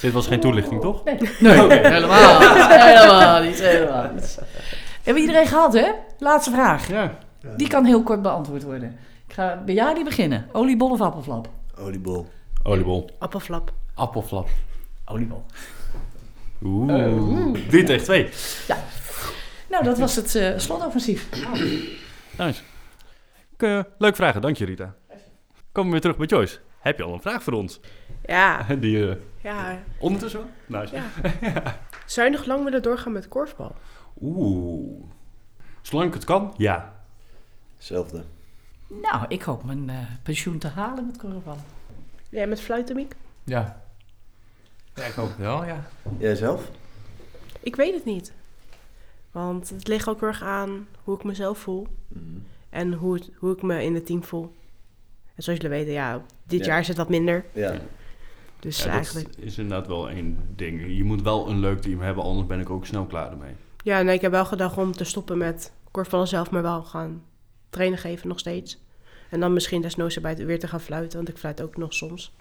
Dit 0.00 0.12
was 0.12 0.26
geen 0.26 0.40
toelichting, 0.40 0.80
toch? 0.80 1.04
Nee, 1.04 1.16
helemaal 1.18 2.38
niet. 2.38 2.66
Helemaal 2.66 3.42
niet, 3.42 3.60
helemaal 3.60 4.10
niet. 4.14 4.38
Hebben 5.06 5.24
we 5.24 5.28
iedereen 5.28 5.48
gehad, 5.48 5.72
hè? 5.72 5.92
Laatste 6.18 6.50
vraag. 6.50 6.88
Ja. 6.88 7.18
Die 7.56 7.68
kan 7.68 7.84
heel 7.84 8.02
kort 8.02 8.22
beantwoord 8.22 8.62
worden. 8.62 8.98
Ik 9.28 9.34
ga 9.34 9.62
bij 9.64 9.74
Jari 9.74 10.04
beginnen. 10.04 10.48
Oliebol 10.52 10.90
of 10.90 11.00
appelflap? 11.00 11.48
Oliebol. 11.78 12.28
Oliebol. 12.62 13.10
Appelflap. 13.18 13.72
Appelflap. 13.94 14.48
Oliebol. 15.04 15.44
Oeh. 16.62 17.58
3 17.68 17.84
tegen 17.84 18.04
2. 18.04 18.30
Nou, 19.70 19.84
dat 19.84 19.98
was 19.98 20.16
het 20.16 20.34
eh, 20.34 20.58
slotoffensief. 20.58 21.28
Nice. 22.38 22.62
Uh, 23.58 23.82
leuk 23.98 24.16
vragen, 24.16 24.40
dank 24.40 24.56
je 24.56 24.64
Rita. 24.64 24.94
Komen 25.72 25.84
we 25.84 25.90
weer 25.90 26.00
terug 26.00 26.16
bij 26.16 26.26
Joyce. 26.26 26.58
Heb 26.78 26.98
je 26.98 27.04
al 27.04 27.12
een 27.12 27.20
vraag 27.20 27.42
voor 27.42 27.52
ons? 27.52 27.80
Ja, 28.24 28.66
Die 28.80 29.08
eh, 29.08 29.16
ja, 29.42 29.82
ondertussen 29.98 30.40
wel? 30.66 30.80
Nice. 30.80 30.94
ja. 31.54 31.78
Zou 32.06 32.26
je 32.26 32.36
nog 32.36 32.46
lang 32.46 32.64
willen 32.64 32.82
doorgaan 32.82 33.12
met 33.12 33.28
korfbal? 33.28 33.74
Oeh. 34.20 35.02
Zolang 35.82 36.08
ik 36.08 36.14
het 36.14 36.24
kan, 36.24 36.54
ja. 36.56 36.94
Hetzelfde. 37.76 38.24
Nou, 38.88 39.24
ik 39.28 39.42
hoop 39.42 39.64
mijn 39.64 39.90
eh, 39.90 39.96
pensioen 40.22 40.58
te 40.58 40.68
halen 40.68 41.06
met 41.06 41.16
korfballen. 41.16 41.64
Jij 42.28 42.46
met 42.46 42.60
fluiten, 42.60 42.96
Miek? 42.96 43.14
Ja. 43.44 43.82
Ja, 44.94 45.04
ik 45.04 45.12
hoop 45.12 45.28
het 45.28 45.36
wel, 45.36 45.64
ja. 45.64 45.86
Jij 46.18 46.34
zelf? 46.34 46.70
Ik 47.60 47.76
weet 47.76 47.94
het 47.94 48.04
niet. 48.04 48.32
Want 49.30 49.68
het 49.70 49.88
ligt 49.88 50.08
ook 50.08 50.20
heel 50.20 50.28
erg 50.28 50.42
aan 50.42 50.86
hoe 51.04 51.16
ik 51.16 51.24
mezelf 51.24 51.58
voel. 51.58 51.86
Mhm. 52.08 52.22
En 52.70 52.92
hoe, 52.92 53.14
het, 53.14 53.30
hoe 53.36 53.52
ik 53.52 53.62
me 53.62 53.82
in 53.82 53.94
het 53.94 54.06
team 54.06 54.24
voel. 54.24 54.54
En 55.34 55.42
zoals 55.42 55.60
jullie 55.60 55.76
weten, 55.76 55.92
ja, 55.92 56.22
dit 56.44 56.60
Ja. 56.60 56.66
jaar 56.66 56.80
is 56.80 56.88
het 56.88 56.96
wat 56.96 57.08
minder. 57.08 57.44
Ja. 57.52 57.78
Dus 58.60 58.78
ja 58.78 58.84
dat 58.84 58.92
eigenlijk... 58.94 59.28
is 59.36 59.58
inderdaad 59.58 59.86
wel 59.86 60.08
één 60.10 60.38
ding. 60.54 60.96
Je 60.96 61.04
moet 61.04 61.22
wel 61.22 61.48
een 61.48 61.58
leuk 61.58 61.80
team 61.80 62.00
hebben, 62.00 62.24
anders 62.24 62.46
ben 62.46 62.60
ik 62.60 62.70
ook 62.70 62.86
snel 62.86 63.04
klaar 63.06 63.30
ermee. 63.30 63.54
Ja, 63.86 64.02
nee, 64.02 64.14
ik 64.14 64.20
heb 64.20 64.30
wel 64.30 64.44
gedacht 64.44 64.76
om 64.76 64.92
te 64.92 65.04
stoppen 65.04 65.38
met 65.38 65.72
korfballen 65.90 66.28
zelf, 66.28 66.50
maar 66.50 66.62
wel 66.62 66.84
gaan 66.84 67.22
trainen 67.70 67.98
geven 67.98 68.28
nog 68.28 68.38
steeds. 68.38 68.78
En 69.30 69.40
dan 69.40 69.52
misschien 69.52 69.82
desnoods 69.82 70.16
erbij 70.16 70.36
weer 70.36 70.58
te 70.58 70.68
gaan 70.68 70.80
fluiten, 70.80 71.16
want 71.16 71.28
ik 71.28 71.36
fluit 71.36 71.62
ook 71.62 71.76
nog 71.76 71.94
soms. 71.94 72.32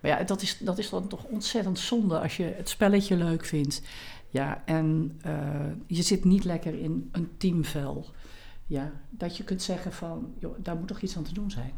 Maar 0.00 0.10
ja, 0.10 0.22
dat 0.22 0.42
is, 0.42 0.58
dat 0.58 0.78
is 0.78 0.90
dan 0.90 1.08
toch 1.08 1.24
ontzettend 1.24 1.78
zonde 1.78 2.20
als 2.20 2.36
je 2.36 2.42
het 2.42 2.68
spelletje 2.68 3.16
leuk 3.16 3.44
vindt. 3.44 3.82
Ja, 4.28 4.62
en 4.64 5.18
eh, 5.22 5.70
je 5.86 6.02
zit 6.02 6.24
niet 6.24 6.44
lekker 6.44 6.74
in 6.74 7.08
een 7.12 7.30
teamvel. 7.36 8.06
Ja, 8.66 8.92
dat 9.10 9.36
je 9.36 9.44
kunt 9.44 9.62
zeggen 9.62 9.92
van, 9.92 10.34
joh, 10.38 10.54
daar 10.58 10.76
moet 10.76 10.88
toch 10.88 11.00
iets 11.00 11.16
aan 11.16 11.22
te 11.22 11.34
doen 11.34 11.50
zijn. 11.50 11.72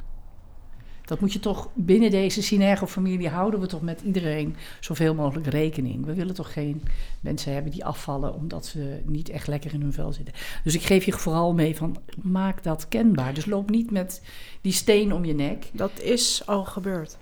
Dat 1.05 1.21
moet 1.21 1.33
je 1.33 1.41
toch 1.41 1.69
binnen 1.75 2.11
deze 2.11 2.43
Synergo-familie 2.43 3.29
houden 3.29 3.61
we 3.61 3.67
toch 3.67 3.83
met 3.83 4.01
iedereen 4.01 4.57
zoveel 4.81 5.15
mogelijk 5.15 5.47
rekening. 5.47 6.05
We 6.05 6.15
willen 6.15 6.35
toch 6.35 6.53
geen 6.53 6.83
mensen 7.21 7.53
hebben 7.53 7.73
die 7.73 7.85
afvallen 7.85 8.35
omdat 8.35 8.67
ze 8.67 9.01
niet 9.05 9.29
echt 9.29 9.47
lekker 9.47 9.75
in 9.75 9.81
hun 9.81 9.93
vel 9.93 10.13
zitten. 10.13 10.35
Dus 10.65 10.75
ik 10.75 10.83
geef 10.83 11.05
je 11.05 11.13
vooral 11.13 11.55
mee 11.55 11.77
van 11.77 11.97
maak 12.23 12.63
dat 12.63 12.89
kenbaar. 12.89 13.35
Dus 13.35 13.47
loop 13.47 13.71
niet 13.71 13.91
met 13.91 14.23
die 14.61 14.73
steen 14.73 15.13
om 15.13 15.25
je 15.25 15.35
nek. 15.35 15.71
Dat 15.73 16.01
is 16.01 16.43
al 16.47 16.65
gebeurd. 16.65 17.19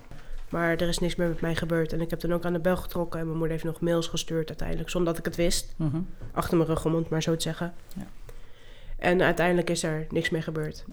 Maar 0.51 0.71
er 0.71 0.89
is 0.89 0.99
niks 0.99 1.17
meer 1.17 1.29
met 1.29 1.41
mij 1.41 1.55
gebeurd. 1.55 1.93
En 1.93 2.01
ik 2.01 2.11
heb 2.11 2.21
dan 2.21 2.33
ook 2.33 2.45
aan 2.45 2.53
de 2.53 2.61
bel 2.61 2.77
getrokken. 2.77 3.21
En 3.21 3.27
mijn 3.27 3.39
moeder 3.39 3.57
heeft 3.57 3.69
nog 3.69 3.81
mails 3.81 4.07
gestuurd 4.07 4.49
uiteindelijk. 4.49 4.91
Zonder 4.91 5.11
dat 5.11 5.19
ik 5.19 5.25
het 5.25 5.37
wist. 5.37 5.75
Mhm. 5.77 6.01
Achter 6.33 6.57
mijn 6.57 6.69
rug 6.69 6.85
om 6.85 6.95
het 6.95 7.09
maar 7.09 7.23
zo 7.23 7.37
te 7.37 7.43
zeggen. 7.43 7.75
Ja. 7.97 8.07
En 8.99 9.23
uiteindelijk 9.23 9.71
is 9.71 9.83
er 9.83 10.07
niks 10.11 10.31
meer 10.31 10.43
gebeurd. 10.43 10.85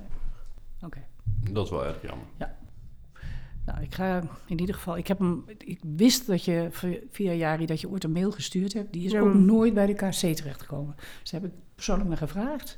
Oké. 0.85 1.03
Dat 1.51 1.65
is 1.65 1.71
wel 1.71 1.85
erg 1.85 2.01
jammer. 2.01 2.25
Nou, 3.67 3.81
ik 3.81 3.95
ga 3.95 4.23
in 4.45 4.59
ieder 4.59 4.75
geval. 4.75 4.97
Ik, 4.97 5.07
heb 5.07 5.19
hem, 5.19 5.43
ik 5.57 5.79
wist 5.95 6.27
dat 6.27 6.43
je 6.45 6.67
via 7.11 7.31
Jari 7.31 7.65
dat 7.65 7.81
je 7.81 7.89
ooit 7.89 8.03
een 8.03 8.11
mail 8.11 8.31
gestuurd 8.31 8.73
hebt. 8.73 8.93
Die 8.93 9.05
is 9.05 9.11
Ja, 9.11 9.19
ook 9.19 9.25
maar- 9.33 9.35
nooit 9.41 9.73
bij 9.73 9.85
de 9.85 9.93
KC 9.93 10.11
terechtgekomen. 10.35 10.95
Dus 11.21 11.31
daar 11.31 11.41
heb 11.41 11.49
ik 11.49 11.55
persoonlijk 11.75 12.09
naar 12.09 12.17
gevraagd. 12.17 12.77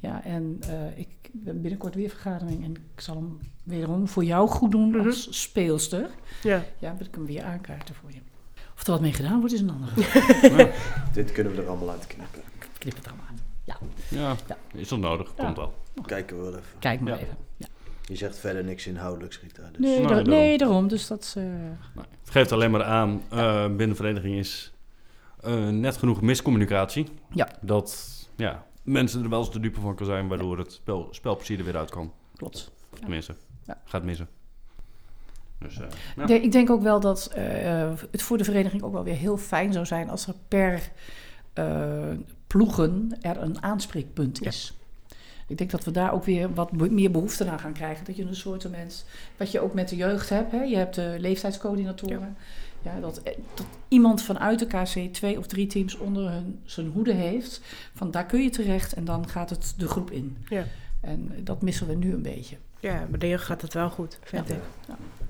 Ja, 0.00 0.24
en 0.24 0.56
eh, 0.60 0.98
ik 0.98 1.08
hebben 1.44 1.60
binnenkort 1.62 1.94
weer 1.94 2.08
vergadering 2.08 2.64
en 2.64 2.70
ik 2.70 3.00
zal 3.00 3.14
hem 3.14 3.38
wederom 3.64 4.08
voor 4.08 4.24
jou 4.24 4.48
goed 4.48 4.70
doen 4.70 4.88
Mhm. 4.90 5.06
als 5.06 5.40
speelster. 5.42 6.10
Ja. 6.42 6.64
Ja, 6.78 6.94
dat 6.98 7.06
ik 7.06 7.14
hem 7.14 7.26
weer 7.26 7.42
aankaarten 7.44 7.94
voor 7.94 8.10
je. 8.12 8.18
Of 8.74 8.84
er 8.86 8.90
wat 8.92 9.00
mee 9.00 9.12
gedaan 9.12 9.38
wordt, 9.38 9.54
is 9.54 9.60
een 9.60 9.70
andere. 9.70 9.94
Dit 11.12 11.32
kunnen 11.32 11.54
we 11.54 11.62
er 11.62 11.68
allemaal 11.68 11.90
uit 11.90 12.06
knippen. 12.06 12.40
Knip 12.78 12.96
het 12.96 13.06
allemaal 13.08 13.26
aan. 13.26 13.36
Ja, 13.64 13.76
Ja. 14.08 14.36
is 14.74 14.88
dat 14.88 14.98
nodig? 14.98 15.32
Ja. 15.36 15.44
Komt 15.44 15.56
wel. 15.56 15.74
Kijken 16.06 16.36
we 16.36 16.42
wel 16.42 16.52
even. 16.58 16.78
Kijk 16.78 17.00
maar 17.00 17.12
Ja. 17.12 17.18
even. 17.18 17.36
Ja. 17.56 17.66
Je 18.08 18.16
zegt 18.16 18.38
verder 18.38 18.64
niks 18.64 18.86
inhoudelijks, 18.86 19.40
Rita. 19.40 19.62
Dus. 19.62 19.78
Nee, 19.78 19.90
Nee, 19.98 20.02
da- 20.02 20.08
daarom. 20.08 20.28
nee, 20.28 20.58
daarom. 20.58 20.88
Dus 20.88 21.06
dat... 21.06 21.34
eh, 21.38 21.44
Het 22.20 22.30
geeft 22.30 22.52
alleen 22.52 22.70
maar 22.70 22.84
aan, 22.84 23.22
eh, 23.30 23.66
binnen 23.66 23.88
de 23.88 23.94
vereniging 23.94 24.36
is 24.36 24.72
eh, 25.40 25.68
net 25.68 25.96
genoeg 25.96 26.20
miscommunicatie. 26.20 27.06
Ja. 27.32 27.48
Dat 27.60 28.08
ja, 28.36 28.66
mensen 28.82 29.22
er 29.22 29.28
wel 29.28 29.38
eens 29.38 29.52
de 29.52 29.60
dupe 29.60 29.80
van 29.80 29.94
kan 29.94 30.06
zijn, 30.06 30.28
waardoor 30.28 30.58
het 30.58 30.72
spel, 30.72 31.08
spelplezier 31.10 31.58
er 31.58 31.64
weer 31.64 31.76
uit 31.76 31.90
kan. 31.90 32.12
klopt. 32.36 32.70
Tenminste, 33.00 33.34
Ja. 33.66 33.80
gaat 33.84 34.02
missen. 34.04 34.28
Dus, 35.58 35.80
eh, 35.80 35.86
ja. 36.16 36.22
Ik 36.22 36.28
denk- 36.28 36.44
Ik 36.44 36.52
denk 36.52 36.70
ook 36.70 36.82
wel 36.82 37.00
dat 37.00 37.26
eh, 37.34 37.90
het 38.10 38.22
voor 38.22 38.38
de 38.38 38.44
vereniging 38.44 38.82
ook 38.82 38.92
wel 38.92 39.04
weer 39.04 39.14
heel 39.16 39.36
fijn 39.36 39.72
zou 39.72 39.86
zijn 39.86 40.10
als 40.10 40.26
er 40.26 40.34
per 40.48 40.90
eh, 41.52 42.10
ploegen 42.46 43.16
er 43.20 43.42
een 43.42 43.62
aanspreekpunt 43.62 44.42
is. 44.42 44.77
Ik 45.48 45.58
denk 45.58 45.70
dat 45.70 45.84
we 45.84 45.90
daar 45.90 46.12
ook 46.12 46.24
weer 46.24 46.54
wat 46.54 46.72
meer 46.72 47.10
behoefte 47.10 47.50
aan 47.50 47.58
gaan 47.58 47.72
krijgen. 47.72 48.04
Dat 48.04 48.16
je 48.16 48.22
een 48.24 48.36
soort 48.36 48.70
mens, 48.70 49.04
wat 49.36 49.50
je 49.50 49.60
ook 49.60 49.74
met 49.74 49.88
de 49.88 49.96
jeugd 49.96 50.28
hebt, 50.28 50.52
hè? 50.52 50.62
je 50.62 50.76
hebt 50.76 50.94
de 50.94 51.16
leeftijdscoördinatoren. 51.18 52.36
Ja. 52.82 53.00
dat, 53.00 53.22
eh, 53.22 53.32
dat 53.54 53.66
iemand 53.88 54.22
vanuit 54.22 54.58
de 54.58 54.66
KC 54.66 55.12
twee 55.14 55.38
of 55.38 55.46
drie 55.46 55.66
teams 55.66 55.96
onder 55.96 56.30
hun, 56.30 56.60
zijn 56.64 56.86
hoede 56.86 57.12
heeft. 57.12 57.60
Van 57.94 58.10
daar 58.10 58.26
kun 58.26 58.42
je 58.42 58.50
terecht 58.50 58.92
en 58.92 59.04
dan 59.04 59.28
gaat 59.28 59.50
het 59.50 59.74
de 59.76 59.88
groep 59.88 60.10
in. 60.10 60.36
Ja. 60.48 60.64
En 61.00 61.32
dat 61.44 61.62
missen 61.62 61.86
we 61.86 61.94
nu 61.94 62.12
een 62.12 62.22
beetje. 62.22 62.56
Ja, 62.80 63.06
bij 63.10 63.18
de 63.18 63.28
jeugd 63.28 63.44
gaat 63.44 63.62
het 63.62 63.74
wel 63.74 63.90
goed, 63.90 64.18
vind 64.22 64.48
Ja. 64.48 64.54
ik. 64.54 64.60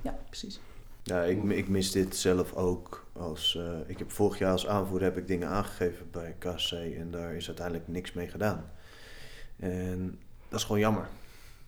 Ja, 0.03 0.19
precies. 0.27 0.61
Ja, 1.03 1.23
ik, 1.23 1.43
ik 1.45 1.69
mis 1.69 1.91
dit 1.91 2.17
zelf 2.17 2.55
ook. 2.55 3.07
Als, 3.13 3.57
eh, 3.57 3.65
ik 3.87 3.99
heb 3.99 4.11
vorig 4.11 4.39
jaar 4.39 4.53
als 4.53 4.67
aanvoerder 4.67 5.09
heb 5.09 5.17
ik 5.17 5.27
dingen 5.27 5.49
aangegeven 5.49 6.07
bij 6.11 6.35
KC 6.39 6.71
en 6.73 7.11
daar 7.11 7.35
is 7.35 7.47
uiteindelijk 7.47 7.89
niks 7.89 8.13
mee 8.13 8.29
gedaan. 8.29 8.65
En 9.61 10.19
dat 10.49 10.59
is 10.59 10.65
gewoon 10.65 10.81
jammer. 10.81 11.07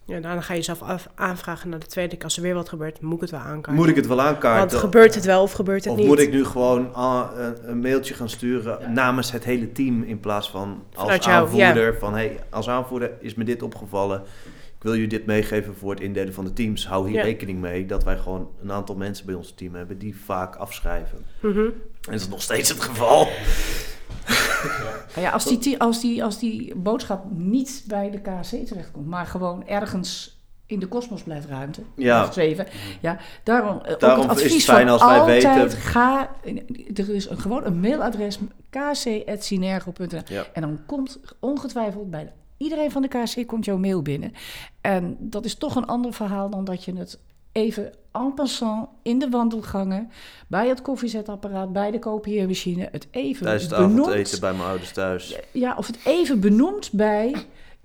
Ja, 0.04 0.20
daarna 0.20 0.40
ga 0.40 0.52
je 0.52 0.58
jezelf 0.58 0.82
af, 0.82 1.08
aanvragen 1.14 1.68
naar 1.68 1.78
de 1.78 1.86
tweede 1.86 2.14
keer. 2.16 2.24
Als 2.24 2.36
er 2.36 2.42
weer 2.42 2.54
wat 2.54 2.68
gebeurt, 2.68 3.00
moet 3.00 3.14
ik 3.14 3.20
het 3.20 3.30
wel 3.30 3.40
aankaarten. 3.40 3.74
Moet 3.74 3.88
ik 3.88 3.96
het 3.96 4.06
wel 4.06 4.20
aankaarten? 4.20 4.68
Want 4.68 4.80
gebeurt 4.84 5.14
het 5.14 5.24
wel 5.24 5.42
of 5.42 5.52
gebeurt 5.52 5.84
het 5.84 5.92
Of 5.92 5.98
niet? 5.98 6.06
moet 6.06 6.18
ik 6.18 6.30
nu 6.32 6.44
gewoon 6.44 6.94
ah, 6.94 7.28
een, 7.36 7.70
een 7.70 7.80
mailtje 7.80 8.14
gaan 8.14 8.28
sturen 8.28 8.78
Ja. 8.80 8.88
namens 8.88 9.32
het 9.32 9.44
hele 9.44 9.72
team 9.72 10.02
in 10.02 10.20
plaats 10.20 10.50
van 10.50 10.82
als 10.92 11.02
Vanuit 11.02 11.24
jou, 11.24 11.36
aanvoerder 11.36 11.98
van 11.98 12.12
hey, 12.12 12.40
als 12.50 12.68
aanvoerder 12.68 13.10
is 13.20 13.34
me 13.34 13.44
dit 13.44 13.62
opgevallen. 13.62 14.22
Ik 14.76 14.86
wil 14.86 14.92
jullie 14.94 15.08
dit 15.08 15.26
meegeven 15.26 15.74
voor 15.76 15.90
het 15.90 16.00
indelen 16.00 16.34
van 16.34 16.44
de 16.44 16.52
teams. 16.52 16.86
Hou 16.86 17.06
hier 17.08 17.16
Ja. 17.16 17.22
rekening 17.22 17.60
mee 17.60 17.86
dat 17.86 18.04
wij 18.04 18.16
gewoon 18.18 18.50
een 18.62 18.72
aantal 18.72 18.94
mensen 18.96 19.26
bij 19.26 19.34
ons 19.34 19.52
team 19.56 19.74
hebben 19.74 19.98
die 19.98 20.16
vaak 20.24 20.56
afschrijven. 20.56 21.24
Mhm. 21.40 21.58
En 21.58 21.72
dat 22.00 22.14
is 22.20 22.28
nog 22.28 22.42
steeds 22.42 22.68
het 22.68 22.80
geval. 22.80 23.28
Ja, 25.16 25.30
als, 25.30 25.44
die, 25.44 25.80
als, 25.80 26.00
die, 26.00 26.24
als 26.24 26.38
die 26.38 26.74
boodschap 26.74 27.24
niet 27.30 27.84
bij 27.86 28.10
de 28.10 28.18
KC 28.20 28.66
terechtkomt, 28.66 29.06
maar 29.06 29.26
gewoon 29.26 29.66
ergens 29.66 30.38
in 30.66 30.78
de 30.78 30.86
kosmos 30.86 31.22
blijft 31.22 31.46
ruimte, 31.48 31.82
Ja. 31.96 32.28
Ja, 33.00 33.18
daarom, 33.44 33.80
eh, 33.80 33.98
Daarom 33.98 34.28
het 34.28 34.40
is 34.40 34.52
het 34.52 34.62
fijn 34.62 34.88
als 34.88 35.04
wij 35.04 35.24
weten- 35.24 35.70
ga, 35.70 36.30
er 36.94 37.10
is 37.10 37.28
een, 37.30 37.38
gewoon 37.38 37.64
een 37.64 37.80
mailadres 37.80 38.38
kc.synergo.nl 38.70 40.20
Ja. 40.26 40.46
en 40.52 40.60
dan 40.62 40.78
komt 40.86 41.20
ongetwijfeld 41.40 42.10
bij 42.10 42.32
iedereen 42.56 42.90
van 42.90 43.02
de 43.02 43.08
KC 43.08 43.46
komt 43.46 43.64
jouw 43.64 43.78
mail 43.78 44.02
binnen. 44.02 44.32
En 44.80 45.16
dat 45.20 45.44
is 45.44 45.54
toch 45.54 45.76
een 45.76 45.86
ander 45.86 46.12
verhaal 46.12 46.50
dan 46.50 46.64
dat 46.64 46.84
je 46.84 46.96
het 46.96 47.18
even 47.52 47.92
en 48.12 48.34
passant 48.34 48.88
in 49.02 49.18
de 49.18 49.28
wandelgangen, 49.28 50.10
bij 50.46 50.68
het 50.68 50.82
koffiezetapparaat, 50.82 51.72
bij 51.72 51.90
de 51.90 51.98
kopieermachine, 51.98 52.88
het 52.92 53.06
even 53.10 53.42
Tijdens 53.42 53.64
het 53.64 53.72
avondeten 53.72 54.40
bij 54.40 54.52
mijn 54.52 54.68
ouders 54.68 54.92
thuis. 54.92 55.38
Ja, 55.52 55.74
of 55.76 55.86
het 55.86 55.98
even 56.04 56.40
benoemt 56.40 56.92
bij 56.92 57.34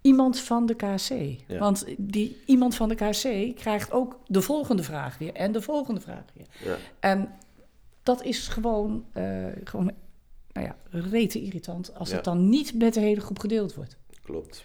iemand 0.02 0.40
van 0.40 0.66
de 0.66 0.74
KC. 0.76 1.10
Ja. 1.48 1.60
Want 1.60 1.86
die 1.98 2.38
iemand 2.46 2.76
van 2.76 2.90
de 2.90 2.96
KC 2.96 3.56
krijgt 3.56 3.92
ook 3.92 4.20
de 4.28 4.42
volgende 4.42 4.84
vraag 4.84 5.18
weer 5.18 5.34
en 5.34 5.52
de 5.52 5.62
volgende 5.62 6.02
vraag 6.02 6.24
weer. 6.34 6.46
Ja. 6.64 6.76
En 7.00 7.30
dat 8.04 8.24
is 8.24 8.48
gewoon, 8.48 9.06
eh, 9.14 9.24
gewoon 9.64 9.92
nou 10.52 10.68
ja, 10.68 10.76
rete 10.90 11.42
irritant 11.42 11.96
als 11.96 12.10
Ja. 12.10 12.16
het 12.16 12.24
dan 12.24 12.50
niet 12.50 12.74
met 12.74 12.94
de 12.94 13.00
hele 13.00 13.22
groep 13.22 13.40
gedeeld 13.40 13.76
wordt. 13.76 13.98
Klopt. 14.24 14.64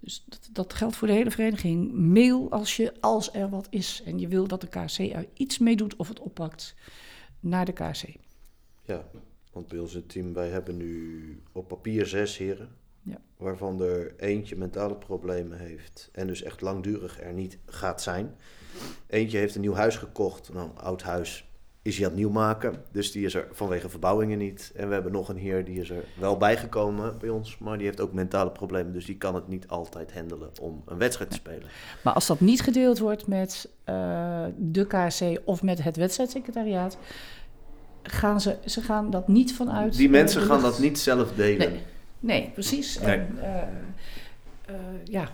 Dus 0.00 0.24
dat, 0.26 0.48
dat 0.52 0.72
geldt 0.72 0.96
voor 0.96 1.08
de 1.08 1.14
hele 1.14 1.30
vereniging. 1.30 1.92
Mail 1.92 2.50
als, 2.50 2.76
je, 2.76 2.92
als 3.00 3.34
er 3.34 3.48
wat 3.48 3.66
is 3.70 4.02
en 4.04 4.18
je 4.18 4.28
wil 4.28 4.46
dat 4.46 4.60
de 4.60 4.68
KC 4.68 4.98
er 4.98 5.26
iets 5.34 5.58
mee 5.58 5.76
doet 5.76 5.96
of 5.96 6.08
het 6.08 6.20
oppakt 6.20 6.74
naar 7.40 7.64
de 7.64 7.72
KC. 7.72 8.04
Ja, 8.82 9.08
want 9.52 9.68
bij 9.68 9.78
ons 9.78 9.94
in 9.94 10.00
het 10.00 10.08
team, 10.08 10.32
wij 10.32 10.48
hebben 10.48 10.76
nu 10.76 11.42
op 11.52 11.68
papier 11.68 12.06
zes 12.06 12.36
heren. 12.36 12.76
Ja. 13.02 13.20
Waarvan 13.36 13.82
er 13.82 14.14
eentje 14.16 14.56
mentale 14.56 14.96
problemen 14.96 15.58
heeft 15.58 16.08
en 16.12 16.26
dus 16.26 16.42
echt 16.42 16.60
langdurig 16.60 17.20
er 17.20 17.32
niet 17.32 17.58
gaat 17.66 18.02
zijn. 18.02 18.36
Eentje 19.06 19.38
heeft 19.38 19.54
een 19.54 19.60
nieuw 19.60 19.74
huis 19.74 19.96
gekocht, 19.96 20.52
nou, 20.52 20.70
een 20.70 20.78
oud 20.78 21.02
huis 21.02 21.47
is 21.88 21.96
hij 21.96 22.04
aan 22.06 22.10
het 22.12 22.20
nieuw 22.20 22.30
maken. 22.30 22.74
Dus 22.92 23.12
die 23.12 23.24
is 23.24 23.34
er 23.34 23.48
vanwege 23.52 23.88
verbouwingen 23.88 24.38
niet. 24.38 24.72
En 24.76 24.88
we 24.88 24.94
hebben 24.94 25.12
nog 25.12 25.28
een 25.28 25.36
heer 25.36 25.64
die 25.64 25.80
is 25.80 25.90
er 25.90 26.04
wel 26.18 26.36
bijgekomen 26.36 27.18
bij 27.18 27.28
ons, 27.28 27.58
maar 27.58 27.76
die 27.76 27.86
heeft 27.86 28.00
ook 28.00 28.12
mentale 28.12 28.50
problemen. 28.50 28.92
Dus 28.92 29.04
die 29.04 29.16
kan 29.16 29.34
het 29.34 29.48
niet 29.48 29.68
altijd 29.68 30.12
handelen 30.12 30.50
om 30.60 30.82
een 30.86 30.98
wedstrijd 30.98 31.30
te 31.30 31.36
spelen. 31.36 31.68
Maar 32.02 32.14
als 32.14 32.26
dat 32.26 32.40
niet 32.40 32.60
gedeeld 32.60 32.98
wordt 32.98 33.26
met 33.26 33.68
eh, 33.84 34.44
de 34.56 34.86
KC 34.86 35.40
of 35.44 35.62
met 35.62 35.82
het 35.82 35.96
wedstrijdsecretariaat, 35.96 36.98
gaan 38.02 38.40
ze, 38.40 38.56
ze 38.64 38.80
gaan 38.80 39.10
dat 39.10 39.28
niet 39.28 39.54
vanuit. 39.54 39.96
Die 39.96 40.10
mensen 40.10 40.42
gaan 40.42 40.62
dat 40.62 40.78
niet 40.78 40.98
zelf 40.98 41.32
delen. 41.32 41.70
Nee, 41.70 41.82
nee 42.20 42.50
precies. 42.54 42.98
Nee. 43.00 43.16
En, 43.18 43.38
eh, 43.40 43.62
eh, 44.66 44.74
ja, 45.04 45.28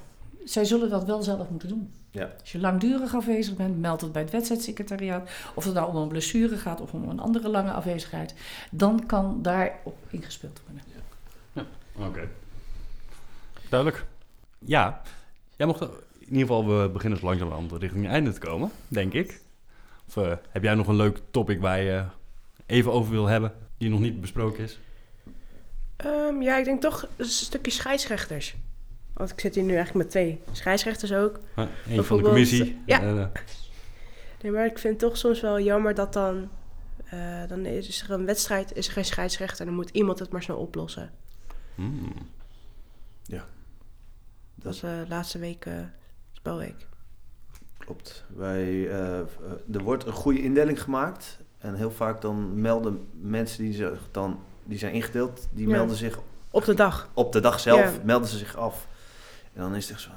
zij 0.45 0.65
zullen 0.65 0.91
dat 0.91 1.05
wel 1.05 1.23
zelf 1.23 1.51
moeten 1.51 1.69
doen. 1.69 1.91
Ja. 2.15 2.31
Als 2.41 2.53
je 2.53 2.59
langdurig 2.59 3.15
afwezig 3.15 3.57
bent, 3.57 3.81
meld 3.81 4.01
het 4.01 4.13
bij 4.13 4.23
het 4.23 4.31
wedstrijdsecretariaat. 4.31 5.31
Of 5.55 5.65
het 5.65 5.75
nou 5.75 5.89
om 5.89 5.97
een 5.97 6.09
blessure 6.09 6.57
gaat 6.57 6.81
of 6.81 6.93
om 6.93 7.09
een 7.09 7.21
andere 7.21 7.49
lange 7.49 7.73
afwezigheid, 7.73 8.35
dan 8.71 9.07
kan 9.07 9.43
daarop 9.43 9.97
ingespeeld 10.11 10.61
worden. 10.67 10.83
Oké. 12.09 12.29
Duidelijk. 13.69 14.05
Ja, 14.59 15.03
jij 15.57 15.67
mocht 15.67 15.81
in 15.81 15.89
ieder 16.21 16.41
geval, 16.41 16.67
we 16.67 16.89
beginnen 16.89 17.19
zo 17.19 17.27
langzamerhand 17.27 17.73
richting 17.73 18.03
het 18.03 18.13
einde 18.13 18.33
te 18.33 18.41
komen, 18.41 18.71
denk 18.89 19.13
ik. 19.13 19.41
Of 20.09 20.17
eh, 20.17 20.33
heb 20.49 20.63
jij 20.63 20.75
nog 20.75 20.87
een 20.87 20.97
leuk 20.97 21.21
topic 21.31 21.61
waar 21.61 21.81
je 21.81 22.05
even 22.67 22.93
over 22.93 23.13
wil 23.13 23.27
hebben, 23.27 23.53
die 23.79 23.91
nog 23.91 24.01
niet 24.01 24.21
besproken 24.21 24.65
is? 24.65 24.79
Ehm, 25.97 26.43
ja, 26.43 26.57
ik 26.57 26.65
denk 26.65 26.81
toch 26.81 27.09
een 27.17 27.25
stukje 27.25 27.71
scheidsrechters. 27.71 28.55
Want 29.15 29.31
ik 29.31 29.41
zit 29.41 29.55
hier 29.55 29.65
nu 29.65 29.75
eigenlijk 29.75 30.05
met 30.05 30.11
twee 30.11 30.41
scheidsrechters 30.53 31.13
ook. 31.13 31.39
Huh? 31.55 31.65
Eentje 31.87 32.03
van 32.03 32.17
de 32.17 32.23
commissie. 32.23 32.81
ja. 32.87 33.01
En, 33.01 33.19
eh, 33.19 33.27
Nee, 34.43 34.53
maar 34.53 34.67
ik 34.67 34.79
vind 34.79 35.01
het 35.01 35.11
toch 35.11 35.19
soms 35.19 35.41
wel 35.41 35.61
jammer 35.61 35.95
dat 35.95 36.13
dan... 36.13 36.49
eh, 37.05 37.43
dan 37.49 37.65
is 37.67 38.03
er 38.03 38.11
een 38.11 38.27
wedstrijd, 38.27 38.73
is 38.77 38.87
er 38.87 38.93
geen 38.93 39.05
scheidsrechter... 39.05 39.61
en 39.61 39.67
dan 39.67 39.75
moet 39.75 39.91
iemand 39.91 40.19
het 40.19 40.31
maar 40.31 40.43
snel 40.43 40.57
oplossen. 40.59 41.11
hmm. 41.75 42.13
Dat 44.57 44.73
was 44.73 44.81
de 44.81 45.05
laatste 45.09 45.39
week, 45.39 45.67
eh, 45.67 45.73
spelweek. 46.33 46.87
Klopt. 47.79 48.25
Wij, 48.37 48.89
eh, 48.91 49.19
eh, 49.21 49.27
er 49.73 49.83
wordt 49.83 50.07
een 50.07 50.13
goede 50.13 50.43
indeling 50.43 50.83
gemaakt. 50.83 51.39
En 51.59 51.75
heel 51.75 51.91
vaak 51.91 52.21
dan 52.21 52.61
melden 52.61 53.09
mensen 53.21 53.63
die, 53.65 53.73
zich 53.73 54.09
dan, 54.11 54.41
die 54.65 54.79
zijn 54.79 54.93
ingedeeld, 54.93 55.49
die 55.53 55.67
Ja. 55.69 55.73
melden 55.73 55.97
zich 55.97 56.19
Op 56.51 56.65
de 56.65 56.75
dag. 56.75 57.09
op 57.15 57.33
de 57.33 57.41
dag 57.41 57.61
zelf, 57.61 57.81
Ja. 57.97 58.03
melden 58.05 58.29
ze 58.29 58.39
zich 58.39 58.57
af. 58.57 58.89
En 59.55 59.63
dan 59.63 59.75
is 59.75 59.85
het 59.85 59.93
echt 59.93 60.01
zo... 60.03 60.11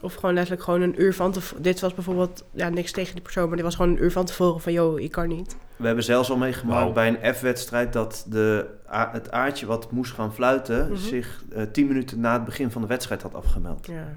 Of 0.00 0.14
gewoon 0.14 0.34
letterlijk 0.34 0.62
gewoon 0.64 0.80
een 0.80 1.02
uur 1.02 1.14
van 1.14 1.32
tevoren. 1.32 1.62
Dit 1.62 1.80
was 1.80 1.94
bijvoorbeeld, 1.94 2.44
ja, 2.52 2.68
niks 2.68 2.92
tegen 2.92 3.12
die 3.14 3.22
persoon... 3.22 3.46
maar 3.46 3.56
dit 3.56 3.64
was 3.64 3.74
gewoon 3.74 3.90
een 3.90 4.02
uur 4.02 4.12
van 4.12 4.24
tevoren 4.24 4.60
van... 4.60 4.72
joh, 4.72 5.00
ik 5.00 5.10
kan 5.10 5.28
niet. 5.28 5.56
We 5.76 5.86
hebben 5.86 6.04
zelfs 6.04 6.30
al 6.30 6.36
meegemaakt 6.36 6.92
bij 6.94 7.08
een 7.08 7.34
F-wedstrijd 7.34 7.92
dat 7.92 8.24
de, 8.28 8.66
a- 8.92 9.08
het 9.12 9.30
aardje 9.30 9.66
wat 9.66 9.90
moest 9.90 10.12
gaan 10.12 10.34
fluiten... 10.34 10.88
Mhm. 10.88 10.96
zich 10.96 11.44
eh, 11.52 11.62
tien 11.72 11.86
minuten 11.86 12.20
na 12.20 12.32
het 12.32 12.44
begin 12.44 12.70
van 12.70 12.80
de 12.82 12.88
wedstrijd 12.88 13.22
had 13.22 13.34
afgemeld. 13.34 13.86
Ja. 13.86 14.16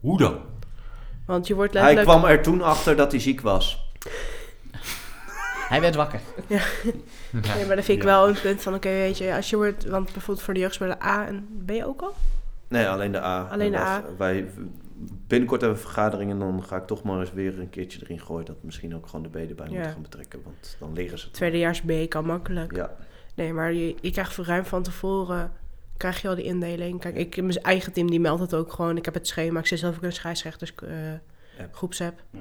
Hoe 0.00 0.18
dan? 0.18 0.38
Want 1.26 1.46
je 1.46 1.54
wordt 1.54 1.74
Hij 1.74 1.94
kwam 1.94 2.24
er 2.24 2.42
toen 2.42 2.62
achter 2.62 2.96
dat 2.96 3.10
hij 3.10 3.20
ziek 3.20 3.40
was. 3.40 3.90
Hij 5.68 5.80
werd 5.80 5.94
wakker. 5.94 6.20
Nee, 7.30 7.66
maar 7.66 7.76
dat 7.76 7.84
vind 7.84 7.98
ik 7.98 8.04
Ja. 8.04 8.04
wel 8.04 8.28
een 8.28 8.40
punt 8.42 8.62
van... 8.62 8.74
oké, 8.74 8.88
weet 8.88 9.18
je, 9.18 9.34
als 9.34 9.50
je 9.50 9.56
wordt... 9.56 9.84
want 9.84 10.04
bijvoorbeeld 10.12 10.42
voor 10.42 10.54
de 10.54 10.60
jeugdspeler 10.60 11.02
A 11.02 11.26
en 11.26 11.62
B 11.66 11.70
ook 11.84 12.00
al? 12.02 12.14
Nee, 12.68 12.88
alleen 12.88 13.12
de 13.12 13.20
A. 13.22 13.42
Alleen 13.50 13.70
de 13.70 13.78
A. 13.78 14.04
wij- 14.18 14.48
binnenkort 15.26 15.60
hebben 15.60 15.78
we 15.78 15.84
vergaderingen 15.84 16.32
en 16.40 16.52
dan 16.52 16.64
ga 16.64 16.76
ik 16.76 16.86
toch 16.86 17.02
maar 17.02 17.20
eens 17.20 17.32
weer 17.32 17.58
een 17.58 17.70
keertje 17.70 18.00
erin 18.02 18.20
gooien... 18.20 18.44
dat 18.46 18.62
misschien 18.62 18.94
ook 18.96 19.06
gewoon 19.06 19.22
de 19.22 19.28
B 19.28 19.36
erbij 19.36 19.66
Ja. 19.66 19.72
moeten 19.72 19.92
gaan 19.92 20.02
betrekken. 20.02 20.40
Want 20.44 20.76
dan 20.80 20.92
liggen 20.92 21.18
ze... 21.18 21.30
Tweedejaars 21.30 21.80
B 21.82 21.92
kan 22.08 22.24
makkelijk. 22.26 22.76
Ja, 22.76 22.96
Nee, 23.34 23.52
maar 23.52 23.72
je, 23.72 23.94
je 24.00 24.10
krijgt 24.10 24.36
ruim 24.36 24.64
van 24.64 24.82
tevoren... 24.82 25.52
krijg 25.96 26.22
je 26.22 26.28
al 26.28 26.34
die 26.34 26.44
indeling. 26.44 27.00
Kijk, 27.00 27.16
ik, 27.16 27.36
mijn 27.36 27.62
eigen 27.62 27.92
team 27.92 28.10
die 28.10 28.20
meldt 28.20 28.40
het 28.40 28.54
ook 28.54 28.72
gewoon. 28.72 28.96
Ik 28.96 29.04
heb 29.04 29.14
het 29.14 29.26
schema. 29.26 29.58
Ik 29.58 29.66
zit 29.66 29.78
zelf 29.78 29.94
ook 29.94 30.00
in 30.00 30.06
een 30.06 30.12
scheidsrechters 30.12 30.74
eh 30.74 30.88
groepsapp. 31.72 32.22
Ja. 32.30 32.38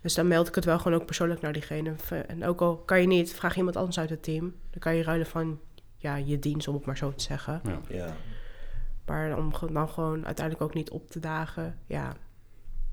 Dus 0.00 0.14
dan 0.14 0.28
meld 0.28 0.48
ik 0.48 0.54
het 0.54 0.64
wel 0.64 0.78
gewoon 0.78 1.00
ook 1.00 1.06
persoonlijk 1.06 1.40
naar 1.40 1.52
diegene. 1.52 1.92
En 2.26 2.44
ook 2.44 2.60
al 2.60 2.76
kan 2.76 3.00
je 3.00 3.06
niet, 3.06 3.34
vraag 3.34 3.56
iemand 3.56 3.76
anders 3.76 3.98
uit 3.98 4.10
het 4.10 4.22
team. 4.22 4.54
Dan 4.70 4.78
kan 4.80 4.94
je 4.96 5.02
ruilen 5.02 5.26
van 5.26 5.60
ja, 5.96 6.16
je 6.16 6.38
dienst, 6.38 6.68
om 6.68 6.74
het 6.74 6.86
maar 6.86 6.96
zo 6.96 7.12
te 7.14 7.22
zeggen. 7.24 7.60
Ja. 7.88 8.14
Maar 9.08 9.36
om 9.38 9.52
dan 9.72 9.88
gewoon 9.88 10.26
uiteindelijk 10.26 10.64
ook 10.64 10.74
niet 10.74 10.90
op 10.90 11.10
te 11.10 11.20
dagen. 11.20 11.78
Ja, 11.86 12.12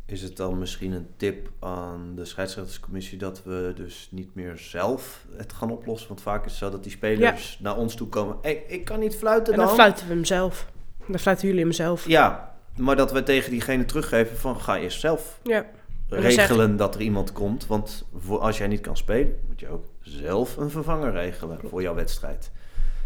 Is 0.06 0.22
het 0.22 0.38
dan 0.38 0.60
misschien 0.60 0.92
een 0.92 1.08
tip 1.18 1.50
aan 1.60 2.16
de 2.16 2.26
scheidsrechterscommissie 2.26 3.18
dat 3.18 3.44
we 3.44 3.72
dus 3.76 4.08
niet 4.12 4.36
meer 4.36 4.58
zelf 4.58 5.26
het 5.38 5.54
gaan 5.54 5.72
oplossen? 5.72 6.08
Want 6.08 6.22
vaak 6.22 6.46
is 6.46 6.52
het 6.52 6.60
zo 6.60 6.70
dat 6.70 6.84
die 6.84 6.92
spelers 6.92 7.60
naar 7.62 7.78
ons 7.78 7.96
toe 7.96 8.08
komen. 8.08 8.38
Hé, 8.42 8.50
ik 8.68 8.86
kan 8.86 9.00
niet 9.00 9.16
fluiten 9.16 9.54
en 9.54 9.60
dan. 9.60 9.68
dan 9.68 9.76
fluiten 9.76 10.08
we 10.08 10.14
hem 10.14 10.26
zelf. 10.26 10.72
Dan 11.08 11.20
fluiten 11.20 11.48
jullie 11.48 11.62
hem 11.64 11.72
zelf. 11.72 12.08
Ja, 12.08 12.56
maar 12.78 12.96
dat 12.96 13.12
we 13.12 13.24
tegen 13.24 13.52
diegene 13.52 13.86
teruggeven 13.86 14.38
van 14.38 14.60
ga 14.62 14.78
eerst 14.78 15.00
zelf 15.00 15.40
Ja. 15.44 15.66
dan 16.08 16.20
regelen 16.20 16.76
dat 16.78 16.96
er 16.96 17.02
iemand 17.02 17.32
komt. 17.32 17.68
Want 17.68 18.06
voor, 18.16 18.40
als 18.40 18.58
jij 18.58 18.68
niet 18.68 18.82
kan 18.82 18.98
spelen, 18.98 19.40
moet 19.48 19.60
je 19.60 19.68
ook 19.70 19.86
zelf 20.00 20.58
een 20.58 20.70
vervanger 20.70 21.12
regelen 21.12 21.60
voor 21.64 21.82
jouw 21.82 21.96
wedstrijd. 21.96 22.52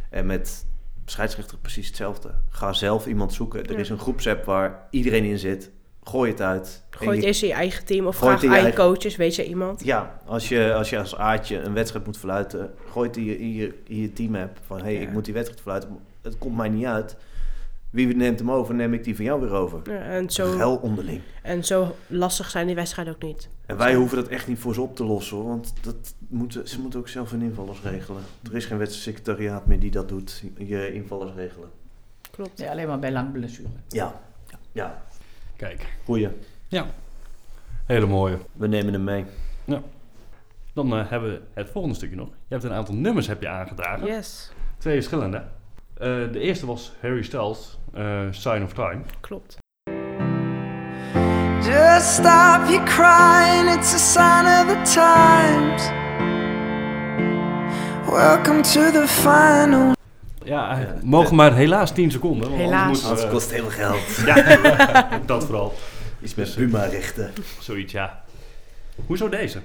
En 0.09 0.25
met 0.25 0.65
scheidsrechter 1.11 1.57
precies 1.57 1.87
hetzelfde. 1.87 2.31
Ga 2.49 2.73
zelf 2.73 3.05
iemand 3.07 3.33
zoeken. 3.33 3.65
Er 3.65 3.71
Ja. 3.71 3.77
is 3.77 3.89
een 3.89 3.99
groepsapp 3.99 4.45
waar 4.45 4.87
iedereen 4.89 5.23
in 5.23 5.39
zit. 5.39 5.71
Gooi 6.03 6.31
het 6.31 6.41
uit. 6.41 6.83
Gooi 6.89 7.15
het 7.17 7.25
eerst 7.25 7.41
in 7.41 7.47
je 7.47 7.53
eigen 7.53 7.85
team 7.85 8.07
of 8.07 8.17
Gooi 8.17 8.37
vraag 8.37 8.57
aan 8.59 8.65
je 8.65 8.73
coaches. 8.73 9.15
Weet 9.15 9.35
je 9.35 9.45
iemand? 9.45 9.83
Ja, 9.83 10.19
als 10.25 10.49
je 10.49 10.73
als, 10.73 10.89
je 10.89 10.99
als 10.99 11.15
aardje 11.15 11.59
een 11.61 11.73
wedstrijd 11.73 12.05
moet 12.05 12.17
verluiten, 12.17 12.71
gooi 12.91 13.07
het 13.07 13.17
in 13.17 13.23
je, 13.25 13.39
in 13.39 13.53
je, 13.53 13.73
in 13.87 14.01
je 14.01 14.13
team-app 14.13 14.57
van... 14.65 14.77
hé, 14.77 14.83
hey, 14.83 14.93
Ja. 14.93 14.99
ik 14.99 15.11
moet 15.11 15.25
die 15.25 15.33
wedstrijd 15.33 15.61
verluiten, 15.61 15.97
het 16.21 16.37
komt 16.37 16.57
mij 16.57 16.69
niet 16.69 16.85
uit. 16.85 17.15
Wie 17.89 18.15
neemt 18.15 18.39
hem 18.39 18.51
over, 18.51 18.75
neem 18.75 18.93
ik 18.93 19.03
die 19.03 19.15
van 19.15 19.25
jou 19.25 19.41
weer 19.41 19.51
over. 19.51 19.79
Ja, 19.91 19.99
en, 19.99 20.29
zo, 20.29 20.57
Hel 20.57 20.75
onderling. 20.75 21.21
en 21.43 21.63
zo 21.65 21.95
lastig 22.07 22.49
zijn 22.49 22.65
die 22.65 22.75
wedstrijden 22.75 23.13
ook 23.13 23.21
niet. 23.21 23.49
En 23.65 23.77
wij 23.77 23.95
hoeven 23.95 24.17
dat 24.17 24.27
echt 24.27 24.47
niet 24.47 24.59
voor 24.59 24.73
ze 24.73 24.81
op 24.81 24.95
te 24.95 25.03
lossen, 25.03 25.37
hoor. 25.37 25.47
Want 25.47 25.73
dat 25.81 26.15
moeten, 26.27 26.67
ze 26.67 26.81
moeten 26.81 26.99
ook 26.99 27.07
zelf 27.07 27.31
hun 27.31 27.41
invallers 27.41 27.81
regelen. 27.81 28.21
Er 28.43 28.55
is 28.55 28.65
geen 28.65 28.77
wedstrijdsecretariaat 28.77 29.65
meer 29.65 29.79
die 29.79 29.91
dat 29.91 30.09
doet, 30.09 30.43
je 30.57 30.93
invallers 30.93 31.35
regelen. 31.35 31.69
Klopt. 32.31 32.59
Ja, 32.59 32.71
alleen 32.71 32.87
maar 32.87 32.99
bij 32.99 33.11
lang 33.11 33.31
blessure. 33.31 33.69
Ja, 33.87 34.21
ja. 34.71 35.03
Kijk, 35.55 35.97
Goeie. 36.05 36.29
hele 37.85 38.05
mooie. 38.05 38.37
We 38.53 38.67
nemen 38.67 38.93
hem 38.93 39.03
mee. 39.03 39.25
Dan 40.73 40.93
eh, 40.97 41.09
hebben 41.09 41.31
we 41.31 41.41
het 41.53 41.69
volgende 41.69 41.95
stukje 41.95 42.15
nog. 42.15 42.27
Je 42.27 42.33
hebt 42.47 42.63
een 42.63 42.71
aantal 42.71 42.95
nummers 42.95 43.27
heb 43.27 43.41
je 43.41 43.47
aangedragen. 43.47 44.07
Yes, 44.07 44.51
Twee 44.77 44.93
verschillende. 44.95 45.37
Eh, 45.93 46.07
de 46.31 46.39
eerste 46.39 46.65
was 46.65 46.93
Harry 47.01 47.23
Styles, 47.23 47.78
Sign 48.31 48.63
of 48.63 48.73
Time. 48.73 49.01
klopt. 49.21 49.57
Just 51.63 52.15
stop 52.15 52.69
your 52.69 52.85
crying, 52.85 53.67
it's 53.67 53.93
a 53.93 53.97
sign 53.97 54.45
of 54.45 54.67
the 54.67 54.81
times. 54.93 55.81
Welcome 58.09 58.61
to 58.63 58.91
the 58.91 59.07
final. 59.07 59.93
Ja, 60.43 60.79
eh, 60.79 61.01
mogen 61.03 61.35
maar 61.35 61.53
helaas 61.53 61.91
10 61.91 62.11
seconden. 62.11 62.49
want 62.49 62.61
Helaas. 62.61 63.01
Moeten 63.03 63.25
we, 63.25 63.31
kost 63.31 63.51
heel 63.51 63.69
veel 63.69 63.85
geld. 63.85 64.15
ja, 64.25 65.19
dat 65.25 65.45
vooral. 65.45 65.73
Iets 66.21 66.35
met 66.35 66.55
Buma 66.55 66.83
richten. 66.83 67.33
Zoiets, 67.59 67.91
ja. 67.93 68.23
Hoezo 69.05 69.29
deze? 69.29 69.59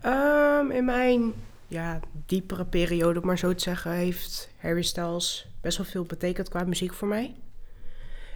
Ehm, 0.00 0.70
in 0.70 0.84
mijn 0.84 1.32
ja, 1.72 2.00
diepere 2.26 2.64
periode, 2.64 3.20
maar 3.20 3.38
zo 3.38 3.54
te 3.54 3.62
zeggen, 3.62 3.92
heeft 3.92 4.50
Harry 4.56 4.82
Styles 4.82 5.46
best 5.60 5.76
wel 5.76 5.86
veel 5.86 6.04
betekend 6.04 6.48
qua 6.48 6.64
muziek 6.64 6.94
voor 6.94 7.08
mij. 7.08 7.34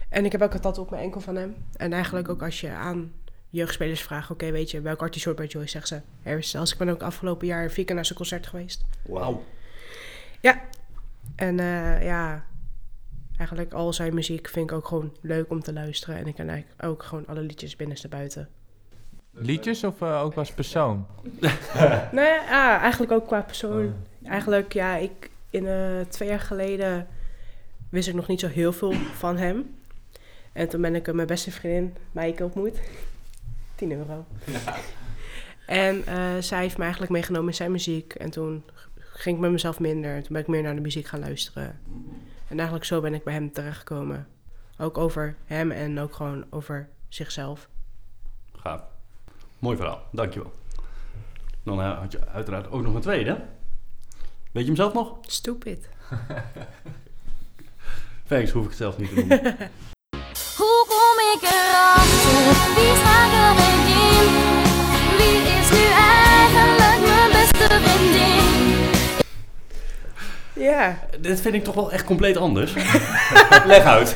En 0.09 0.25
ik 0.25 0.31
heb 0.31 0.41
ook 0.41 0.53
een 0.53 0.59
tattoo 0.59 0.83
op 0.83 0.89
mijn 0.89 1.03
enkel 1.03 1.21
van 1.21 1.35
hem. 1.35 1.55
En 1.75 1.93
eigenlijk 1.93 2.29
ook 2.29 2.43
als 2.43 2.61
je 2.61 2.69
aan 2.69 3.13
jeugdspelers 3.49 4.01
vraagt, 4.01 4.31
oké, 4.31 4.51
weet 4.51 4.71
je, 4.71 4.81
welk 4.81 5.01
artiest 5.01 5.25
hoort 5.25 5.37
bij 5.37 5.45
Joyce, 5.45 5.69
zeggen 5.69 5.97
ze 5.97 6.29
Harry 6.29 6.41
Styles. 6.41 6.71
Ik 6.71 6.77
ben 6.77 6.89
ook 6.89 7.01
afgelopen 7.01 7.47
jaar 7.47 7.69
vier 7.69 7.85
keer 7.85 7.95
naar 7.95 8.05
zijn 8.05 8.17
concert 8.17 8.47
geweest. 8.47 8.85
Wauw. 9.05 9.43
En 11.35 11.59
eh, 11.59 12.03
ja, 12.03 12.45
eigenlijk 13.37 13.73
al 13.73 13.93
zijn 13.93 14.13
muziek 14.13 14.47
vind 14.47 14.69
ik 14.69 14.75
ook 14.75 14.87
gewoon 14.87 15.17
leuk 15.21 15.49
om 15.49 15.61
te 15.61 15.73
luisteren. 15.73 16.17
En 16.17 16.27
ik 16.27 16.35
ken 16.35 16.49
eigenlijk 16.49 16.83
ook 16.83 17.03
gewoon 17.03 17.27
alle 17.27 17.41
liedjes 17.41 17.75
binnenste 17.75 18.07
buiten. 18.07 18.49
Liedjes 19.39 19.83
of 19.83 20.01
eh, 20.01 20.23
ook 20.23 20.35
als 20.35 20.51
persoon? 20.51 21.05
Nee, 22.11 22.33
ja, 22.49 22.79
eigenlijk 22.79 23.11
ook 23.11 23.27
qua 23.27 23.41
persoon. 23.41 23.93
Eigenlijk, 24.23 24.73
ja, 24.73 24.95
ik 24.95 25.29
in 25.49 25.67
eh, 25.67 26.01
twee 26.09 26.29
jaar 26.29 26.39
geleden 26.39 27.07
wist 27.89 28.07
ik 28.07 28.13
nog 28.13 28.27
niet 28.27 28.39
zo 28.39 28.47
heel 28.47 28.73
veel 28.73 28.93
van 28.93 29.37
hem. 29.37 29.75
En 30.53 30.69
toen 30.69 30.81
ben 30.81 30.95
ik 30.95 31.07
eh, 31.07 31.13
mijn 31.13 31.27
beste 31.27 31.51
vriendin, 31.51 31.95
Maaike, 32.11 32.43
ontmoet. 32.43 32.79
10 33.75 33.91
euro. 33.91 34.25
En 35.65 36.05
eh, 36.05 36.37
zij 36.39 36.61
heeft 36.61 36.77
me 36.77 36.83
eigenlijk 36.83 37.11
meegenomen 37.11 37.47
in 37.47 37.55
zijn 37.55 37.71
muziek. 37.71 38.13
En 38.13 38.29
toen 38.29 38.63
ging 38.95 39.35
ik 39.35 39.41
met 39.41 39.51
mezelf 39.51 39.79
minder. 39.79 40.15
En 40.15 40.23
toen 40.23 40.33
ben 40.33 40.41
ik 40.41 40.47
meer 40.47 40.61
naar 40.61 40.75
de 40.75 40.81
muziek 40.81 41.07
gaan 41.07 41.19
luisteren. 41.19 41.79
En 42.47 42.55
eigenlijk 42.57 42.85
zo 42.85 43.01
ben 43.01 43.13
ik 43.13 43.23
bij 43.23 43.33
hem 43.33 43.51
terechtgekomen. 43.51 44.27
Ook 44.77 44.97
over 44.97 45.35
hem 45.45 45.71
en 45.71 45.99
ook 45.99 46.13
gewoon 46.13 46.45
over 46.49 46.89
zichzelf. 47.07 47.69
Gaaf. 48.55 48.81
Mooi 49.59 49.77
verhaal, 49.77 50.01
dankjewel. 50.11 50.53
Dan 51.63 51.81
eh, 51.81 51.99
had 51.99 52.11
je 52.11 52.27
uiteraard 52.27 52.71
ook 52.71 52.81
nog 52.81 52.93
een 52.93 53.01
tweede. 53.01 53.31
Weet 54.51 54.63
je 54.63 54.65
hem 54.65 54.75
zelf 54.75 54.93
nog? 54.93 55.17
Stupid. 55.21 55.89
Thanks, 58.27 58.51
hoef 58.51 58.63
ik 58.63 58.69
het 58.69 58.77
zelf 58.77 58.97
niet 58.97 59.09
te 59.09 59.15
doen. 59.15 59.27
Hoe 60.57 60.85
kom 60.87 61.17
ik 61.33 61.41
erachter? 61.41 62.75
Wie 62.75 62.95
staat 62.95 63.31
erin? 63.31 63.85
Wie 65.17 65.37
is 65.59 65.69
nu 65.71 65.83
eigenlijk 65.93 66.99
mijn 67.01 67.31
beste 67.31 67.79
vriendin? 67.81 68.45
Ja. 70.53 70.99
Dit 71.19 71.41
vind 71.41 71.55
ik 71.55 71.63
toch 71.63 71.75
wel 71.75 71.91
echt 71.91 72.05
compleet 72.05 72.37
anders. 72.37 72.73
Leg 73.65 73.83
uit. 73.83 74.15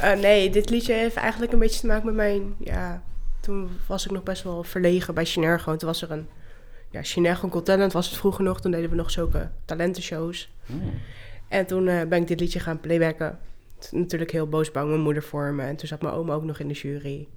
Eh, 0.00 0.12
nee, 0.12 0.50
dit 0.50 0.70
liedje 0.70 0.92
heeft 0.92 1.16
eigenlijk 1.16 1.52
een 1.52 1.58
beetje 1.58 1.80
te 1.80 1.86
maken 1.86 2.06
met 2.06 2.14
mijn... 2.14 2.54
Ja, 2.58 3.02
toen 3.44 3.70
was 3.86 4.04
ik 4.04 4.10
nog 4.10 4.22
best 4.22 4.42
wel 4.42 4.62
verlegen 4.62 5.14
bij 5.14 5.24
Chinergo. 5.24 5.76
Toen 5.76 5.88
was 5.88 6.02
er 6.02 6.10
een... 6.10 6.28
Ja, 6.90 7.02
Talent 7.62 7.92
was 7.92 8.08
het 8.08 8.18
vroeger 8.18 8.44
nog. 8.44 8.60
Toen 8.60 8.70
deden 8.70 8.90
we 8.90 8.96
nog 8.96 9.10
zulke 9.10 9.50
talentenshows. 9.64 10.52
En 11.48 11.66
toen 11.66 11.88
eh, 11.88 12.06
ben 12.06 12.20
ik 12.20 12.28
dit 12.28 12.40
liedje 12.40 12.60
gaan 12.60 12.80
playbacken. 12.80 13.38
Toen 13.78 14.00
Natuurlijk 14.00 14.30
heel 14.30 14.48
boos 14.48 14.70
bang 14.70 14.88
mijn 14.88 15.00
moeder 15.00 15.22
voor 15.22 15.52
me. 15.52 15.62
En 15.62 15.76
toen 15.76 15.88
zat 15.88 16.02
mijn 16.02 16.14
oma 16.14 16.34
ook 16.34 16.44
nog 16.44 16.58
in 16.58 16.68
de 16.68 16.74
jury. 16.74 17.28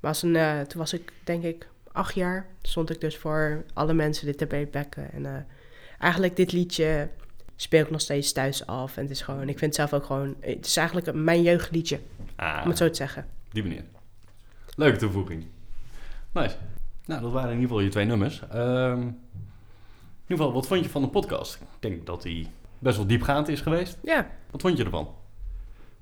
Maar 0.00 0.10
als 0.10 0.22
een, 0.22 0.36
eh, 0.36 0.60
toen 0.60 0.78
was 0.80 0.92
ik, 0.92 1.12
denk 1.24 1.44
ik, 1.44 1.68
acht 1.92 2.14
jaar. 2.14 2.46
Stond 2.62 2.90
ik 2.90 3.00
dus 3.00 3.16
voor 3.16 3.64
alle 3.72 3.94
mensen 3.94 4.26
dit 4.26 4.38
te 4.38 4.46
playbacken. 4.46 5.12
En 5.12 5.26
eh, 5.26 5.32
eigenlijk 5.98 6.36
dit 6.36 6.52
liedje 6.52 7.08
speel 7.56 7.82
ik 7.82 7.90
nog 7.90 8.00
steeds 8.00 8.32
thuis 8.32 8.66
af. 8.66 8.96
En 8.96 9.02
het 9.02 9.10
is 9.10 9.22
gewoon, 9.22 9.48
ik 9.48 9.58
vind 9.58 9.60
het 9.60 9.74
zelf 9.74 9.92
ook 9.92 10.04
gewoon... 10.06 10.34
Het 10.40 10.66
is 10.66 10.76
eigenlijk 10.76 11.12
mijn 11.14 11.42
jeugdliedje. 11.42 12.00
Ah, 12.36 12.60
Om 12.62 12.68
het 12.68 12.78
zo 12.78 12.88
te 12.88 12.96
zeggen. 12.96 13.26
die 13.52 13.62
manier. 13.62 13.82
Leuke 14.80 14.98
toevoeging. 14.98 15.44
Nice. 16.32 16.56
Nou, 17.04 17.22
dat 17.22 17.32
waren 17.32 17.50
in 17.50 17.54
ieder 17.54 17.68
geval 17.68 17.84
je 17.84 17.90
twee 17.90 18.04
nummers. 18.04 18.42
Ehm, 18.50 19.00
in 19.00 19.14
ieder 20.22 20.36
geval, 20.36 20.52
wat 20.52 20.66
vond 20.66 20.84
je 20.84 20.90
van 20.90 21.02
de 21.02 21.08
podcast? 21.08 21.54
Ik 21.54 21.66
denk 21.80 22.06
dat 22.06 22.22
die 22.22 22.48
best 22.78 22.96
wel 22.96 23.06
diepgaand 23.06 23.48
is 23.48 23.60
geweest. 23.60 23.98
Ja. 24.02 24.30
Wat 24.50 24.60
vond 24.60 24.76
je 24.76 24.84
ervan? 24.84 25.08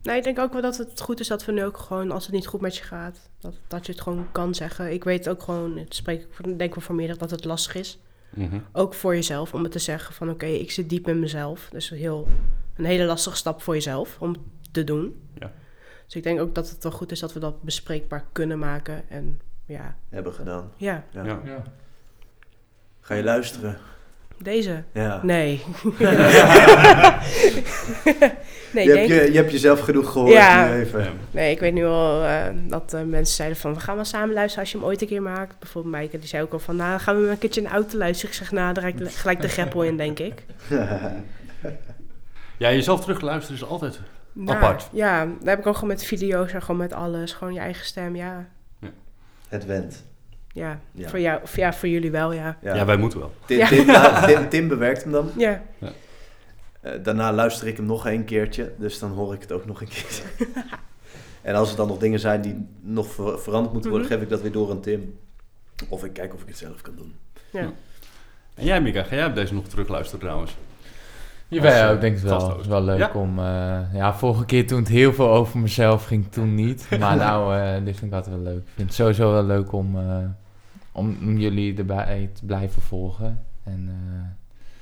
Nee, 0.03 0.17
ik 0.17 0.25
denk 0.25 0.39
ook 0.39 0.53
wel 0.53 0.63
dat 0.63 0.77
het 0.77 1.01
goed 1.01 1.21
is 1.21 1.29
dat 1.29 1.45
we 1.45 1.53
nu 1.53 1.65
ook 1.65 1.79
gewoon, 1.79 2.11
als 2.11 2.25
het 2.25 2.35
niet 2.35 2.47
goed 2.47 2.61
met 2.61 2.77
je 2.77 2.83
gaat, 2.83 3.31
dat, 3.39 3.55
dat 3.67 3.87
je 3.87 3.93
het 3.93 4.01
gewoon 4.01 4.27
kan 4.33 4.55
zeggen. 4.55 4.93
Ik 4.93 5.05
weet 5.05 5.29
ook 5.29 5.43
gewoon, 5.43 5.77
het 5.77 5.95
spreek 5.95 6.27
ik 6.45 6.59
denk 6.59 6.75
wel 6.75 6.85
voor 6.85 6.95
meerdere, 6.95 7.19
dat 7.19 7.31
het 7.31 7.45
lastig 7.45 7.75
is. 7.75 7.99
Mhm. 8.31 8.59
Ook 8.73 8.95
voor 8.95 9.15
jezelf, 9.15 9.55
om 9.55 9.63
het 9.63 9.73
te 9.73 9.79
zeggen 9.79 10.15
van 10.15 10.31
oké, 10.31 10.47
ik 10.47 10.71
zit 10.71 10.89
diep 10.89 11.09
in 11.09 11.21
mezelf. 11.21 11.69
Dus 11.71 11.89
heel, 11.89 12.29
een 12.77 12.85
hele 12.85 13.05
lastige 13.05 13.37
stap 13.37 13.63
voor 13.63 13.75
jezelf 13.75 14.17
om 14.21 14.37
te 14.71 14.85
doen. 14.85 15.23
Ja. 15.39 15.53
Dus 16.09 16.17
ik 16.17 16.23
denk 16.23 16.41
ook 16.41 16.55
dat 16.55 16.71
het 16.71 16.83
wel 16.83 16.93
goed 16.93 17.13
is 17.13 17.21
dat 17.21 17.33
we 17.33 17.41
dat 17.41 17.63
bespreekbaar 17.63 18.25
kunnen 18.33 18.59
maken. 18.59 19.03
En 19.09 19.41
ja, 19.67 19.97
Hebben 20.09 20.33
gedaan. 20.33 20.73
ja 20.77 21.05
Ja. 21.11 21.25
Ja. 21.25 21.41
Ja. 21.45 21.63
Ga 23.01 23.15
je 23.15 23.23
luisteren? 23.25 23.79
deze. 24.39 24.83
Ja. 24.93 25.21
Nee. 25.23 25.65
nee, 28.73 28.85
je, 28.85 28.93
ik 28.93 28.97
hebt 28.97 29.09
je, 29.09 29.33
je 29.33 29.37
hebt 29.37 29.51
jezelf 29.51 29.81
genoeg 29.81 30.13
gehoord 30.13 30.33
Ja. 30.33 30.69
nu 30.69 30.81
even. 30.81 31.07
Nee, 31.31 31.51
ik 31.53 31.61
weet 31.61 31.73
nu 31.73 31.85
al 31.87 32.25
eh, 32.25 32.45
dat 32.69 32.95
eh, 32.95 33.03
mensen 33.03 33.35
zeiden 33.35 33.59
van... 33.59 33.75
we 33.75 33.81
gaan 33.81 33.95
wel 33.95 34.05
samen 34.05 34.35
luisteren 34.35 34.61
als 34.61 34.73
je 34.73 34.79
hem 34.79 34.87
ooit 34.87 35.03
een 35.03 35.09
keer 35.09 35.23
maakt. 35.23 35.59
Bijvoorbeeld 35.59 35.95
Maaike, 35.95 36.19
die 36.19 36.29
zei 36.29 36.43
ook 36.43 36.53
al 36.53 36.59
van... 36.59 36.77
nou, 36.77 37.01
gaan 37.01 37.23
we 37.23 37.29
een 37.29 37.39
keertje 37.39 37.61
in 37.61 37.67
de 37.67 37.73
auto 37.73 37.99
luisteren. 37.99 38.31
Ik 38.31 38.37
zeg, 38.37 38.53
nou, 38.53 38.75
daar 38.75 38.93
gelijk 38.97 39.41
de 39.41 39.49
greppel 39.49 39.83
in, 39.83 39.97
denk 39.97 40.19
ik. 40.19 40.45
Ja, 42.59 42.73
jezelf 42.73 43.01
terugluisteren 43.01 43.57
is 43.61 43.69
altijd... 43.69 44.01
Nou, 44.33 44.57
Apart. 44.59 44.89
Ja, 44.93 45.25
daar 45.25 45.35
heb 45.49 45.59
ik 45.59 45.67
ook 45.67 45.75
gewoon 45.75 45.89
met 45.89 46.05
video's 46.05 46.53
en 46.53 46.61
gewoon 46.63 46.77
met 46.81 46.93
alles. 46.93 47.33
Gewoon 47.33 47.55
je 47.55 47.61
eigen 47.61 47.87
stem, 47.87 48.17
ja. 48.17 48.49
Het 49.49 49.67
went. 49.67 50.05
Ja, 50.53 50.81
Ja. 50.93 51.09
Voor, 51.09 51.21
jou, 51.21 51.43
of 51.43 51.57
ja 51.57 51.73
voor 51.73 51.89
jullie 51.89 52.11
wel, 52.11 52.33
ja. 52.33 52.59
Ja, 52.63 52.85
wij 52.85 52.97
moeten 52.97 53.19
wel. 53.19 53.33
Tim, 53.47 53.59
Ja. 53.59 53.69
Tim, 53.69 53.87
nou, 53.87 54.27
Tim, 54.27 54.49
Tim 54.49 54.69
bewerkt 54.69 55.03
hem 55.03 55.13
dan. 55.13 55.31
Ja, 55.37 55.63
Eh, 56.81 56.93
daarna 57.03 57.33
luister 57.33 57.67
ik 57.67 57.77
hem 57.77 57.87
nog 57.87 58.07
een 58.07 58.25
keertje, 58.25 58.73
dus 58.79 58.99
dan 58.99 59.11
hoor 59.11 59.35
ik 59.35 59.41
het 59.41 59.53
ook 59.53 59.67
nog 59.67 59.81
een 59.81 59.89
keertje. 59.89 60.23
en 61.43 61.55
als 61.55 61.71
er 61.71 61.77
dan 61.77 61.89
nog 61.89 61.99
dingen 61.99 62.21
zijn 62.21 62.41
die 62.41 62.67
nog 62.81 63.07
ver- 63.13 63.39
veranderd 63.41 63.73
moeten 63.73 63.91
worden, 63.91 64.09
Mhm. 64.09 64.17
geef 64.17 64.25
ik 64.27 64.31
dat 64.33 64.43
weer 64.43 64.53
door 64.53 64.71
aan 64.71 64.81
Tim. 64.81 65.19
Of 65.89 66.05
ik 66.05 66.13
kijk 66.13 66.35
of 66.35 66.41
ik 66.43 66.49
het 66.49 66.59
zelf 66.59 66.81
kan 66.83 66.95
doen. 66.97 67.15
Ja. 67.51 67.73
En 68.55 68.65
jij, 68.65 68.81
Mika, 68.81 69.03
ga 69.03 69.15
jij 69.15 69.33
deze 69.33 69.55
nog 69.55 69.69
terugluisteren 69.69 70.21
trouwens? 70.21 70.57
Jawel, 71.49 71.73
ja, 71.73 71.89
eh, 71.89 71.95
ik 71.95 72.01
denk 72.01 72.15
het 72.15 72.23
wel. 72.25 72.49
Het 72.51 72.61
is 72.61 72.67
wel 72.67 72.83
leuk 72.83 72.99
Ja? 72.99 73.11
om... 73.15 73.39
eh, 73.39 73.81
ja, 73.95 74.15
vorige 74.15 74.45
keer 74.45 74.67
toen 74.67 74.79
het 74.79 74.89
heel 74.89 75.13
veel 75.13 75.29
over 75.31 75.59
mezelf 75.59 76.05
ging, 76.05 76.31
toen 76.33 76.55
niet. 76.65 76.87
Maar 76.99 77.17
nou, 77.17 77.57
eh, 77.57 77.85
dit 77.85 77.97
vind 77.97 78.11
ik 78.11 78.17
altijd 78.17 78.35
wel 78.35 78.45
leuk. 78.45 78.59
Ik 78.59 78.73
vind 78.75 78.89
het 78.89 78.97
sowieso 78.97 79.33
wel 79.33 79.45
leuk 79.45 79.73
om, 79.73 79.99
eh, 79.99 80.19
om, 80.93 81.17
om 81.23 81.39
jullie 81.39 81.77
erbij 81.79 82.31
te 82.33 82.45
blijven 82.45 82.83
volgen. 82.83 83.45
En 83.65 83.89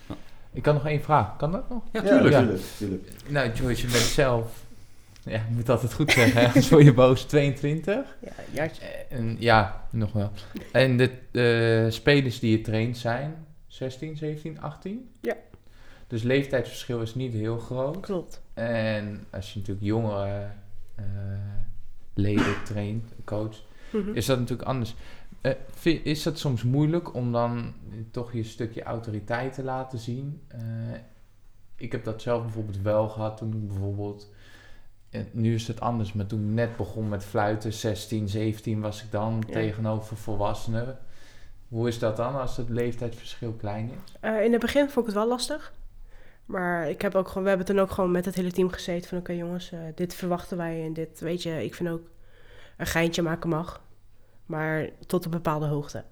eh, 0.09 0.15
ik 0.53 0.63
kan 0.63 0.75
nog 0.75 0.87
één 0.87 1.03
vraag. 1.03 1.37
Kan 1.37 1.53
dat 1.53 1.69
nog? 1.71 1.83
Ja, 1.93 2.03
Ja, 2.03 2.09
tuurlijk. 2.09 2.35
tuurlijk, 2.37 2.63
tuurlijk. 2.77 3.09
Nou, 3.29 3.51
Joyce, 3.53 3.81
je 3.87 3.93
bent 3.93 4.03
zelf... 4.05 4.65
Ja, 5.23 5.33
je 5.33 5.55
moet 5.55 5.69
altijd 5.69 5.93
goed 5.95 6.11
zeggen, 6.11 6.51
hè? 6.51 6.61
Word 6.71 6.85
je 6.85 6.93
boos. 6.95 7.23
22? 7.23 8.17
Ja, 8.53 8.69
En, 9.09 9.37
ja, 9.39 9.83
nog 9.91 10.13
wel. 10.13 10.31
En 10.73 10.97
de 10.97 11.11
eh, 11.87 11.93
spelers 11.93 12.39
die 12.39 12.51
je 12.51 12.61
traint 12.61 12.97
zijn 12.97 13.35
16, 13.67 14.17
17, 14.17 14.61
18? 14.61 15.11
Ja. 15.21 15.35
Dus 16.07 16.23
leeftijdsverschil 16.23 17.01
is 17.01 17.15
niet 17.15 17.33
heel 17.33 17.59
groot. 17.59 18.01
Klopt. 18.01 18.43
En 18.55 19.27
als 19.31 19.53
je 19.53 19.59
natuurlijk 19.59 19.87
jongere 19.87 20.49
eh, 20.95 21.05
leden 22.15 22.63
traint, 22.65 23.13
coach, 23.25 23.57
Mhm. 23.93 24.13
is 24.15 24.27
dat 24.27 24.39
natuurlijk 24.39 24.69
anders. 24.69 24.95
Eh, 25.41 26.05
is 26.05 26.23
dat 26.23 26.39
soms 26.39 26.63
moeilijk 26.63 27.15
om 27.15 27.33
dan 27.33 27.75
toch 28.11 28.33
je 28.33 28.43
stukje 28.45 28.83
autoriteit 28.83 29.53
te 29.53 29.63
laten 29.63 29.99
zien? 29.99 30.41
Eh, 30.49 30.61
ik 31.77 31.93
heb 31.93 32.05
dat 32.05 32.23
zelf 32.23 32.43
bijvoorbeeld 32.43 32.81
wel 32.83 33.09
gehad 33.09 33.37
toen 33.37 33.53
ik 33.53 33.67
bijvoorbeeld... 33.69 34.31
nu 35.33 35.55
is 35.55 35.67
het 35.69 35.81
anders, 35.81 36.13
maar 36.13 36.27
toen 36.27 36.41
ik 36.41 36.55
net 36.55 36.77
begon 36.77 37.09
met 37.09 37.25
fluiten, 37.25 37.73
16, 37.73 38.29
17 38.29 38.81
was 38.81 39.03
ik 39.05 39.11
dan 39.11 39.43
Ja. 39.47 39.53
tegenover 39.53 40.17
volwassenen. 40.17 40.99
Hoe 41.69 41.89
is 41.89 41.99
dat 41.99 42.17
dan 42.17 42.41
als 42.41 42.57
het 42.57 42.69
leeftijdsverschil 42.69 43.53
klein 43.53 43.91
is? 43.91 44.31
In 44.45 44.53
het 44.53 44.61
begin 44.61 44.89
vond 44.89 45.07
ik 45.09 45.13
het 45.15 45.23
wel 45.23 45.29
lastig. 45.29 45.73
Maar 46.47 46.89
ik 46.89 47.03
heb 47.03 47.15
ook 47.15 47.29
gewoon, 47.29 47.43
we 47.43 47.49
hebben 47.49 47.67
toen 47.67 47.79
ook 47.79 47.91
gewoon 47.91 48.11
met 48.11 48.25
het 48.25 48.35
hele 48.35 48.53
team 48.53 48.71
gezeten 48.71 49.09
van 49.09 49.19
oké 49.19 49.33
jongens, 49.33 49.73
eh, 49.73 49.81
dit 49.95 50.15
verwachten 50.15 50.57
wij 50.57 50.85
en 50.85 50.93
dit, 50.93 51.21
weet 51.21 51.43
je, 51.43 51.65
ik 51.65 51.75
vind 51.75 51.89
ook 51.89 52.11
een 52.77 52.87
geintje 52.87 53.23
maken 53.23 53.49
mag. 53.49 53.85
Maar 54.47 54.89
tot 55.07 55.25
een 55.25 55.31
bepaalde 55.31 55.67
hoogte. 55.67 56.05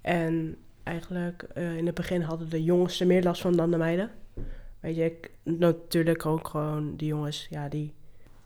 En 0.00 0.56
eigenlijk 0.82 1.42
eh, 1.42 1.76
in 1.76 1.86
het 1.86 1.94
begin 1.94 2.22
hadden 2.22 2.48
de 2.48 2.64
jongens 2.64 3.00
er 3.00 3.06
meer 3.06 3.22
last 3.22 3.40
van 3.40 3.56
dan 3.56 3.70
de 3.70 3.76
meiden. 3.76 4.10
Weet 4.80 4.96
je, 4.96 5.04
ik, 5.04 5.30
natuurlijk 5.42 6.26
ook 6.26 6.48
gewoon 6.48 6.96
de 6.96 7.06
jongens, 7.06 7.46
ja 7.50 7.68
die, 7.68 7.94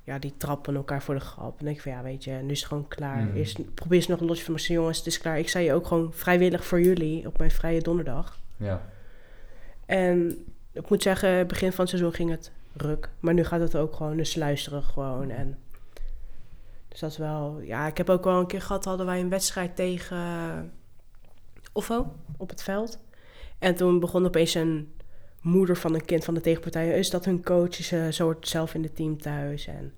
ja, 0.05 0.19
die 0.19 0.37
trappen 0.37 0.75
elkaar 0.75 1.03
voor 1.03 1.15
de 1.15 1.21
grap. 1.21 1.59
En 1.59 1.65
denk 1.65 1.77
ik 1.77 1.83
van 1.83 1.93
ja, 1.93 2.03
weet 2.03 2.25
je, 2.25 2.33
nu 2.33 2.51
is 2.51 2.59
het 2.59 2.69
gewoon 2.69 2.89
klaar. 2.89 3.35
Eerst, 3.35 3.75
probeer 3.75 3.97
eens 3.97 4.07
nog 4.07 4.21
een 4.21 4.27
losje 4.27 4.45
van 4.45 4.55
mijn 4.55 4.67
jongens, 4.67 4.99
het 4.99 5.07
is 5.07 5.19
klaar. 5.19 5.39
Ik 5.39 5.49
zei 5.49 5.65
je 5.65 5.75
ook 5.75 5.87
gewoon 5.87 6.13
vrijwillig 6.13 6.65
voor 6.65 6.81
jullie 6.81 7.27
op 7.27 7.39
mijn 7.39 7.51
vrije 7.51 7.81
donderdag. 7.81 8.41
Ja. 8.57 8.89
En 9.87 10.45
ik 10.73 10.89
moet 10.91 11.03
zeggen, 11.03 11.47
begin 11.47 11.71
van 11.73 11.81
het 11.81 11.89
seizoen 11.89 12.13
ging 12.15 12.31
het 12.31 12.51
ruk. 12.77 13.09
Maar 13.21 13.35
nu 13.35 13.45
gaat 13.45 13.61
het 13.61 13.77
ook 13.77 13.95
gewoon, 13.95 14.17
dus 14.17 14.35
luisteren 14.35 14.83
gewoon. 14.83 15.31
En 15.31 15.59
dus 16.89 17.01
dat 17.01 17.11
is 17.11 17.19
wel... 17.19 17.61
Ja, 17.63 17.87
ik 17.87 17.97
heb 17.97 18.11
ook 18.11 18.25
wel 18.25 18.39
een 18.39 18.47
keer 18.47 18.63
gehad, 18.63 18.85
hadden 18.85 19.07
wij 19.07 19.21
een 19.21 19.29
wedstrijd 19.29 19.77
tegen 19.77 20.73
Offo 21.73 22.13
op 22.37 22.49
het 22.49 22.63
veld. 22.63 22.99
En 23.59 23.75
toen 23.75 24.01
begon 24.01 24.27
opeens 24.27 24.55
een 24.55 24.93
moeder 25.41 25.77
van 25.77 25.95
een 25.95 26.05
kind 26.05 26.25
van 26.25 26.35
de 26.35 26.41
tegenpartij... 26.41 26.99
is 26.99 27.11
dat 27.11 27.25
hun 27.25 27.43
coach, 27.43 27.75
ze 27.75 28.09
zo 28.13 28.25
hoort 28.25 28.49
zelf 28.49 28.75
in 28.75 28.83
het 28.83 28.97
team 28.97 29.21
thuis. 29.21 29.67
En 29.67 29.93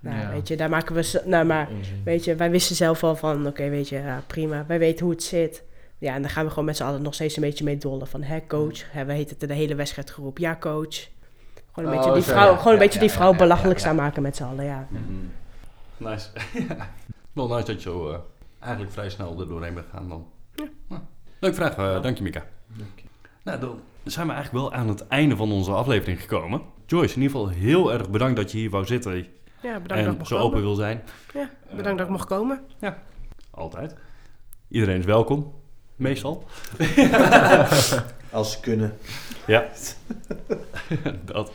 nou, 0.00 0.16
Ja. 0.20 0.30
weet 0.30 0.48
je, 0.48 0.56
daar 0.56 0.68
maken 0.70 0.94
we... 0.94 1.22
Nou, 1.24 1.44
maar 1.46 1.68
Onzin. 1.70 2.02
weet 2.04 2.24
je, 2.24 2.34
wij 2.36 2.50
wisten 2.50 2.76
zelf 2.76 3.04
al 3.04 3.16
van... 3.16 3.46
Oké, 3.46 3.68
weet 3.68 3.88
je, 3.88 3.96
ja, 3.96 4.22
prima. 4.26 4.64
Wij 4.66 4.78
weten 4.78 5.04
hoe 5.04 5.14
het 5.14 5.22
zit. 5.22 5.62
Ja, 6.02 6.14
en 6.14 6.22
dan 6.22 6.30
gaan 6.30 6.44
we 6.44 6.50
gewoon 6.50 6.64
met 6.64 6.76
z'n 6.76 6.82
allen 6.82 7.02
nog 7.02 7.14
steeds 7.14 7.36
een 7.36 7.42
beetje 7.42 7.64
mee 7.64 7.76
dollen. 7.76 8.06
Van, 8.06 8.22
hè, 8.22 8.46
coach. 8.46 8.92
Hè, 8.92 9.04
we 9.04 9.12
heten 9.12 9.36
het 9.38 9.48
de 9.48 9.54
hele 9.54 9.74
wedstrijd 9.74 10.10
geroep. 10.10 10.38
Ja, 10.38 10.56
coach. 10.60 11.08
Gewoon 11.72 11.90
een 11.90 11.96
Oh, 11.98 12.04
beetje 12.04 12.12
die 12.14 12.22
vrouw, 12.22 12.50
ja. 12.50 12.56
gewoon 12.56 12.66
een 12.66 12.78
Ja, 12.78 12.84
beetje 12.84 12.98
die 12.98 13.08
ja, 13.08 13.14
vrouw 13.14 13.30
ja, 13.32 13.36
belachelijk 13.36 13.78
ja, 13.78 13.84
ja. 13.84 13.90
staan 13.92 13.96
maken 14.04 14.22
met 14.22 14.36
z'n 14.36 14.42
allen, 14.42 14.64
ja. 14.64 14.86
Mhm. 14.90 16.10
Nice. 16.10 16.28
Ja. 16.68 16.90
Wel 17.32 17.48
nice 17.48 17.64
dat 17.66 17.74
je 17.74 17.80
zo 17.90 18.08
eh, 18.10 18.18
eigenlijk 18.60 18.92
vrij 18.92 19.10
snel 19.10 19.40
er 19.40 19.48
doorheen 19.48 19.74
bent 19.74 19.86
gegaan 19.90 20.08
dan. 20.08 20.26
Nou, 20.88 21.02
leuk 21.40 21.54
vraag, 21.54 21.76
eh, 21.76 22.02
dank 22.02 22.16
je 22.16 22.22
Mika. 22.22 22.44
Nou, 23.44 23.60
dan 23.60 23.80
zijn 24.04 24.26
we 24.26 24.32
eigenlijk 24.32 24.64
wel 24.64 24.72
aan 24.80 24.88
het 24.88 25.08
einde 25.08 25.36
van 25.36 25.52
onze 25.52 25.72
aflevering 25.72 26.20
gekomen. 26.20 26.60
Joyce, 26.86 27.14
in 27.16 27.22
ieder 27.22 27.36
geval 27.38 27.52
heel 27.54 27.92
erg 27.92 28.10
bedankt 28.10 28.36
dat 28.36 28.52
je 28.52 28.58
hier 28.58 28.70
wou 28.70 28.84
zitten 28.86 29.14
Ja, 29.16 29.24
bedankt 29.62 29.88
dat 29.88 29.98
en 29.98 30.10
ik 30.10 30.16
mocht 30.18 30.28
zo 30.28 30.34
komen. 30.36 30.48
open 30.50 30.60
wil 30.60 30.74
zijn. 30.74 31.02
Ja, 31.34 31.50
bedankt 31.76 31.98
dat 31.98 32.06
ik 32.06 32.12
mocht 32.12 32.26
komen. 32.26 32.60
Altijd. 33.50 33.94
Iedereen 34.68 34.98
is 34.98 35.04
welkom, 35.04 35.52
meestal. 36.02 36.44
Als 38.30 38.52
ze 38.52 38.60
kunnen. 38.60 38.96
Ja. 39.46 39.68
dat. 41.24 41.52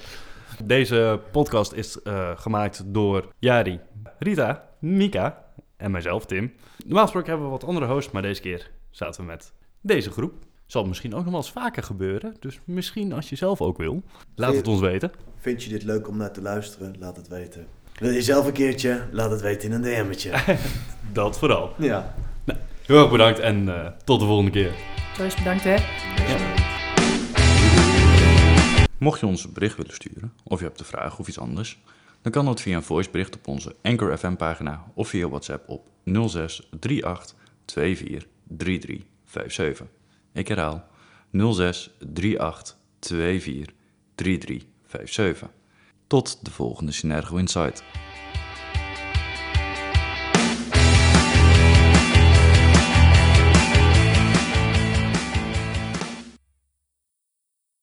Deze 0.64 1.20
podcast 1.32 1.74
is 1.74 2.02
eh, 2.02 2.32
gemaakt 2.36 2.84
door 2.86 3.34
Jari, 3.40 3.80
Rita, 4.20 4.68
Mika 4.80 5.46
en 5.78 5.92
mijzelf, 5.92 6.26
Tim. 6.26 6.54
Normaal 6.86 7.04
gesproken 7.04 7.30
hebben 7.30 7.48
we 7.48 7.54
wat 7.54 7.64
andere 7.64 7.86
hosts, 7.86 8.12
maar 8.12 8.22
deze 8.22 8.42
keer 8.42 8.72
zaten 8.90 9.22
we 9.22 9.28
met 9.28 9.54
deze 9.82 10.12
groep. 10.12 10.34
Zal 10.66 10.86
misschien 10.86 11.14
ook 11.14 11.22
nog 11.24 11.32
wel 11.32 11.42
eens 11.42 11.52
vaker 11.52 11.84
gebeuren, 11.84 12.36
dus 12.40 12.60
misschien 12.64 13.14
als 13.14 13.30
je 13.30 13.36
zelf 13.36 13.62
ook 13.62 13.78
wil, 13.78 14.04
laat 14.36 14.56
het 14.56 14.68
ons 14.68 14.80
weten. 14.80 15.12
Vind 15.38 15.64
je 15.64 15.70
dit 15.70 15.84
leuk 15.84 16.08
om 16.08 16.18
naar 16.18 16.32
te 16.32 16.42
luisteren? 16.42 16.96
Laat 17.00 17.16
het 17.16 17.28
weten. 17.28 17.68
Wil 18.00 18.12
je 18.12 18.22
zelf 18.22 18.46
een 18.46 18.54
keertje? 18.54 19.02
Laat 19.12 19.32
het 19.32 19.42
weten 19.42 19.72
in 19.72 19.76
een 19.76 19.82
DM'tje. 19.82 20.32
Dat 21.14 21.38
vooral. 21.38 21.74
ja. 21.78 22.16
Heel 22.88 23.02
erg 23.02 23.12
bedankt 23.12 23.40
en 23.40 23.70
eh, 23.70 23.92
tot 24.04 24.20
de 24.20 24.26
volgende 24.26 24.52
keer. 24.52 24.74
Joyce, 25.18 25.38
bedankt 25.38 25.64
hè. 25.64 25.76
Mocht 28.98 29.20
je 29.20 29.26
ons 29.26 29.44
een 29.44 29.54
bericht 29.54 29.78
willen 29.78 29.94
sturen, 29.94 30.34
of 30.44 30.60
je 30.60 30.66
hebt 30.66 30.80
een 30.80 30.86
vraag 30.86 31.20
of 31.20 31.28
iets 31.28 31.40
anders, 31.40 31.80
dan 32.22 32.32
kan 32.32 32.46
dat 32.46 32.62
via 32.62 32.76
een 32.76 32.84
voicebericht 32.84 33.36
op 33.36 33.48
onze 33.48 33.76
Anchor 33.82 34.18
FM 34.18 34.36
pagina 34.36 34.86
of 34.94 35.08
via 35.10 35.28
WhatsApp 35.28 35.70
op 35.70 35.88
06 36.28 36.68
38 36.72 37.36
24 37.66 38.28
33 38.44 39.06
57. 39.26 39.86
Ik 40.34 40.48
herhaal 40.48 40.88
06 41.32 41.92
38 42.38 42.76
24 43.00 43.74
33 44.16 44.68
57. 44.86 45.50
Tot 46.08 46.46
de 46.46 46.52
volgende 46.52 46.92
Synergo 46.92 47.36
Insight. 47.36 47.84